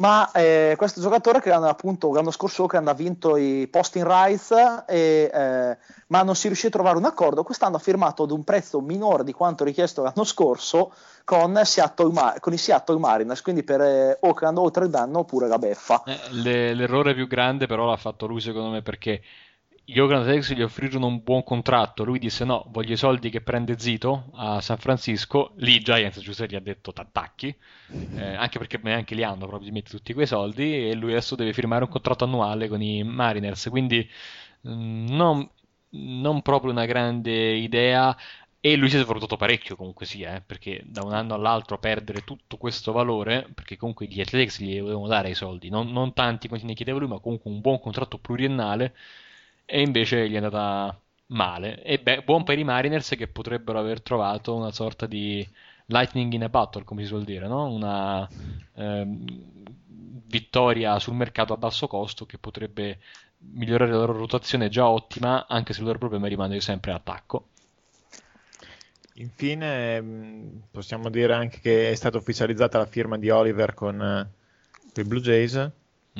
ma 0.00 0.30
eh, 0.32 0.74
questo 0.76 1.00
giocatore 1.00 1.40
che 1.40 1.52
appunto 1.52 2.12
l'anno 2.12 2.30
scorso 2.30 2.66
che 2.66 2.78
ha 2.78 2.94
vinto 2.94 3.36
i 3.36 3.68
posting 3.70 4.04
rights 4.04 4.50
e, 4.86 5.30
eh, 5.32 5.78
ma 6.08 6.22
non 6.22 6.34
si 6.34 6.46
riuscì 6.46 6.66
a 6.66 6.70
trovare 6.70 6.96
un 6.96 7.04
accordo 7.04 7.42
quest'anno 7.42 7.76
ha 7.76 7.80
firmato 7.80 8.22
ad 8.22 8.30
un 8.30 8.42
prezzo 8.42 8.80
minore 8.80 9.24
di 9.24 9.32
quanto 9.32 9.62
richiesto 9.62 10.02
l'anno 10.02 10.24
scorso 10.24 10.92
con, 11.24 11.60
Seattle, 11.64 12.34
con 12.40 12.52
i 12.52 12.56
Seattle 12.56 12.98
Mariners 12.98 13.42
quindi 13.42 13.62
per 13.62 13.80
eh, 13.82 14.18
Oakland 14.22 14.56
oltre 14.56 14.84
il 14.84 14.90
danno 14.90 15.20
oppure 15.20 15.48
la 15.48 15.58
beffa. 15.58 16.02
Eh, 16.06 16.18
le, 16.30 16.74
l'errore 16.74 17.14
più 17.14 17.26
grande 17.26 17.66
però 17.66 17.84
l'ha 17.84 17.96
fatto 17.96 18.26
lui 18.26 18.40
secondo 18.40 18.70
me 18.70 18.80
perché 18.80 19.20
gli 19.90 19.98
Oakland 19.98 20.22
Athletics 20.22 20.52
gli 20.52 20.62
offrirono 20.62 21.06
un 21.06 21.20
buon 21.24 21.42
contratto, 21.42 22.04
lui 22.04 22.20
disse 22.20 22.44
no, 22.44 22.64
voglio 22.68 22.92
i 22.92 22.96
soldi 22.96 23.28
che 23.28 23.40
prende 23.40 23.76
Zito 23.76 24.30
a 24.34 24.60
San 24.60 24.78
Francisco, 24.78 25.52
lì 25.56 25.80
Giants 25.80 26.20
Giuseppe 26.20 26.52
gli 26.52 26.56
ha 26.56 26.60
detto 26.60 26.92
t'attacchi, 26.92 27.52
eh, 28.14 28.34
anche 28.34 28.58
perché 28.58 28.78
neanche 28.80 29.16
li 29.16 29.24
hanno 29.24 29.48
probabilmente 29.48 29.90
tutti 29.90 30.12
quei 30.12 30.26
soldi 30.26 30.90
e 30.90 30.94
lui 30.94 31.10
adesso 31.10 31.34
deve 31.34 31.52
firmare 31.52 31.82
un 31.84 31.90
contratto 31.90 32.22
annuale 32.22 32.68
con 32.68 32.80
i 32.80 33.02
Mariners, 33.02 33.66
quindi 33.68 34.08
mm, 34.68 35.06
non, 35.08 35.48
non, 35.90 36.40
proprio 36.42 36.70
una 36.70 36.86
grande 36.86 37.54
idea. 37.54 38.16
E 38.62 38.76
lui 38.76 38.90
si 38.90 38.96
è 38.98 39.02
svalutato 39.02 39.36
parecchio 39.36 39.74
comunque 39.74 40.04
sia, 40.04 40.36
eh, 40.36 40.42
perché 40.42 40.82
da 40.84 41.02
un 41.02 41.14
anno 41.14 41.32
all'altro 41.34 41.78
perdere 41.78 42.22
tutto 42.24 42.58
questo 42.58 42.92
valore, 42.92 43.48
perché 43.54 43.76
comunque 43.78 44.06
gli 44.06 44.20
Athletics 44.20 44.60
gli 44.60 44.76
dovevano 44.78 45.06
dare 45.06 45.30
i 45.30 45.34
soldi, 45.34 45.70
non, 45.70 45.90
non 45.90 46.12
tanti 46.12 46.46
quanti 46.46 46.66
ne 46.66 46.74
chiedeva 46.74 46.98
lui, 46.98 47.08
ma 47.08 47.18
comunque 47.20 47.50
un 47.50 47.60
buon 47.60 47.80
contratto 47.80 48.18
pluriennale 48.18 48.94
e 49.70 49.80
invece 49.80 50.28
gli 50.28 50.34
è 50.34 50.36
andata 50.36 51.00
male. 51.26 51.82
E 51.82 51.98
beh, 52.00 52.22
buon 52.22 52.42
per 52.42 52.58
i 52.58 52.64
Mariners 52.64 53.10
che 53.10 53.28
potrebbero 53.28 53.78
aver 53.78 54.02
trovato 54.02 54.54
una 54.54 54.72
sorta 54.72 55.06
di 55.06 55.46
lightning 55.86 56.32
in 56.32 56.42
a 56.42 56.48
battle, 56.48 56.84
come 56.84 57.02
si 57.02 57.08
suol 57.08 57.24
dire, 57.24 57.46
no? 57.46 57.66
una 57.72 58.28
eh, 58.74 59.06
vittoria 60.26 60.98
sul 60.98 61.14
mercato 61.14 61.52
a 61.52 61.56
basso 61.56 61.86
costo 61.86 62.26
che 62.26 62.38
potrebbe 62.38 62.98
migliorare 63.52 63.90
la 63.90 63.98
loro 63.98 64.16
rotazione 64.16 64.68
già 64.68 64.88
ottima, 64.88 65.46
anche 65.46 65.72
se 65.72 65.80
il 65.80 65.86
loro 65.86 65.98
problema 65.98 66.26
rimane 66.26 66.60
sempre 66.60 66.92
attacco. 66.92 67.46
Infine, 69.14 70.00
mm, 70.00 70.56
possiamo 70.70 71.10
dire 71.10 71.34
anche 71.34 71.60
che 71.60 71.90
è 71.90 71.94
stata 71.94 72.18
ufficializzata 72.18 72.78
la 72.78 72.86
firma 72.86 73.18
di 73.18 73.30
Oliver 73.30 73.74
con, 73.74 74.00
eh, 74.00 74.30
con 74.92 75.04
i 75.04 75.06
Blue 75.06 75.20
Jays 75.20 75.70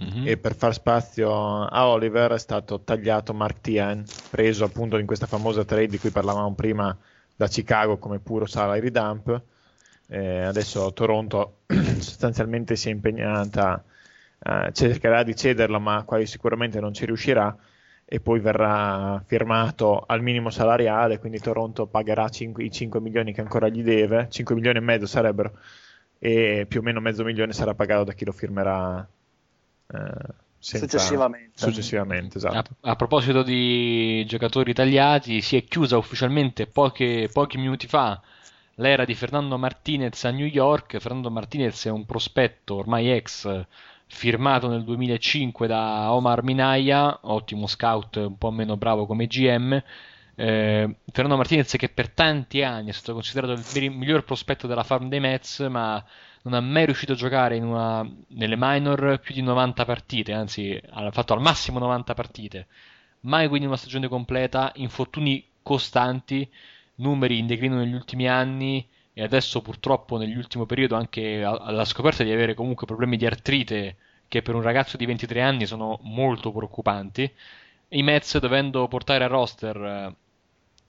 Mm-hmm. 0.02 0.26
E 0.26 0.36
per 0.38 0.54
far 0.54 0.72
spazio 0.72 1.64
a 1.64 1.86
Oliver 1.88 2.32
è 2.32 2.38
stato 2.38 2.80
tagliato 2.80 3.34
Mark 3.34 3.60
Tien, 3.60 4.02
preso 4.30 4.64
appunto 4.64 4.96
in 4.96 5.06
questa 5.06 5.26
famosa 5.26 5.64
trade 5.64 5.88
di 5.88 5.98
cui 5.98 6.10
parlavamo 6.10 6.54
prima 6.54 6.96
da 7.36 7.46
Chicago 7.48 7.98
come 7.98 8.18
puro 8.18 8.46
salary 8.46 8.90
dump. 8.90 9.42
Eh, 10.08 10.42
adesso 10.42 10.92
Toronto 10.92 11.58
sostanzialmente 12.00 12.76
si 12.76 12.88
è 12.88 12.92
impegnata, 12.92 13.84
eh, 14.42 14.70
cercherà 14.72 15.22
di 15.22 15.36
cederlo, 15.36 15.78
ma 15.78 16.02
quasi 16.04 16.26
sicuramente 16.26 16.80
non 16.80 16.94
ci 16.94 17.04
riuscirà. 17.04 17.54
E 18.12 18.20
poi 18.20 18.40
verrà 18.40 19.22
firmato 19.24 20.02
al 20.04 20.20
minimo 20.20 20.50
salariale, 20.50 21.18
quindi 21.20 21.38
Toronto 21.38 21.86
pagherà 21.86 22.28
5, 22.28 22.64
i 22.64 22.70
5 22.70 23.00
milioni 23.00 23.32
che 23.32 23.40
ancora 23.40 23.68
gli 23.68 23.84
deve, 23.84 24.26
5 24.28 24.54
milioni 24.54 24.78
e 24.78 24.80
mezzo 24.80 25.06
sarebbero, 25.06 25.52
e 26.18 26.66
più 26.68 26.80
o 26.80 26.82
meno 26.82 27.00
mezzo 27.00 27.22
milione 27.22 27.52
sarà 27.52 27.74
pagato 27.74 28.04
da 28.04 28.12
chi 28.12 28.24
lo 28.24 28.32
firmerà 28.32 29.08
eh, 29.92 30.34
successivamente. 30.58 31.52
successivamente 31.54 32.38
esatto. 32.38 32.76
a, 32.80 32.90
a, 32.90 32.96
proposito 32.96 33.42
di 33.42 34.24
giocatori 34.26 34.72
tagliati, 34.72 35.40
si 35.40 35.56
è 35.56 35.64
chiusa 35.64 35.96
ufficialmente 35.96 36.66
poche, 36.66 37.28
pochi 37.32 37.58
minuti 37.58 37.86
fa 37.86 38.20
l'era 38.76 39.04
di 39.04 39.14
Fernando 39.14 39.58
Martinez 39.58 40.24
a 40.24 40.30
New 40.30 40.46
York. 40.46 40.98
Fernando 40.98 41.30
Martinez 41.30 41.86
è 41.86 41.90
un 41.90 42.04
prospetto 42.06 42.76
ormai 42.76 43.10
ex 43.12 43.66
firmato 44.06 44.68
nel 44.68 44.82
2005 44.82 45.66
da 45.68 46.12
Omar 46.12 46.42
Minaya, 46.42 47.20
ottimo 47.22 47.66
scout, 47.66 48.16
un 48.16 48.36
po' 48.36 48.50
meno 48.50 48.76
bravo 48.76 49.06
come 49.06 49.26
GM. 49.26 49.80
Eh, 50.34 50.94
Fernando 51.12 51.36
Martinez 51.36 51.76
che 51.76 51.88
per 51.90 52.08
tanti 52.10 52.62
anni 52.62 52.88
è 52.88 52.92
stato 52.92 53.12
considerato 53.12 53.52
il 53.52 53.90
miglior 53.90 54.24
prospetto 54.24 54.66
della 54.66 54.82
farm 54.82 55.08
dei 55.08 55.20
Mets, 55.20 55.60
ma 55.60 56.02
non 56.42 56.54
ha 56.54 56.60
mai 56.60 56.86
riuscito 56.86 57.12
a 57.12 57.16
giocare 57.16 57.58
una, 57.58 58.08
nelle 58.28 58.56
minor 58.56 59.20
più 59.22 59.34
di 59.34 59.42
90 59.42 59.84
partite, 59.84 60.32
anzi 60.32 60.80
ha 60.90 61.10
fatto 61.10 61.34
al 61.34 61.40
massimo 61.40 61.78
90 61.78 62.14
partite, 62.14 62.66
mai 63.20 63.48
quindi 63.48 63.66
una 63.66 63.76
stagione 63.76 64.08
completa, 64.08 64.72
infortuni 64.76 65.44
costanti, 65.62 66.48
numeri 66.96 67.38
in 67.38 67.46
declino 67.46 67.76
negli 67.76 67.92
ultimi 67.94 68.28
anni 68.28 68.86
e 69.12 69.22
adesso 69.22 69.60
purtroppo 69.60 70.16
nell'ultimo 70.16 70.66
periodo 70.66 70.96
anche 70.96 71.42
alla 71.42 71.84
scoperta 71.84 72.24
di 72.24 72.32
avere 72.32 72.54
comunque 72.54 72.86
problemi 72.86 73.16
di 73.16 73.26
artrite 73.26 73.96
che 74.28 74.42
per 74.42 74.54
un 74.54 74.62
ragazzo 74.62 74.96
di 74.96 75.06
23 75.06 75.42
anni 75.42 75.66
sono 75.66 75.98
molto 76.02 76.52
preoccupanti. 76.52 77.30
I 77.88 78.02
Mets 78.02 78.38
dovendo 78.38 78.86
portare 78.88 79.24
a 79.24 79.26
roster 79.26 80.14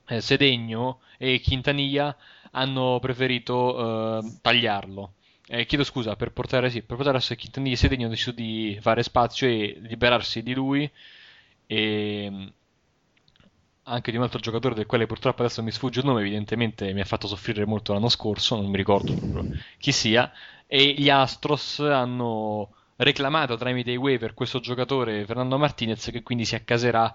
eh, 0.07 0.21
Sedegno 0.21 0.99
e 1.17 1.41
Quintanilla 1.43 2.15
hanno 2.51 2.99
preferito 3.01 4.19
eh, 4.19 4.37
tagliarlo 4.41 5.13
eh, 5.53 5.65
chiedo 5.65 5.83
scusa, 5.83 6.15
per 6.15 6.31
portare, 6.31 6.69
sì, 6.69 6.81
per 6.81 6.95
portare 6.95 7.17
a 7.17 7.21
Quintanilla 7.21 7.75
Sedegno 7.75 8.03
hanno 8.03 8.11
deciso 8.11 8.31
di 8.31 8.77
fare 8.81 9.03
spazio 9.03 9.47
e 9.49 9.77
liberarsi 9.81 10.43
di 10.43 10.53
lui 10.53 10.89
e 11.67 12.27
mm, 12.31 12.47
anche 13.83 14.11
di 14.11 14.17
un 14.17 14.23
altro 14.23 14.39
giocatore 14.39 14.75
del 14.75 14.85
quale 14.85 15.05
purtroppo 15.05 15.41
adesso 15.43 15.61
mi 15.61 15.71
sfugge 15.71 15.99
il 15.99 16.05
nome, 16.05 16.21
evidentemente 16.21 16.93
mi 16.93 17.01
ha 17.01 17.05
fatto 17.05 17.27
soffrire 17.27 17.65
molto 17.65 17.91
l'anno 17.91 18.07
scorso, 18.07 18.55
non 18.55 18.69
mi 18.69 18.77
ricordo 18.77 19.13
chi 19.77 19.91
sia, 19.91 20.31
e 20.67 20.93
gli 20.97 21.09
Astros 21.09 21.79
hanno 21.79 22.73
reclamato 22.95 23.57
tramite 23.57 23.91
i 23.91 23.97
waiver 23.97 24.33
questo 24.33 24.59
giocatore 24.61 25.25
Fernando 25.25 25.57
Martinez 25.57 26.11
che 26.11 26.23
quindi 26.23 26.45
si 26.45 26.55
accaserà 26.55 27.13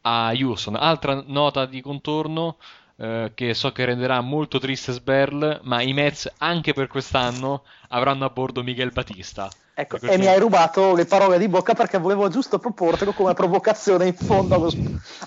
a 0.00 0.32
Houston. 0.34 0.74
Altra 0.74 1.22
nota 1.26 1.64
di 1.66 1.80
contorno 1.80 2.58
eh, 3.00 3.30
che 3.32 3.54
so 3.54 3.70
che 3.70 3.84
renderà 3.84 4.20
molto 4.20 4.58
triste 4.58 4.90
Sberl, 4.90 5.60
ma 5.62 5.80
i 5.82 5.92
Mets 5.92 6.32
anche 6.38 6.72
per 6.72 6.88
quest'anno 6.88 7.62
avranno 7.90 8.24
a 8.24 8.30
bordo 8.30 8.64
Miguel 8.64 8.90
Batista. 8.90 9.48
Ecco, 9.72 10.00
e 10.00 10.18
mi 10.18 10.26
hai 10.26 10.40
rubato 10.40 10.96
le 10.96 11.04
parole 11.04 11.38
di 11.38 11.46
bocca 11.46 11.74
perché 11.74 11.98
volevo 11.98 12.28
giusto 12.28 12.58
proportelo 12.58 13.12
come 13.12 13.34
provocazione 13.34 14.08
in 14.08 14.14
fondo 14.14 14.56
allo, 14.56 14.72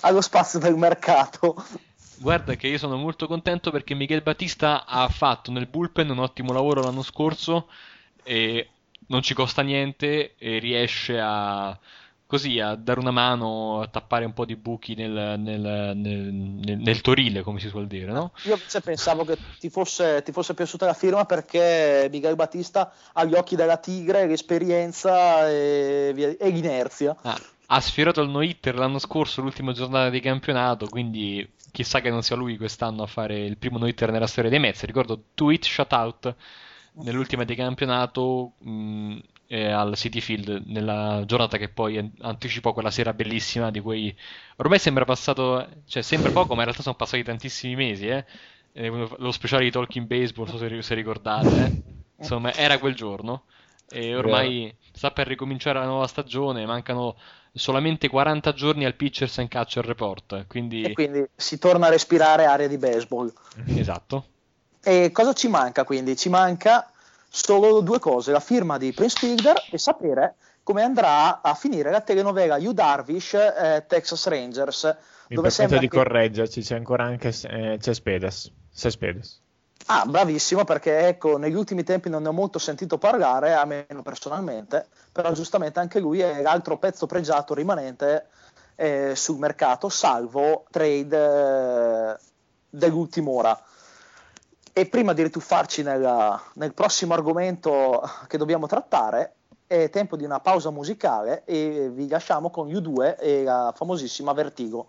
allo 0.02 0.20
spazio 0.20 0.58
del 0.58 0.76
mercato. 0.76 1.64
Guarda 2.16 2.54
che 2.56 2.68
io 2.68 2.76
sono 2.76 2.96
molto 2.96 3.26
contento 3.26 3.70
perché 3.70 3.94
Miguel 3.94 4.20
Batista 4.20 4.84
ha 4.84 5.08
fatto 5.08 5.50
nel 5.50 5.66
bullpen 5.66 6.10
un 6.10 6.18
ottimo 6.18 6.52
lavoro 6.52 6.82
l'anno 6.82 7.02
scorso 7.02 7.68
e 8.22 8.68
non 9.06 9.22
ci 9.22 9.32
costa 9.32 9.62
niente 9.62 10.34
e 10.36 10.58
riesce 10.58 11.18
a 11.18 11.76
così 12.32 12.60
a 12.60 12.76
dare 12.76 12.98
una 12.98 13.10
mano 13.10 13.82
a 13.82 13.88
tappare 13.88 14.24
un 14.24 14.32
po' 14.32 14.46
di 14.46 14.56
buchi 14.56 14.94
nel, 14.94 15.38
nel, 15.38 15.92
nel, 15.94 16.78
nel 16.78 17.00
torile, 17.02 17.42
come 17.42 17.60
si 17.60 17.68
suol 17.68 17.86
dire, 17.86 18.10
no? 18.10 18.32
Io 18.44 18.54
invece 18.54 18.80
pensavo 18.80 19.26
che 19.26 19.36
ti 19.58 19.68
fosse, 19.68 20.22
ti 20.22 20.32
fosse, 20.32 20.54
piaciuta 20.54 20.86
la 20.86 20.94
firma 20.94 21.26
perché 21.26 22.08
Miguel 22.10 22.34
Battista 22.34 22.90
ha 23.12 23.24
gli 23.24 23.34
occhi 23.34 23.54
della 23.54 23.76
tigre, 23.76 24.26
l'esperienza 24.26 25.46
e, 25.46 26.38
e 26.40 26.48
l'inerzia. 26.48 27.14
Ah, 27.20 27.38
ha 27.66 27.80
sfiorato 27.82 28.22
il 28.22 28.30
no-hitter 28.30 28.76
l'anno 28.76 28.98
scorso, 28.98 29.42
l'ultima 29.42 29.72
giornata 29.72 30.08
di 30.08 30.20
campionato, 30.20 30.86
quindi 30.88 31.46
chissà 31.70 32.00
che 32.00 32.08
non 32.08 32.22
sia 32.22 32.36
lui 32.36 32.56
quest'anno 32.56 33.02
a 33.02 33.06
fare 33.06 33.40
il 33.40 33.58
primo 33.58 33.76
no-hitter 33.76 34.10
nella 34.10 34.26
storia 34.26 34.48
dei 34.48 34.58
Mets. 34.58 34.84
Ricordo 34.84 35.22
tweet 35.34 35.64
shutout 35.64 36.34
nell'ultima 36.94 37.44
di 37.44 37.54
campionato 37.54 38.52
mh, 38.58 39.18
eh, 39.46 39.70
al 39.70 39.96
City 39.96 40.20
Field 40.20 40.62
nella 40.66 41.22
giornata 41.26 41.58
che 41.58 41.68
poi 41.68 42.12
anticipò 42.20 42.72
quella 42.72 42.90
sera 42.90 43.12
bellissima 43.12 43.70
di 43.70 43.80
quei 43.80 44.16
ormai 44.56 44.78
sembra 44.78 45.04
passato 45.04 45.66
cioè 45.86 46.02
sembra 46.02 46.30
poco 46.30 46.54
ma 46.54 46.60
in 46.60 46.64
realtà 46.64 46.82
sono 46.82 46.94
passati 46.94 47.22
tantissimi 47.22 47.74
mesi 47.74 48.08
eh? 48.08 48.24
Eh, 48.72 48.88
lo 49.18 49.32
speciale 49.32 49.64
di 49.64 49.70
Talking 49.70 50.06
Baseball 50.06 50.46
non 50.46 50.56
so 50.56 50.66
se, 50.66 50.82
se 50.82 50.94
ricordate 50.94 51.48
eh. 51.48 51.82
insomma 52.18 52.54
era 52.54 52.78
quel 52.78 52.94
giorno 52.94 53.44
e 53.90 54.16
ormai 54.16 54.74
sta 54.92 55.10
per 55.10 55.26
ricominciare 55.26 55.78
la 55.78 55.84
nuova 55.84 56.06
stagione 56.06 56.64
mancano 56.64 57.16
solamente 57.52 58.08
40 58.08 58.52
giorni 58.54 58.86
al 58.86 58.94
Pitchers 58.94 59.38
and 59.38 59.48
Catcher 59.48 59.84
Report 59.84 60.46
quindi... 60.46 60.82
e 60.82 60.94
quindi 60.94 61.26
si 61.36 61.58
torna 61.58 61.88
a 61.88 61.90
respirare 61.90 62.46
aria 62.46 62.68
di 62.68 62.78
baseball 62.78 63.30
esatto 63.66 64.24
e 64.84 65.12
cosa 65.12 65.32
ci 65.32 65.46
manca 65.46 65.84
quindi? 65.84 66.16
Ci 66.16 66.28
manca 66.28 66.91
solo 67.34 67.80
due 67.80 67.98
cose, 67.98 68.30
la 68.30 68.40
firma 68.40 68.76
di 68.76 68.92
Prince 68.92 69.16
Fielder 69.18 69.68
e 69.70 69.78
sapere 69.78 70.34
come 70.62 70.82
andrà 70.82 71.40
a 71.40 71.54
finire 71.54 71.90
la 71.90 72.02
telenovela 72.02 72.58
You 72.58 72.72
Darvish 72.72 73.32
eh, 73.32 73.84
Texas 73.88 74.26
Rangers. 74.26 74.96
Mi 75.28 75.36
dove 75.36 75.48
permetto 75.48 75.80
di 75.80 75.88
che... 75.88 75.96
correggerci, 75.96 76.60
c'è 76.60 76.76
ancora 76.76 77.04
anche 77.04 77.32
eh, 77.44 77.78
Cespedes. 77.80 78.52
Cespedes. 78.74 79.40
Ah, 79.86 80.04
bravissimo, 80.06 80.64
perché 80.64 81.08
ecco, 81.08 81.38
negli 81.38 81.54
ultimi 81.54 81.82
tempi 81.82 82.10
non 82.10 82.22
ne 82.22 82.28
ho 82.28 82.32
molto 82.32 82.58
sentito 82.58 82.98
parlare, 82.98 83.54
a 83.54 83.64
meno 83.64 84.02
personalmente, 84.02 84.86
però 85.10 85.32
giustamente 85.32 85.80
anche 85.80 85.98
lui 85.98 86.20
è 86.20 86.42
l'altro 86.42 86.76
pezzo 86.76 87.06
pregiato 87.06 87.54
rimanente 87.54 88.26
eh, 88.76 89.14
sul 89.16 89.38
mercato, 89.38 89.88
salvo 89.88 90.66
trade 90.70 91.16
eh, 91.16 92.16
dell'ultima 92.68 93.30
ora. 93.30 93.64
E 94.74 94.86
prima 94.86 95.12
di 95.12 95.22
rituffarci 95.22 95.82
nel, 95.82 96.40
nel 96.54 96.72
prossimo 96.72 97.12
argomento 97.12 98.02
che 98.26 98.38
dobbiamo 98.38 98.66
trattare, 98.66 99.34
è 99.66 99.90
tempo 99.90 100.16
di 100.16 100.24
una 100.24 100.40
pausa 100.40 100.70
musicale 100.70 101.44
e 101.44 101.90
vi 101.92 102.08
lasciamo 102.08 102.48
con 102.48 102.68
U2 102.68 103.16
e 103.18 103.42
la 103.42 103.74
famosissima 103.76 104.32
Vertigo. 104.32 104.88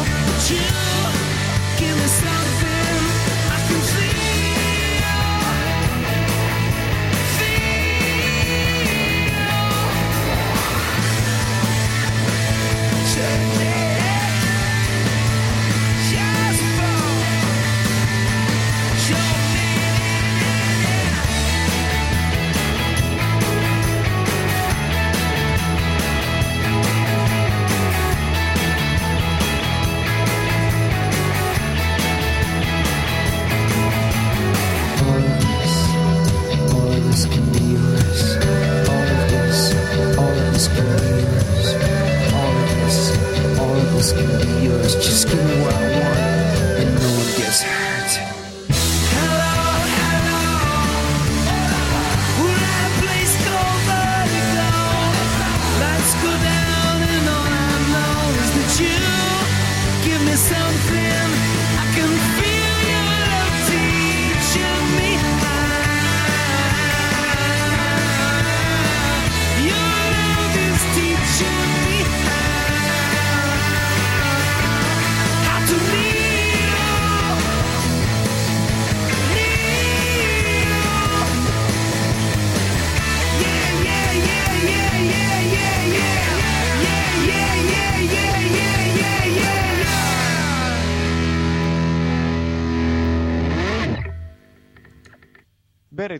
you. 0.49 0.57
Give 1.77 1.95
me 1.97 2.07
something. 2.07 2.50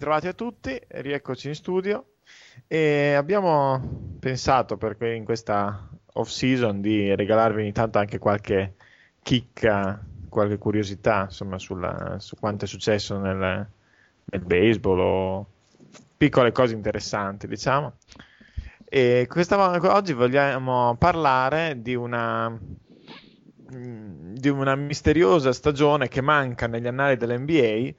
Ritrovati 0.01 0.27
a 0.27 0.33
tutti, 0.33 0.81
rieccoci 0.87 1.49
in 1.49 1.53
studio 1.53 2.13
e 2.65 3.13
abbiamo 3.13 4.15
pensato 4.19 4.75
perché 4.75 5.13
in 5.13 5.23
questa 5.23 5.87
off 6.13 6.27
season 6.27 6.81
di 6.81 7.13
regalarvi 7.13 7.61
ogni 7.61 7.71
tanto 7.71 7.99
anche 7.99 8.17
qualche 8.17 8.73
chicca, 9.21 10.03
qualche 10.27 10.57
curiosità 10.57 11.25
insomma 11.25 11.59
sulla, 11.59 12.15
su 12.17 12.35
quanto 12.39 12.65
è 12.65 12.67
successo 12.67 13.19
nel, 13.19 13.67
nel 14.25 14.41
baseball 14.41 14.99
o 14.99 15.45
piccole 16.17 16.51
cose 16.51 16.73
interessanti 16.73 17.45
diciamo. 17.45 17.97
E 18.89 19.27
questa, 19.29 19.93
oggi 19.93 20.13
vogliamo 20.13 20.95
parlare 20.97 21.79
di 21.79 21.93
una 21.93 22.59
di 23.73 24.49
una 24.49 24.75
misteriosa 24.75 25.53
stagione 25.53 26.09
che 26.09 26.19
manca 26.19 26.67
negli 26.67 26.87
annali 26.87 27.15
dell'NBA 27.15 27.93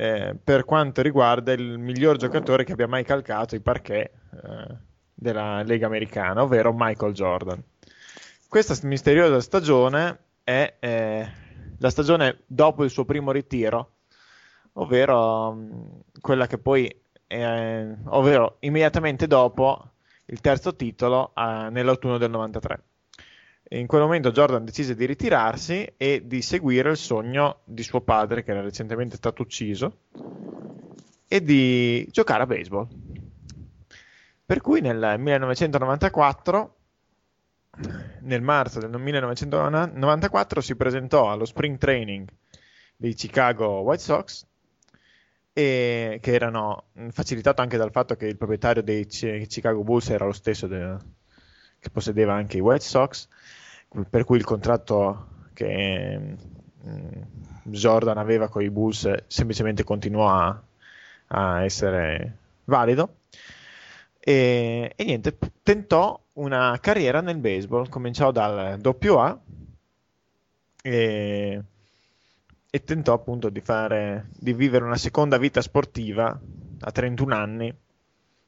eh, 0.00 0.34
per 0.42 0.64
quanto 0.64 1.02
riguarda 1.02 1.52
il 1.52 1.76
miglior 1.76 2.16
giocatore 2.16 2.64
che 2.64 2.72
abbia 2.72 2.88
mai 2.88 3.04
calcato 3.04 3.54
i 3.54 3.60
parquet 3.60 4.10
eh, 4.32 4.76
della 5.12 5.62
Lega 5.62 5.84
Americana, 5.84 6.42
ovvero 6.42 6.72
Michael 6.74 7.12
Jordan. 7.12 7.62
Questa 8.48 8.74
misteriosa 8.86 9.38
stagione 9.40 10.18
è 10.42 10.76
eh, 10.80 11.30
la 11.76 11.90
stagione 11.90 12.38
dopo 12.46 12.82
il 12.82 12.88
suo 12.88 13.04
primo 13.04 13.30
ritiro, 13.30 13.96
ovvero 14.74 15.52
mh, 15.52 15.58
mm, 15.58 16.00
quella 16.22 16.46
che 16.46 16.56
poi, 16.56 16.90
ovvero 18.06 18.56
immediatamente 18.60 19.26
dopo 19.26 19.90
il 20.24 20.40
terzo 20.40 20.74
titolo 20.76 21.32
eh, 21.36 21.68
nell'autunno 21.70 22.16
del 22.16 22.30
93 22.30 22.84
in 23.72 23.86
quel 23.86 24.00
momento 24.00 24.32
Jordan 24.32 24.64
decise 24.64 24.96
di 24.96 25.06
ritirarsi 25.06 25.92
e 25.96 26.22
di 26.26 26.42
seguire 26.42 26.90
il 26.90 26.96
sogno 26.96 27.60
di 27.64 27.84
suo 27.84 28.00
padre, 28.00 28.42
che 28.42 28.50
era 28.50 28.62
recentemente 28.62 29.14
stato 29.16 29.42
ucciso, 29.42 29.98
e 31.28 31.42
di 31.42 32.04
giocare 32.10 32.42
a 32.42 32.46
baseball. 32.46 32.88
Per 34.44 34.60
cui 34.60 34.80
nel 34.80 35.14
1994, 35.18 36.74
nel 38.22 38.42
marzo 38.42 38.80
del 38.80 38.90
1994, 38.90 40.60
si 40.60 40.74
presentò 40.74 41.30
allo 41.30 41.44
spring 41.44 41.78
training 41.78 42.28
dei 42.96 43.14
Chicago 43.14 43.82
White 43.82 44.02
Sox, 44.02 44.44
e 45.52 46.18
che 46.20 46.32
erano 46.32 46.86
facilitato 47.10 47.62
anche 47.62 47.76
dal 47.76 47.92
fatto 47.92 48.16
che 48.16 48.26
il 48.26 48.36
proprietario 48.36 48.82
dei 48.82 49.06
Chicago 49.06 49.84
Bulls 49.84 50.10
era 50.10 50.24
lo 50.24 50.32
stesso 50.32 50.66
de- 50.66 50.96
che 51.78 51.90
possedeva 51.90 52.34
anche 52.34 52.56
i 52.56 52.60
White 52.60 52.84
Sox 52.84 53.28
per 54.08 54.24
cui 54.24 54.36
il 54.36 54.44
contratto 54.44 55.26
che 55.52 56.36
mm, 56.86 57.22
Jordan 57.64 58.18
aveva 58.18 58.48
con 58.48 58.62
i 58.62 58.70
Bulls 58.70 59.24
semplicemente 59.26 59.84
continuò 59.84 60.28
a, 60.28 60.62
a 61.28 61.64
essere 61.64 62.36
valido. 62.64 63.16
E, 64.18 64.92
e, 64.94 65.04
niente, 65.04 65.36
tentò 65.62 66.20
una 66.34 66.78
carriera 66.80 67.20
nel 67.20 67.38
baseball, 67.38 67.88
cominciò 67.88 68.30
dal 68.30 68.78
AA 68.80 69.40
e, 70.82 71.62
e 72.70 72.84
tentò 72.84 73.12
appunto 73.12 73.48
di, 73.48 73.60
fare, 73.60 74.28
di 74.38 74.52
vivere 74.52 74.84
una 74.84 74.96
seconda 74.96 75.38
vita 75.38 75.60
sportiva 75.60 76.38
a 76.80 76.90
31 76.92 77.34
anni, 77.34 77.74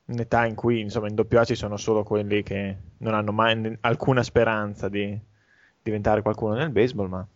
un'età 0.05 0.47
in 0.47 0.55
cui 0.55 0.81
insomma 0.81 1.09
in 1.09 1.19
AA 1.19 1.45
ci 1.45 1.55
sono 1.55 1.77
solo 1.77 2.03
quelli 2.03 2.43
che 2.43 2.77
non 2.99 3.15
hanno 3.15 3.33
mai 3.33 3.77
alcuna 3.81 4.23
speranza 4.23 4.89
di, 4.89 5.19
diventare 5.83 6.23
qualcuno 6.23 6.55
nel 6.55 6.71
baseball, 6.71 7.09
ma 7.09 7.27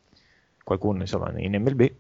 qualcuno 0.62 1.01
insomma 1.01 1.32
in 1.36 1.61
MLB. 1.61 1.92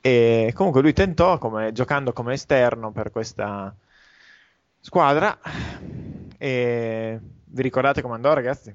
E 0.00 0.52
comunque 0.54 0.80
lui 0.80 0.92
tentò 0.92 1.38
come, 1.38 1.72
giocando 1.72 2.12
come 2.12 2.34
esterno 2.34 2.92
per 2.92 3.10
questa 3.10 3.74
squadra. 4.80 5.38
E 6.38 7.20
vi 7.44 7.62
ricordate 7.62 8.02
come 8.02 8.14
andò, 8.14 8.32
ragazzi? 8.32 8.72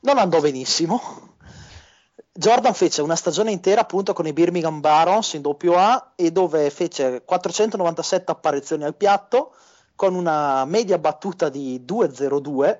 Non 0.00 0.18
andò 0.18 0.40
benissimo. 0.40 1.32
Jordan 2.36 2.74
fece 2.74 3.00
una 3.00 3.14
stagione 3.14 3.52
intera 3.52 3.82
appunto 3.82 4.12
con 4.12 4.26
i 4.26 4.32
Birmingham 4.32 4.80
Barons 4.80 5.34
in 5.34 5.42
AA 5.46 6.12
e 6.16 6.32
dove 6.32 6.68
fece 6.70 7.22
497 7.24 8.32
apparizioni 8.32 8.82
al 8.82 8.96
piatto 8.96 9.54
con 9.94 10.14
una 10.14 10.64
media 10.64 10.98
battuta 10.98 11.48
di 11.48 11.84
2,02 11.86 12.78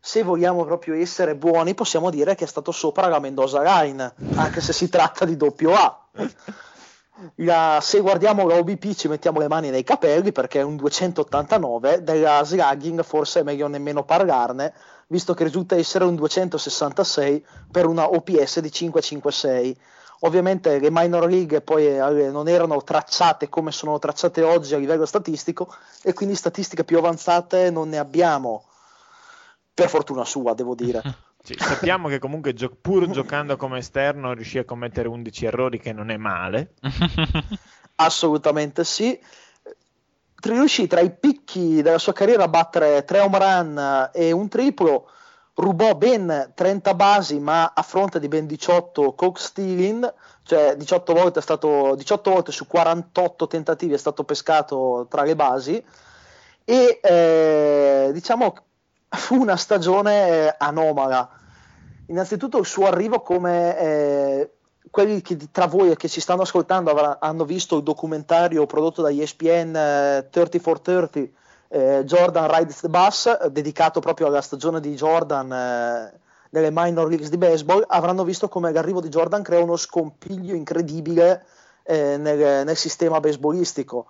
se 0.00 0.22
vogliamo 0.22 0.64
proprio 0.64 0.94
essere 0.94 1.36
buoni, 1.36 1.74
possiamo 1.74 2.08
dire 2.08 2.34
che 2.34 2.44
è 2.44 2.48
stato 2.48 2.72
sopra 2.72 3.08
la 3.08 3.18
Mendoza 3.18 3.62
Line, 3.62 4.14
anche 4.34 4.62
se 4.62 4.72
si 4.72 4.88
tratta 4.88 5.26
di 5.26 5.36
doppio 5.36 5.74
A. 5.74 6.08
La, 7.34 7.80
se 7.82 8.00
guardiamo 8.00 8.48
la 8.48 8.56
OBP 8.56 8.94
ci 8.94 9.06
mettiamo 9.06 9.40
le 9.40 9.48
mani 9.48 9.68
nei 9.68 9.82
capelli 9.82 10.32
perché 10.32 10.60
è 10.60 10.62
un 10.62 10.76
289, 10.76 12.02
della 12.02 12.42
slugging 12.42 13.02
forse 13.02 13.40
è 13.40 13.42
meglio 13.42 13.68
nemmeno 13.68 14.04
parlarne, 14.04 14.72
visto 15.08 15.34
che 15.34 15.44
risulta 15.44 15.76
essere 15.76 16.04
un 16.04 16.14
266 16.14 17.44
per 17.70 17.84
una 17.84 18.10
OPS 18.10 18.60
di 18.60 18.72
556. 18.72 19.78
Ovviamente 20.20 20.78
le 20.78 20.88
minor 20.90 21.28
league 21.28 21.60
poi 21.60 21.88
eh, 21.88 22.30
non 22.30 22.48
erano 22.48 22.82
tracciate 22.82 23.50
come 23.50 23.70
sono 23.70 23.98
tracciate 23.98 24.40
oggi 24.42 24.74
a 24.74 24.78
livello 24.78 25.04
statistico 25.04 25.74
e 26.02 26.14
quindi 26.14 26.34
statistiche 26.34 26.84
più 26.84 26.96
avanzate 26.96 27.70
non 27.70 27.90
ne 27.90 27.98
abbiamo 27.98 28.64
per 29.80 29.88
fortuna 29.88 30.24
sua, 30.24 30.54
devo 30.54 30.74
dire. 30.74 31.02
Sì, 31.42 31.56
sappiamo 31.58 32.08
che 32.08 32.18
comunque 32.18 32.52
gio- 32.52 32.76
pur 32.78 33.08
giocando 33.08 33.56
come 33.56 33.78
esterno 33.78 34.34
riuscì 34.34 34.58
a 34.58 34.64
commettere 34.66 35.08
11 35.08 35.46
errori, 35.46 35.80
che 35.80 35.90
non 35.94 36.10
è 36.10 36.18
male. 36.18 36.74
Assolutamente 37.96 38.84
sì. 38.84 39.18
Riuscì 40.42 40.86
tra 40.86 41.00
i 41.00 41.10
picchi 41.10 41.80
della 41.80 41.96
sua 41.96 42.12
carriera 42.12 42.44
a 42.44 42.48
battere 42.48 43.04
3 43.06 43.20
home 43.20 43.38
run 43.38 44.10
e 44.12 44.32
un 44.32 44.48
triplo, 44.50 45.10
rubò 45.54 45.94
ben 45.94 46.52
30 46.54 46.92
basi, 46.92 47.40
ma 47.40 47.72
a 47.74 47.80
fronte 47.80 48.20
di 48.20 48.28
ben 48.28 48.46
18 48.46 49.14
coke 49.14 49.40
stealing, 49.40 50.12
cioè 50.42 50.76
18 50.76 51.14
volte, 51.14 51.40
stato, 51.40 51.94
18 51.94 52.30
volte 52.30 52.52
su 52.52 52.66
48 52.66 53.46
tentativi 53.46 53.94
è 53.94 53.98
stato 53.98 54.24
pescato 54.24 55.06
tra 55.08 55.22
le 55.22 55.34
basi. 55.34 55.82
E 56.66 57.00
eh, 57.02 58.10
diciamo 58.12 58.54
fu 59.10 59.34
una 59.40 59.56
stagione 59.56 60.28
eh, 60.28 60.54
anomala. 60.58 61.28
Innanzitutto 62.06 62.58
il 62.58 62.66
suo 62.66 62.86
arrivo 62.86 63.20
come 63.20 63.78
eh, 63.78 64.50
quelli 64.90 65.20
che 65.22 65.36
tra 65.52 65.66
voi 65.66 65.96
che 65.96 66.08
ci 66.08 66.20
stanno 66.20 66.42
ascoltando 66.42 66.90
avranno, 66.90 67.16
hanno 67.20 67.44
visto 67.44 67.76
il 67.76 67.82
documentario 67.82 68.66
prodotto 68.66 69.02
da 69.02 69.10
ESPN 69.10 69.74
eh, 69.76 70.28
30 70.30 70.58
for 70.58 70.80
30 70.80 71.20
eh, 71.68 72.02
Jordan 72.04 72.52
Rides 72.52 72.80
the 72.80 72.88
Bus 72.88 73.46
dedicato 73.46 74.00
proprio 74.00 74.26
alla 74.26 74.40
stagione 74.40 74.80
di 74.80 74.94
Jordan 74.94 75.52
eh, 75.52 76.18
nelle 76.50 76.70
minor 76.72 77.06
leagues 77.06 77.30
di 77.30 77.38
baseball 77.38 77.84
avranno 77.86 78.24
visto 78.24 78.48
come 78.48 78.72
l'arrivo 78.72 79.00
di 79.00 79.08
Jordan 79.08 79.42
crea 79.42 79.62
uno 79.62 79.76
scompiglio 79.76 80.54
incredibile 80.54 81.44
eh, 81.84 82.16
nel, 82.16 82.64
nel 82.64 82.76
sistema 82.76 83.20
baseballistico 83.20 84.06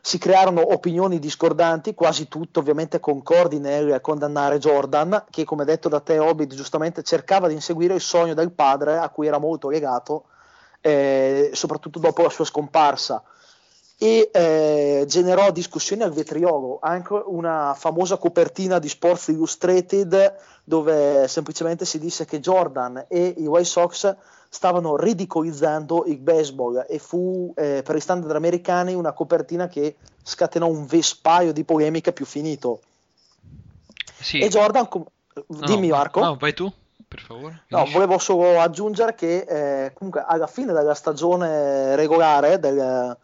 si 0.00 0.18
crearono 0.18 0.72
opinioni 0.72 1.18
discordanti, 1.18 1.94
quasi 1.94 2.28
tutte 2.28 2.58
ovviamente 2.58 3.00
concordi 3.00 3.58
nel 3.58 4.00
condannare 4.00 4.58
Jordan, 4.58 5.24
che 5.30 5.44
come 5.44 5.64
detto 5.64 5.88
da 5.88 6.00
te 6.00 6.18
Hobbit 6.18 6.54
giustamente 6.54 7.02
cercava 7.02 7.48
di 7.48 7.54
inseguire 7.54 7.94
il 7.94 8.00
sogno 8.00 8.34
del 8.34 8.52
padre 8.52 8.98
a 8.98 9.08
cui 9.10 9.26
era 9.26 9.38
molto 9.38 9.68
legato, 9.68 10.24
eh, 10.80 11.50
soprattutto 11.52 11.98
dopo 11.98 12.22
la 12.22 12.30
sua 12.30 12.44
scomparsa. 12.44 13.22
E 14.02 14.30
eh, 14.32 15.04
generò 15.06 15.50
discussioni 15.50 16.02
al 16.02 16.12
vetriolo, 16.12 16.78
anche 16.80 17.12
una 17.12 17.74
famosa 17.76 18.16
copertina 18.16 18.78
di 18.78 18.88
Sports 18.88 19.28
Illustrated 19.28 20.36
dove 20.64 21.28
semplicemente 21.28 21.84
si 21.84 21.98
disse 21.98 22.24
che 22.24 22.40
Jordan 22.40 23.04
e 23.08 23.34
i 23.36 23.46
White 23.46 23.68
Sox 23.68 24.16
stavano 24.52 24.96
ridicolizzando 24.96 26.06
il 26.06 26.18
baseball 26.18 26.84
e 26.88 26.98
fu 26.98 27.52
eh, 27.56 27.82
per 27.84 27.94
i 27.94 28.00
standard 28.00 28.34
americani 28.34 28.94
una 28.94 29.12
copertina 29.12 29.68
che 29.68 29.94
scatenò 30.24 30.66
un 30.66 30.86
vespaio 30.86 31.52
di 31.52 31.62
polemiche 31.62 32.12
più 32.12 32.26
finito. 32.26 32.80
Sì. 34.20 34.40
E 34.40 34.48
Jordan, 34.48 34.88
com- 34.88 35.06
dimmi 35.46 35.86
no, 35.86 35.96
Marco. 35.96 36.20
No, 36.20 36.36
vai 36.36 36.52
tu, 36.52 36.70
per 37.06 37.20
favore. 37.20 37.62
No, 37.68 37.86
volevo 37.92 38.18
solo 38.18 38.60
aggiungere 38.60 39.14
che 39.14 39.38
eh, 39.48 39.92
comunque 39.92 40.24
alla 40.26 40.48
fine 40.48 40.72
della 40.72 40.94
stagione 40.94 41.94
regolare 41.94 42.58
del, 42.58 43.16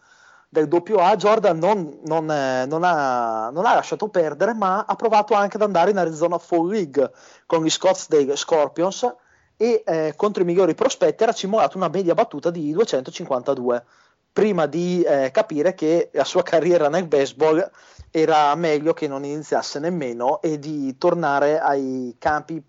del 0.47 0.69
AA 0.71 1.15
Jordan 1.17 1.57
non, 1.57 1.99
non, 2.05 2.31
eh, 2.31 2.65
non, 2.65 2.85
ha, 2.85 3.49
non, 3.49 3.65
ha, 3.65 3.73
lasciato 3.73 4.07
perdere 4.07 4.53
ma 4.53 4.85
ha 4.87 4.95
provato 4.95 5.33
anche 5.33 5.57
ad 5.57 5.63
andare 5.63 5.91
in 5.91 5.97
Arizona 5.97 6.37
Fall 6.37 6.69
League 6.69 7.11
con 7.45 7.65
gli 7.65 7.69
Scottsdale 7.69 8.37
Scorpions 8.37 9.13
e 9.57 9.83
eh, 9.85 10.13
contro 10.15 10.43
i 10.43 10.45
migliori 10.45 10.75
prospetti 10.75 11.23
era 11.23 11.33
cimolato 11.33 11.77
una 11.77 11.89
media 11.89 12.13
battuta 12.13 12.51
di 12.51 12.71
252 12.71 13.83
prima 14.31 14.67
di 14.67 15.01
eh, 15.01 15.31
capire 15.31 15.73
che 15.73 16.11
la 16.13 16.23
sua 16.23 16.43
carriera 16.43 16.89
nel 16.89 17.07
baseball 17.07 17.67
era 18.11 18.53
meglio 18.53 18.93
che 18.93 19.07
non 19.07 19.25
iniziasse 19.25 19.79
nemmeno 19.79 20.41
e 20.43 20.59
di 20.59 20.95
tornare 20.99 21.59
ai 21.59 22.15
campi 22.19 22.63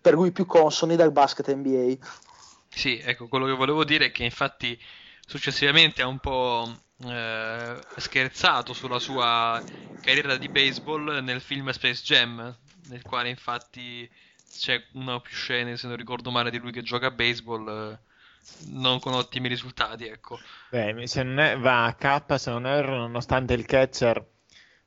per 0.00 0.14
lui 0.14 0.30
più 0.30 0.46
consoni 0.46 0.94
del 0.94 1.10
basket 1.10 1.52
NBA. 1.52 1.94
Sì, 2.68 2.98
ecco, 2.98 3.26
quello 3.26 3.46
che 3.46 3.54
volevo 3.54 3.82
dire 3.82 4.06
è 4.06 4.12
che 4.12 4.22
infatti 4.22 4.80
successivamente 5.26 6.00
ha 6.00 6.06
un 6.06 6.20
po' 6.20 6.72
eh, 7.04 7.76
scherzato 7.96 8.72
sulla 8.72 9.00
sua 9.00 9.60
carriera 10.00 10.36
di 10.36 10.48
baseball 10.48 11.18
nel 11.22 11.40
film 11.40 11.70
Space 11.70 12.02
Jam, 12.04 12.56
nel 12.88 13.02
quale 13.02 13.28
infatti 13.28 14.08
c'è 14.50 14.82
una 14.94 15.14
o 15.14 15.20
più 15.20 15.34
scene, 15.34 15.76
se 15.76 15.86
non 15.86 15.96
ricordo 15.96 16.30
male, 16.30 16.50
di 16.50 16.58
lui 16.58 16.72
che 16.72 16.82
gioca 16.82 17.06
a 17.06 17.10
baseball, 17.10 17.68
eh, 17.68 17.98
non 18.70 19.00
con 19.00 19.12
ottimi 19.14 19.48
risultati, 19.48 20.06
ecco. 20.06 20.38
Beh, 20.70 21.06
se 21.06 21.22
non 21.22 21.38
è, 21.38 21.58
va 21.58 21.84
a 21.86 21.94
K, 21.94 22.38
se 22.38 22.50
non 22.50 22.66
erro, 22.66 22.96
nonostante 22.96 23.54
il 23.54 23.66
catcher 23.66 24.24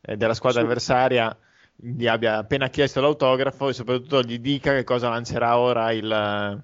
eh, 0.02 0.16
della 0.18 0.34
squadra 0.34 0.60
Sì. 0.60 0.66
avversaria 0.66 1.38
gli 1.76 2.08
abbia 2.08 2.38
appena 2.38 2.70
chiesto 2.70 3.02
l'autografo 3.02 3.68
e 3.70 3.74
soprattutto 3.74 4.22
gli 4.22 4.40
dica 4.40 4.72
che 4.74 4.84
cosa 4.84 5.10
lancerà 5.10 5.58
ora 5.58 5.92
il, 5.92 6.62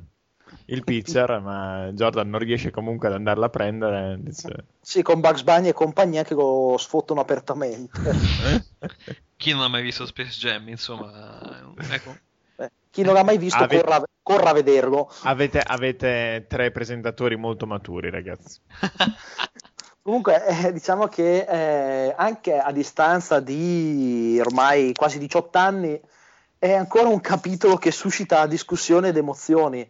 il 0.66 0.84
pitcher, 0.84 1.42
ma 1.42 1.90
Jordan 1.92 2.30
non 2.30 2.40
riesce 2.40 2.72
comunque 2.72 3.08
ad 3.08 3.16
andarla 3.16 3.48
a 3.48 3.50
prendere. 3.50 4.18
dice- 4.22 4.66
Sì, 4.82 5.02
con 5.02 5.20
Bugs 5.20 5.44
Bunny 5.44 5.70
e 5.70 5.74
compagnia 5.74 6.24
che 6.24 6.34
lo 6.34 6.76
sfottano 6.78 7.20
apertamente. 7.22 8.02
Chi 9.38 9.52
non 9.52 9.62
ha 9.62 9.68
mai 9.68 9.82
visto 9.82 10.06
Space 10.06 10.38
Jam, 10.40 10.68
insomma, 10.70 11.74
ecco. 11.90 12.16
Chi 12.92 13.04
non 13.04 13.14
l'ha 13.14 13.24
mai 13.24 13.38
visto, 13.38 13.64
Ave- 13.64 13.82
corra, 13.82 14.04
corra 14.24 14.50
a 14.50 14.54
vederlo. 14.54 15.12
Avete, 15.24 15.60
avete 15.60 16.46
tre 16.48 16.72
presentatori 16.72 17.36
molto 17.36 17.66
maturi, 17.66 18.10
ragazzi. 18.10 18.60
Comunque, 20.02 20.44
eh, 20.46 20.74
diciamo 20.74 21.08
che 21.08 21.46
eh, 21.48 22.14
anche 22.18 22.58
a 22.58 22.72
distanza 22.72 23.40
di 23.40 24.42
ormai 24.44 24.94
quasi 24.94 25.20
18 25.20 25.58
anni 25.58 26.02
è 26.58 26.74
ancora 26.74 27.08
un 27.10 27.22
capitolo 27.22 27.78
che 27.78 27.92
suscita 27.92 28.48
discussione 28.48 29.10
ed 29.10 29.18
emozioni. 29.18 29.88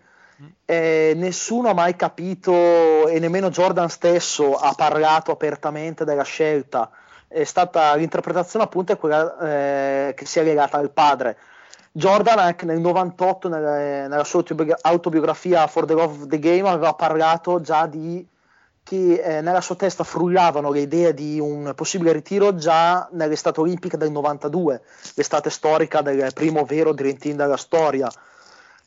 Eh, 0.65 1.13
nessuno 1.15 1.69
ha 1.69 1.73
mai 1.73 1.95
capito 1.95 3.07
e 3.07 3.19
nemmeno 3.19 3.49
Jordan 3.49 3.89
stesso 3.89 4.55
ha 4.55 4.73
parlato 4.73 5.31
apertamente 5.31 6.05
della 6.05 6.23
scelta. 6.23 6.91
È 7.27 7.43
stata 7.43 7.95
l'interpretazione 7.95 8.65
appunto 8.65 8.91
è 8.93 8.97
quella 8.97 9.37
eh, 9.39 10.13
che 10.15 10.25
si 10.25 10.39
è 10.39 10.43
legata 10.43 10.77
al 10.77 10.91
padre. 10.91 11.37
Jordan 11.91 12.39
anche 12.39 12.65
nel 12.65 12.79
98 12.79 13.49
nelle- 13.49 14.07
nella 14.07 14.23
sua 14.23 14.39
autobi- 14.39 14.73
autobiografia 14.81 15.67
For 15.67 15.85
the 15.85 15.93
Love 15.93 16.13
of 16.23 16.27
the 16.27 16.39
Game 16.39 16.67
aveva 16.67 16.93
parlato 16.93 17.61
già 17.61 17.85
di 17.87 18.25
che 18.83 19.21
eh, 19.21 19.41
nella 19.41 19.61
sua 19.61 19.75
testa 19.75 20.03
frullavano 20.03 20.71
le 20.71 20.79
idee 20.81 21.13
di 21.13 21.39
un 21.39 21.73
possibile 21.75 22.11
ritiro 22.11 22.55
già 22.55 23.07
nell'estate 23.11 23.59
olimpica 23.59 23.97
del 23.97 24.09
92, 24.09 24.81
l'estate 25.13 25.51
storica 25.51 26.01
del 26.01 26.33
primo 26.33 26.65
vero 26.65 26.91
Dream 26.93 27.17
Team 27.17 27.35
della 27.35 27.57
storia. 27.57 28.11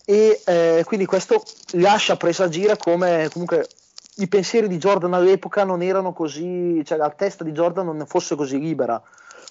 E 0.05 0.41
eh, 0.45 0.83
quindi 0.85 1.07
questo 1.07 1.41
lascia 1.75 2.17
presagire 2.17 2.77
come 2.77 3.29
comunque 3.33 3.69
i 4.17 4.27
pensieri 4.27 4.67
di 4.67 4.79
Jordan 4.79 5.15
all'epoca 5.15 5.63
non 5.63 5.83
erano 5.83 6.13
così, 6.13 6.83
cioè 6.85 6.99
la 6.99 7.11
testa 7.11 7.45
di 7.45 7.53
Jordan 7.53 7.87
non 7.87 8.07
fosse 8.07 8.35
così 8.35 8.59
libera. 8.59 9.01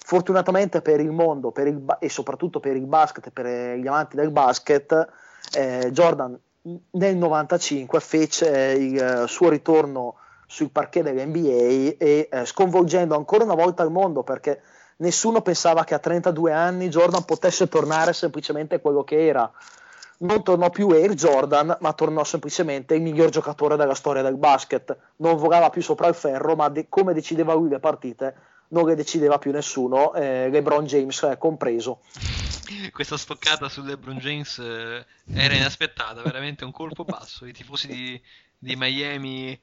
Fortunatamente 0.04 0.82
per 0.82 1.00
il 1.00 1.10
mondo 1.10 1.50
per 1.52 1.66
il 1.66 1.78
ba- 1.78 1.98
e 1.98 2.08
soprattutto 2.08 2.60
per 2.60 2.76
il 2.76 2.86
basket 2.86 3.26
e 3.26 3.30
per 3.30 3.46
gli 3.78 3.86
amanti 3.86 4.16
del 4.16 4.30
basket, 4.30 5.08
eh, 5.54 5.90
Jordan 5.92 6.38
nel 6.92 7.16
95 7.16 8.00
fece 8.00 8.48
il 8.78 8.96
eh, 8.98 9.26
suo 9.26 9.48
ritorno 9.48 10.16
sul 10.46 10.70
parquet 10.70 11.02
dell'NBA 11.02 11.96
e 11.98 12.28
eh, 12.30 12.44
sconvolgendo 12.44 13.16
ancora 13.16 13.44
una 13.44 13.54
volta 13.54 13.82
il 13.82 13.90
mondo 13.90 14.22
perché 14.22 14.60
nessuno 14.98 15.40
pensava 15.40 15.84
che 15.84 15.94
a 15.94 15.98
32 15.98 16.52
anni 16.52 16.88
Jordan 16.88 17.24
potesse 17.24 17.68
tornare 17.68 18.12
semplicemente 18.12 18.80
quello 18.80 19.02
che 19.02 19.26
era. 19.26 19.50
Non 20.18 20.44
tornò 20.44 20.70
più 20.70 20.88
Air 20.90 21.14
Jordan, 21.14 21.76
ma 21.80 21.92
tornò 21.94 22.22
semplicemente 22.22 22.94
il 22.94 23.02
miglior 23.02 23.30
giocatore 23.30 23.76
della 23.76 23.94
storia 23.94 24.22
del 24.22 24.36
basket. 24.36 24.96
Non 25.16 25.36
volava 25.36 25.68
più 25.68 25.82
sopra 25.82 26.06
il 26.06 26.14
ferro, 26.14 26.54
ma 26.54 26.68
de- 26.68 26.86
come 26.88 27.12
decideva 27.12 27.54
lui 27.54 27.68
le 27.68 27.80
partite, 27.80 28.34
non 28.72 28.86
le 28.86 28.94
decideva 28.94 29.38
più 29.38 29.50
nessuno, 29.52 30.14
eh, 30.14 30.48
LeBron 30.50 30.84
James 30.86 31.22
eh, 31.22 31.38
compreso. 31.38 32.00
Questa 32.90 33.16
stoccata 33.18 33.68
su 33.68 33.82
LeBron 33.82 34.16
James 34.18 34.58
eh, 34.58 35.04
era 35.34 35.54
inaspettata, 35.54 36.22
veramente 36.22 36.64
un 36.64 36.72
colpo 36.72 37.04
basso. 37.04 37.44
I 37.44 37.52
tifosi 37.52 37.86
di, 37.86 38.22
di 38.56 38.74
Miami, 38.76 39.58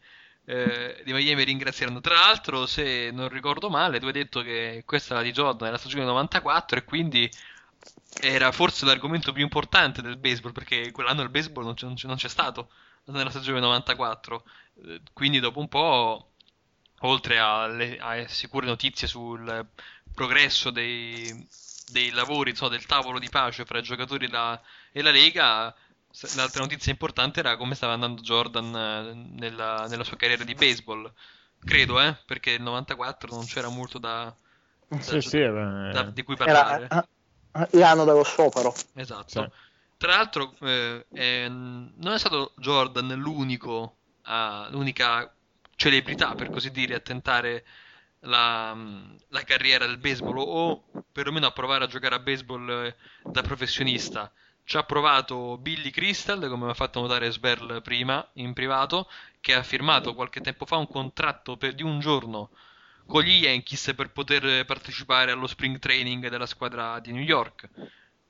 eh, 0.45 1.01
di 1.03 1.12
Miami 1.12 1.43
ringrazieranno. 1.43 2.01
Tra 2.01 2.14
l'altro, 2.16 2.68
se 2.68 3.10
non 3.12 3.30
ricordo 3.30 3.70
male, 3.70 3.99
tu 3.99 4.05
hai 4.05 4.12
detto 4.12 4.41
che 4.41 4.84
questa 4.86 5.16
era 5.16 5.24
di 5.24 5.32
Jordan 5.32 5.66
nella 5.68 5.80
stagione 5.80 6.05
94 6.05 6.78
e 6.78 6.84
quindi 6.84 7.30
era 8.22 8.51
forse 8.51 8.86
l'argomento 8.86 9.32
più 9.32 9.43
importante 9.43 10.01
del 10.01 10.18
baseball 10.18 10.51
perché 10.51 10.91
quell'anno 10.91 11.22
il 11.24 11.30
baseball 11.30 11.64
non 11.64 11.74
c'è, 11.76 11.86
non 11.86 11.95
c'è- 11.95 12.07
non 12.07 12.16
c'è 12.18 12.28
stato 12.30 12.70
nella 13.05 13.30
stagione 13.32 13.60
94. 13.60 14.43
Eh, 14.86 15.01
Quindi 15.14 15.39
dopo 15.39 15.60
un 15.60 15.68
po', 15.68 16.29
oltre 17.02 17.39
alle, 17.39 17.97
a 18.00 18.28
sicure 18.28 18.66
notizie 18.66 19.08
sul 19.08 19.68
progresso 20.14 20.70
dei, 20.70 21.47
dei 21.86 22.10
lavori 22.12 22.50
insomma, 22.52 22.72
del 22.72 22.86
tavolo 22.86 23.20
di 23.20 23.30
pace 23.30 23.66
fra 23.66 23.80
i 23.80 23.84
giocatori 23.84 24.26
e 24.26 24.30
la, 24.30 24.60
e 24.91 25.02
la 25.02 25.12
Lega, 25.12 25.74
l'altra 26.36 26.62
notizia 26.62 26.91
importante 26.91 27.39
era 27.39 27.56
come 27.56 27.76
stava 27.76 27.93
andando 27.93 28.22
Jordan 28.22 28.76
eh, 28.76 29.14
nella, 29.39 29.88
nella 29.88 30.04
sua 30.04 30.18
carriera 30.18 30.43
di 30.43 30.56
baseball. 30.56 31.12
Credo, 31.64 32.00
eh, 32.02 32.16
perché 32.26 32.52
nel 32.52 32.62
94 32.62 33.36
non 33.36 33.45
c'era 33.45 33.68
molto 33.70 33.97
da, 34.00 34.34
da 34.88 34.97
Sì, 35.02 35.22
sì, 35.22 35.38
eh, 35.39 35.50
da- 35.50 36.10
di 36.12 36.24
cui 36.24 36.36
Era 36.38 36.64
parlare. 36.64 36.88
eh, 37.54 37.62
eh, 37.62 37.68
l'anno 37.78 38.06
dello 38.06 38.24
sciopero. 38.24 38.74
Esatto. 38.95 39.30
Sì. 39.30 39.68
Tra 39.97 40.16
l'altro, 40.16 40.54
eh, 40.62 41.06
eh, 41.12 41.47
non 41.50 42.14
è 42.14 42.18
stato 42.18 42.54
Jordan 42.58 43.14
l'unico, 43.16 43.97
a- 44.24 44.68
l'unica 44.72 45.32
celebrità, 45.80 46.36
per 46.36 46.50
così 46.50 46.72
dire, 46.72 46.94
a 46.96 47.00
tentare 47.00 47.64
la, 48.24 48.76
la 49.30 49.44
carriera 49.44 49.86
del 49.86 49.98
baseball 49.98 50.36
o 50.38 50.84
perlomeno 51.10 51.48
a 51.48 51.52
provare 51.52 51.86
a 51.86 51.88
giocare 51.88 52.16
a 52.16 52.20
baseball 52.20 52.70
eh, 52.70 52.96
da 53.24 53.42
professionista. 53.42 54.30
Ci 54.66 54.76
ha 54.76 54.84
provato 54.84 55.58
Billy 55.58 55.90
Crystal, 55.90 56.38
come 56.50 56.66
mi 56.66 56.72
ha 56.72 56.76
fatto 56.76 57.00
notare 57.00 57.32
Sverl 57.32 57.82
prima, 57.82 58.28
in 58.34 58.52
privato, 58.52 59.10
che 59.40 59.54
ha 59.54 59.64
firmato 59.64 60.14
qualche 60.14 60.42
tempo 60.42 60.66
fa 60.66 60.76
un 60.76 60.88
contratto 60.88 61.56
per- 61.56 61.74
di 61.74 61.82
un 61.82 62.00
giorno 62.02 62.50
con 63.08 63.24
gli 63.24 63.44
Yankees 63.46 63.94
per 63.96 64.12
poter 64.12 64.66
partecipare 64.66 65.32
allo 65.32 65.48
spring 65.48 65.80
training 65.80 66.28
della 66.28 66.46
squadra 66.46 67.00
di 67.00 67.14
New 67.14 67.24
York. 67.24 67.70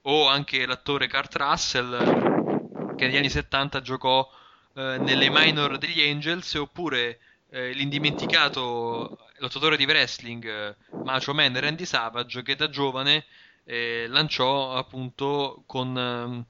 O 0.03 0.27
anche 0.27 0.65
l'attore 0.67 1.09
Kurt 1.09 1.35
Russell, 1.35 2.95
che 2.95 3.07
negli 3.07 3.17
anni 3.17 3.29
70 3.29 3.81
giocò 3.81 4.31
eh, 4.75 4.97
nelle 4.99 5.29
minor 5.31 5.79
degli 5.79 6.07
Angels, 6.07 6.53
oppure 6.53 7.19
eh, 7.49 7.71
l'indimenticato 7.71 9.17
lottatore 9.37 9.77
di 9.77 9.85
wrestling 9.85 10.45
eh, 10.45 10.75
Macho 11.01 11.33
Man 11.33 11.59
Randy 11.59 11.85
Savage, 11.85 12.41
che 12.43 12.55
da 12.55 12.69
giovane 12.69 13.25
eh, 13.63 14.05
lanciò 14.07 14.73
appunto 14.75 15.63
con 15.65 15.97
ehm, 15.97 16.45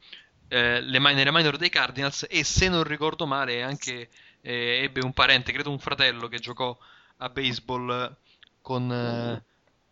eh, 0.47 0.81
le 0.81 0.99
mi- 0.99 1.13
nelle 1.13 1.31
minor 1.31 1.57
dei 1.57 1.69
Cardinals 1.69 2.25
e 2.29 2.43
se 2.43 2.69
non 2.69 2.83
ricordo 2.83 3.25
male 3.25 3.61
anche 3.61 4.09
eh, 4.41 4.81
ebbe 4.83 5.01
un 5.03 5.13
parente, 5.13 5.51
credo 5.51 5.69
un 5.69 5.79
fratello 5.79 6.27
che 6.27 6.39
giocò 6.39 6.75
a 7.17 7.29
baseball 7.29 8.15
con, 8.61 8.91
eh, 8.91 9.43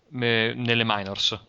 me- 0.09 0.53
nelle 0.53 0.83
minors. 0.85 1.39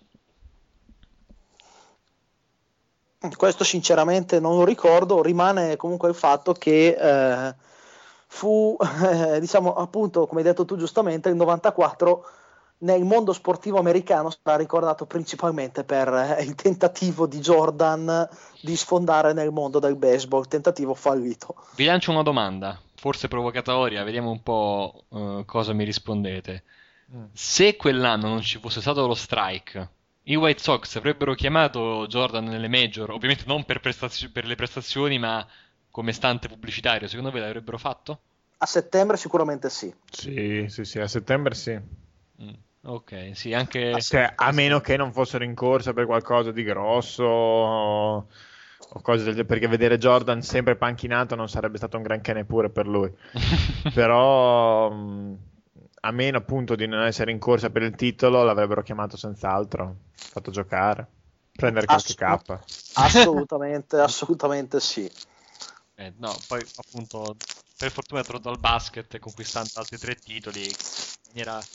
Questo 3.37 3.65
sinceramente 3.65 4.39
non 4.39 4.57
lo 4.57 4.65
ricordo, 4.65 5.23
rimane 5.23 5.77
comunque 5.77 6.09
il 6.09 6.15
fatto 6.15 6.53
che 6.53 6.97
eh, 6.99 7.55
fu, 8.29 8.77
eh, 8.81 9.41
diciamo 9.41 9.75
appunto, 9.75 10.27
come 10.27 10.41
hai 10.41 10.47
detto 10.47 10.65
tu 10.65 10.77
giustamente, 10.77 11.29
il 11.29 11.35
94 11.35 12.31
nel 12.81 13.03
mondo 13.03 13.33
sportivo 13.33 13.79
americano 13.79 14.31
sarà 14.31 14.57
ricordato 14.57 15.05
principalmente 15.07 15.83
per 15.83 16.09
eh, 16.13 16.43
il 16.45 16.55
tentativo 16.55 17.27
di 17.27 17.41
Jordan 17.41 18.29
di 18.61 18.77
sfondare 18.77 19.33
nel 19.33 19.51
mondo 19.51 19.81
del 19.81 19.97
baseball, 19.97 20.47
tentativo 20.47 20.95
fallito. 20.95 21.57
Vi 21.75 21.85
lancio 21.85 22.13
una 22.13 22.23
domanda, 22.23 22.79
forse 22.95 23.27
provocatoria, 23.27 24.05
vediamo 24.05 24.31
un 24.31 24.43
po' 24.43 25.05
eh, 25.11 25.43
cosa 25.45 25.73
mi 25.73 25.85
rispondete. 25.85 26.63
Se 27.33 27.77
quell'anno 27.77 28.29
non 28.29 28.43
ci 28.43 28.59
fosse 28.59 28.83
stato 28.83 29.07
lo 29.07 29.15
strike, 29.15 29.91
i 30.25 30.37
White 30.37 30.61
Sox 30.61 30.97
avrebbero 30.97 31.33
chiamato 31.33 32.07
Jordan 32.07 32.45
nelle 32.45 32.69
major, 32.69 33.11
ovviamente 33.11 33.45
non 33.47 33.65
per, 33.65 33.81
prestazio- 33.81 34.31
per 34.31 34.45
le 34.45 34.57
prestazioni, 34.57 35.19
ma 35.19 35.45
come 35.91 36.13
stante 36.13 36.49
pubblicitario, 36.49 37.09
secondo 37.09 37.31
voi 37.31 37.41
l'avrebbero 37.41 37.79
fatto? 37.79 38.21
A 38.59 38.67
settembre 38.67 39.17
sicuramente 39.17 39.71
sì. 39.71 39.93
Sì, 40.11 40.67
sì, 40.69 40.85
sì, 40.85 40.99
a 40.99 41.07
settembre 41.07 41.55
sì. 41.55 41.79
Mm, 42.43 42.55
ok, 42.83 43.31
sì, 43.35 43.53
anche... 43.53 44.01
Cioè, 44.01 44.33
a 44.35 44.53
meno 44.53 44.81
che 44.81 44.97
non 44.97 45.13
fossero 45.13 45.45
in 45.45 45.55
corsa 45.55 45.93
per 45.93 46.07
qualcosa 46.07 46.51
di 46.51 46.63
grosso 46.63 47.25
o, 47.25 48.17
o 48.17 49.01
cose 49.01 49.25
del 49.25 49.35
genere, 49.35 49.47
perché 49.47 49.69
vedere 49.69 49.99
Jordan 49.99 50.43
sempre 50.43 50.77
panchinato 50.77 51.35
non 51.35 51.49
sarebbe 51.49 51.77
stato 51.77 51.97
un 51.97 52.03
granché 52.03 52.33
neppure 52.33 52.71
per 52.71 52.87
lui. 52.87 53.13
Però, 53.95 54.91
mh, 54.91 55.39
a 56.01 56.11
meno 56.11 56.39
appunto 56.39 56.75
di 56.75 56.87
non 56.87 57.03
essere 57.03 57.31
in 57.31 57.39
corsa 57.39 57.71
per 57.71 57.83
il 57.83 57.95
titolo, 57.95 58.43
l'avrebbero 58.43 58.83
chiamato 58.83 59.17
senz'altro, 59.17 59.97
fatto 60.15 60.51
giocare, 60.51 61.07
prendere 61.53 61.87
qualche 61.87 62.15
Assolut- 62.15 62.45
K. 62.45 62.59
Assolutamente, 62.95 63.97
assolutamente 63.99 64.81
sì. 64.81 65.11
Eh, 65.99 66.13
no, 66.19 66.45
poi 66.47 66.65
appunto, 66.77 67.41
per 67.77 67.91
fortuna 67.91 68.21
è 68.21 68.25
tornato 68.25 68.49
al 68.51 68.59
basket 68.59 69.19
conquistando 69.19 69.71
altri 69.75 69.99
tre 69.99 70.23
titoli. 70.23 70.79
maniera 71.27 71.67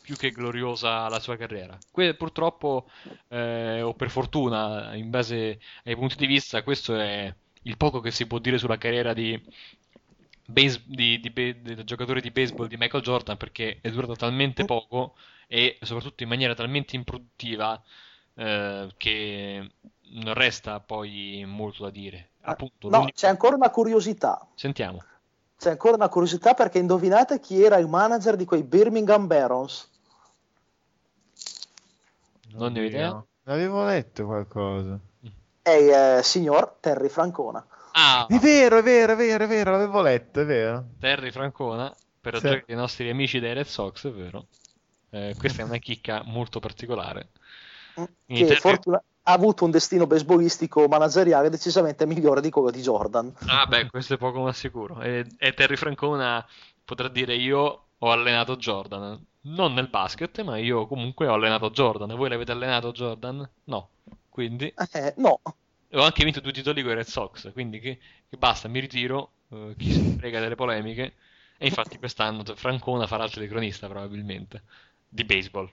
più 0.00 0.16
che 0.16 0.32
gloriosa 0.32 1.08
la 1.08 1.20
sua 1.20 1.36
carriera. 1.36 1.82
Que- 1.90 2.14
purtroppo, 2.16 2.88
eh, 3.28 3.82
o 3.82 3.94
per 3.94 4.10
fortuna, 4.10 4.94
in 4.96 5.10
base 5.10 5.60
ai 5.84 5.96
punti 5.96 6.16
di 6.16 6.26
vista, 6.26 6.62
questo 6.62 6.96
è 6.98 7.34
il 7.64 7.76
poco 7.76 8.00
che 8.00 8.10
si 8.10 8.26
può 8.26 8.38
dire 8.38 8.58
sulla 8.58 8.78
carriera 8.78 9.12
di, 9.14 9.40
base- 10.46 10.82
di- 10.86 11.20
di 11.20 11.30
be- 11.30 11.60
del 11.62 11.84
giocatore 11.84 12.20
di 12.20 12.30
baseball 12.30 12.66
di 12.68 12.76
Michael 12.76 13.02
Jordan 13.02 13.36
perché 13.36 13.78
è 13.80 13.90
durato 13.90 14.16
talmente 14.16 14.64
poco 14.64 15.16
e 15.46 15.78
soprattutto 15.82 16.22
in 16.22 16.28
maniera 16.28 16.54
talmente 16.54 16.96
improduttiva 16.96 17.82
eh, 18.34 18.88
che 18.96 19.70
non 20.12 20.34
resta 20.34 20.80
poi 20.80 21.44
molto 21.46 21.84
da 21.84 21.90
dire. 21.90 22.29
Appunto, 22.42 22.88
No, 22.88 22.98
l'unico- 22.98 23.16
c'è 23.18 23.28
ancora 23.28 23.54
una 23.56 23.70
curiosità. 23.70 24.46
Sentiamo. 24.54 25.02
C'è 25.58 25.70
ancora 25.70 25.94
una 25.96 26.08
curiosità 26.08 26.54
perché 26.54 26.78
indovinate 26.78 27.38
chi 27.40 27.62
era 27.62 27.76
il 27.76 27.86
manager 27.86 28.36
di 28.36 28.44
quei 28.46 28.62
Birmingham 28.62 29.26
Barons? 29.26 29.88
Non 32.52 32.72
ne 32.72 32.80
ho 32.80 32.84
idea. 32.84 33.24
Avevo 33.44 33.84
letto 33.84 34.24
qualcosa. 34.26 34.98
È 35.62 35.70
il 35.70 35.90
eh, 35.90 36.22
signor 36.22 36.76
Terry 36.80 37.08
Francona. 37.08 37.64
Ah, 37.92 38.26
È 38.28 38.38
vero, 38.38 38.78
è 38.78 38.82
vero, 38.82 39.12
è 39.12 39.16
vero, 39.16 39.44
è 39.44 39.46
vero, 39.48 39.70
l'avevo 39.72 40.00
letto, 40.00 40.40
è 40.40 40.44
vero. 40.44 40.84
Terry 40.98 41.30
Francona, 41.30 41.94
per 42.20 42.36
Sì. 42.38 42.62
dei 42.66 42.76
nostri 42.76 43.10
amici 43.10 43.40
dei 43.40 43.52
Red 43.52 43.66
Sox, 43.66 44.06
è 44.06 44.10
vero. 44.12 44.46
Eh, 45.10 45.34
questa 45.38 45.62
è 45.62 45.64
una 45.64 45.78
chicca 45.78 46.22
molto 46.24 46.60
particolare. 46.60 47.30
In 47.96 48.08
che 48.36 48.44
Terry- 48.46 48.60
fortuna- 48.60 49.02
ha 49.30 49.34
avuto 49.34 49.64
un 49.64 49.70
destino 49.70 50.06
basebalistico 50.06 50.86
manageriale 50.88 51.48
decisamente 51.50 52.06
migliore 52.06 52.40
di 52.40 52.50
quello 52.50 52.70
di 52.70 52.80
Jordan. 52.80 53.32
Ah, 53.46 53.66
beh, 53.66 53.88
questo 53.90 54.14
è 54.14 54.16
poco 54.18 54.42
ma 54.42 54.52
sicuro. 54.52 55.00
E, 55.00 55.26
e 55.38 55.54
Terry 55.54 55.76
Francona 55.76 56.44
potrà 56.84 57.08
dire: 57.08 57.34
Io 57.34 57.84
ho 57.98 58.10
allenato 58.10 58.56
Jordan. 58.56 59.24
Non 59.42 59.72
nel 59.72 59.88
basket, 59.88 60.42
ma 60.42 60.58
io 60.58 60.86
comunque 60.86 61.26
ho 61.26 61.32
allenato 61.34 61.70
Jordan. 61.70 62.14
Voi 62.14 62.28
l'avete 62.28 62.52
allenato 62.52 62.92
Jordan? 62.92 63.48
No. 63.64 63.88
Quindi 64.28 64.72
Eh, 64.92 65.14
no, 65.16 65.40
ho 65.92 66.02
anche 66.02 66.24
vinto 66.24 66.40
due 66.40 66.52
titoli 66.52 66.82
con 66.82 66.92
i 66.92 66.94
Red 66.94 67.06
Sox. 67.06 67.52
Quindi 67.52 67.80
che, 67.80 67.98
che 68.28 68.36
basta, 68.36 68.68
mi 68.68 68.80
ritiro. 68.80 69.32
eh, 69.50 69.74
chi 69.78 69.98
ne 70.00 70.16
frega 70.18 70.40
delle 70.40 70.54
polemiche. 70.56 71.14
E 71.58 71.66
infatti 71.66 71.98
quest'anno 71.98 72.42
Francona 72.54 73.06
farà 73.06 73.24
il 73.24 73.30
telecronista, 73.32 73.86
probabilmente. 73.88 74.62
Di 75.08 75.24
baseball. 75.24 75.70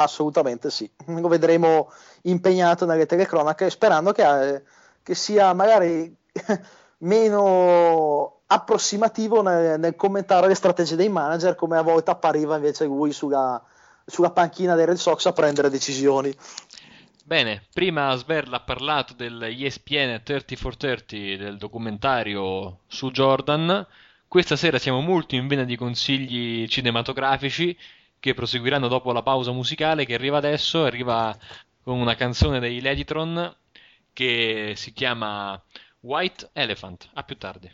Assolutamente 0.00 0.70
sì. 0.70 0.90
Lo 1.06 1.28
vedremo 1.28 1.90
impegnato 2.22 2.86
nelle 2.86 3.06
telecronache 3.06 3.70
sperando 3.70 4.12
che, 4.12 4.54
eh, 4.54 4.62
che 5.02 5.14
sia 5.14 5.52
magari 5.52 6.14
meno 6.98 8.40
approssimativo 8.46 9.42
nel, 9.42 9.78
nel 9.78 9.96
commentare 9.96 10.48
le 10.48 10.54
strategie 10.54 10.96
dei 10.96 11.08
manager 11.08 11.54
come 11.54 11.76
a 11.76 11.82
volte 11.82 12.10
appariva 12.10 12.56
invece 12.56 12.84
lui 12.84 13.12
sulla, 13.12 13.62
sulla 14.06 14.30
panchina 14.30 14.74
dei 14.74 14.86
Red 14.86 14.96
Sox 14.96 15.26
a 15.26 15.32
prendere 15.32 15.70
decisioni. 15.70 16.34
Bene, 17.24 17.64
prima 17.74 18.14
Sverla 18.14 18.56
ha 18.56 18.60
parlato 18.60 19.12
del 19.12 19.42
ESPN 19.42 20.22
30 20.24 20.56
for 20.56 20.76
30 20.76 21.04
del 21.36 21.58
documentario 21.58 22.78
su 22.86 23.10
Jordan. 23.10 23.86
Questa 24.26 24.56
sera 24.56 24.78
siamo 24.78 25.02
molto 25.02 25.34
in 25.34 25.46
vena 25.46 25.64
di 25.64 25.76
consigli 25.76 26.66
cinematografici 26.68 27.76
che 28.20 28.34
proseguiranno 28.34 28.88
dopo 28.88 29.12
la 29.12 29.22
pausa 29.22 29.52
musicale 29.52 30.04
che 30.04 30.14
arriva 30.14 30.38
adesso. 30.38 30.84
Arriva 30.84 31.36
con 31.82 31.98
una 31.98 32.14
canzone 32.14 32.60
dei 32.60 32.80
Ladytron 32.80 33.56
che 34.12 34.72
si 34.76 34.92
chiama 34.92 35.60
White 36.00 36.50
Elephant. 36.52 37.10
A 37.14 37.22
più 37.22 37.36
tardi. 37.36 37.70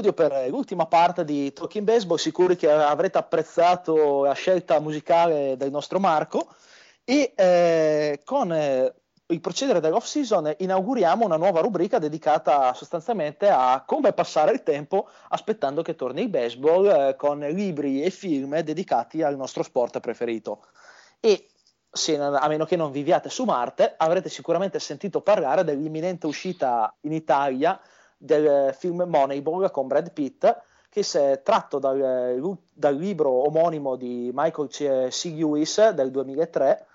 Studio 0.00 0.14
per 0.14 0.48
l'ultima 0.48 0.86
parte 0.86 1.26
di 1.26 1.52
Talking 1.52 1.84
Baseball, 1.84 2.16
sicuri 2.16 2.56
che 2.56 2.70
avrete 2.70 3.18
apprezzato 3.18 4.24
la 4.24 4.32
scelta 4.32 4.80
musicale 4.80 5.58
del 5.58 5.70
nostro 5.70 6.00
Marco 6.00 6.54
e 7.04 7.34
eh, 7.36 8.22
con 8.24 8.50
eh, 8.50 8.94
il 9.26 9.40
procedere 9.42 9.78
dell'off 9.78 10.06
season 10.06 10.54
inauguriamo 10.56 11.26
una 11.26 11.36
nuova 11.36 11.60
rubrica 11.60 11.98
dedicata 11.98 12.72
sostanzialmente 12.72 13.50
a 13.50 13.82
come 13.84 14.14
passare 14.14 14.52
il 14.52 14.62
tempo 14.62 15.06
aspettando 15.28 15.82
che 15.82 15.94
torni 15.94 16.22
il 16.22 16.30
baseball 16.30 16.86
eh, 16.86 17.16
con 17.16 17.40
libri 17.40 18.02
e 18.02 18.08
film 18.08 18.58
dedicati 18.60 19.22
al 19.22 19.36
nostro 19.36 19.62
sport 19.62 20.00
preferito. 20.00 20.64
E 21.20 21.46
se, 21.90 22.18
a 22.18 22.48
meno 22.48 22.64
che 22.64 22.76
non 22.76 22.90
viviate 22.90 23.28
su 23.28 23.44
Marte, 23.44 23.96
avrete 23.98 24.30
sicuramente 24.30 24.78
sentito 24.78 25.20
parlare 25.20 25.62
dell'imminente 25.62 26.26
uscita 26.26 26.90
in 27.02 27.12
Italia 27.12 27.78
del 28.22 28.74
film 28.74 29.04
Moneyball 29.06 29.70
con 29.70 29.86
Brad 29.86 30.12
Pitt, 30.12 30.62
che 30.90 31.00
è 31.00 31.40
tratto 31.42 31.78
dal, 31.78 32.58
dal 32.74 32.96
libro 32.96 33.30
omonimo 33.46 33.96
di 33.96 34.30
Michael 34.34 34.68
C. 34.68 35.24
Lewis 35.24 35.90
del 35.90 36.10
2003, 36.10 36.86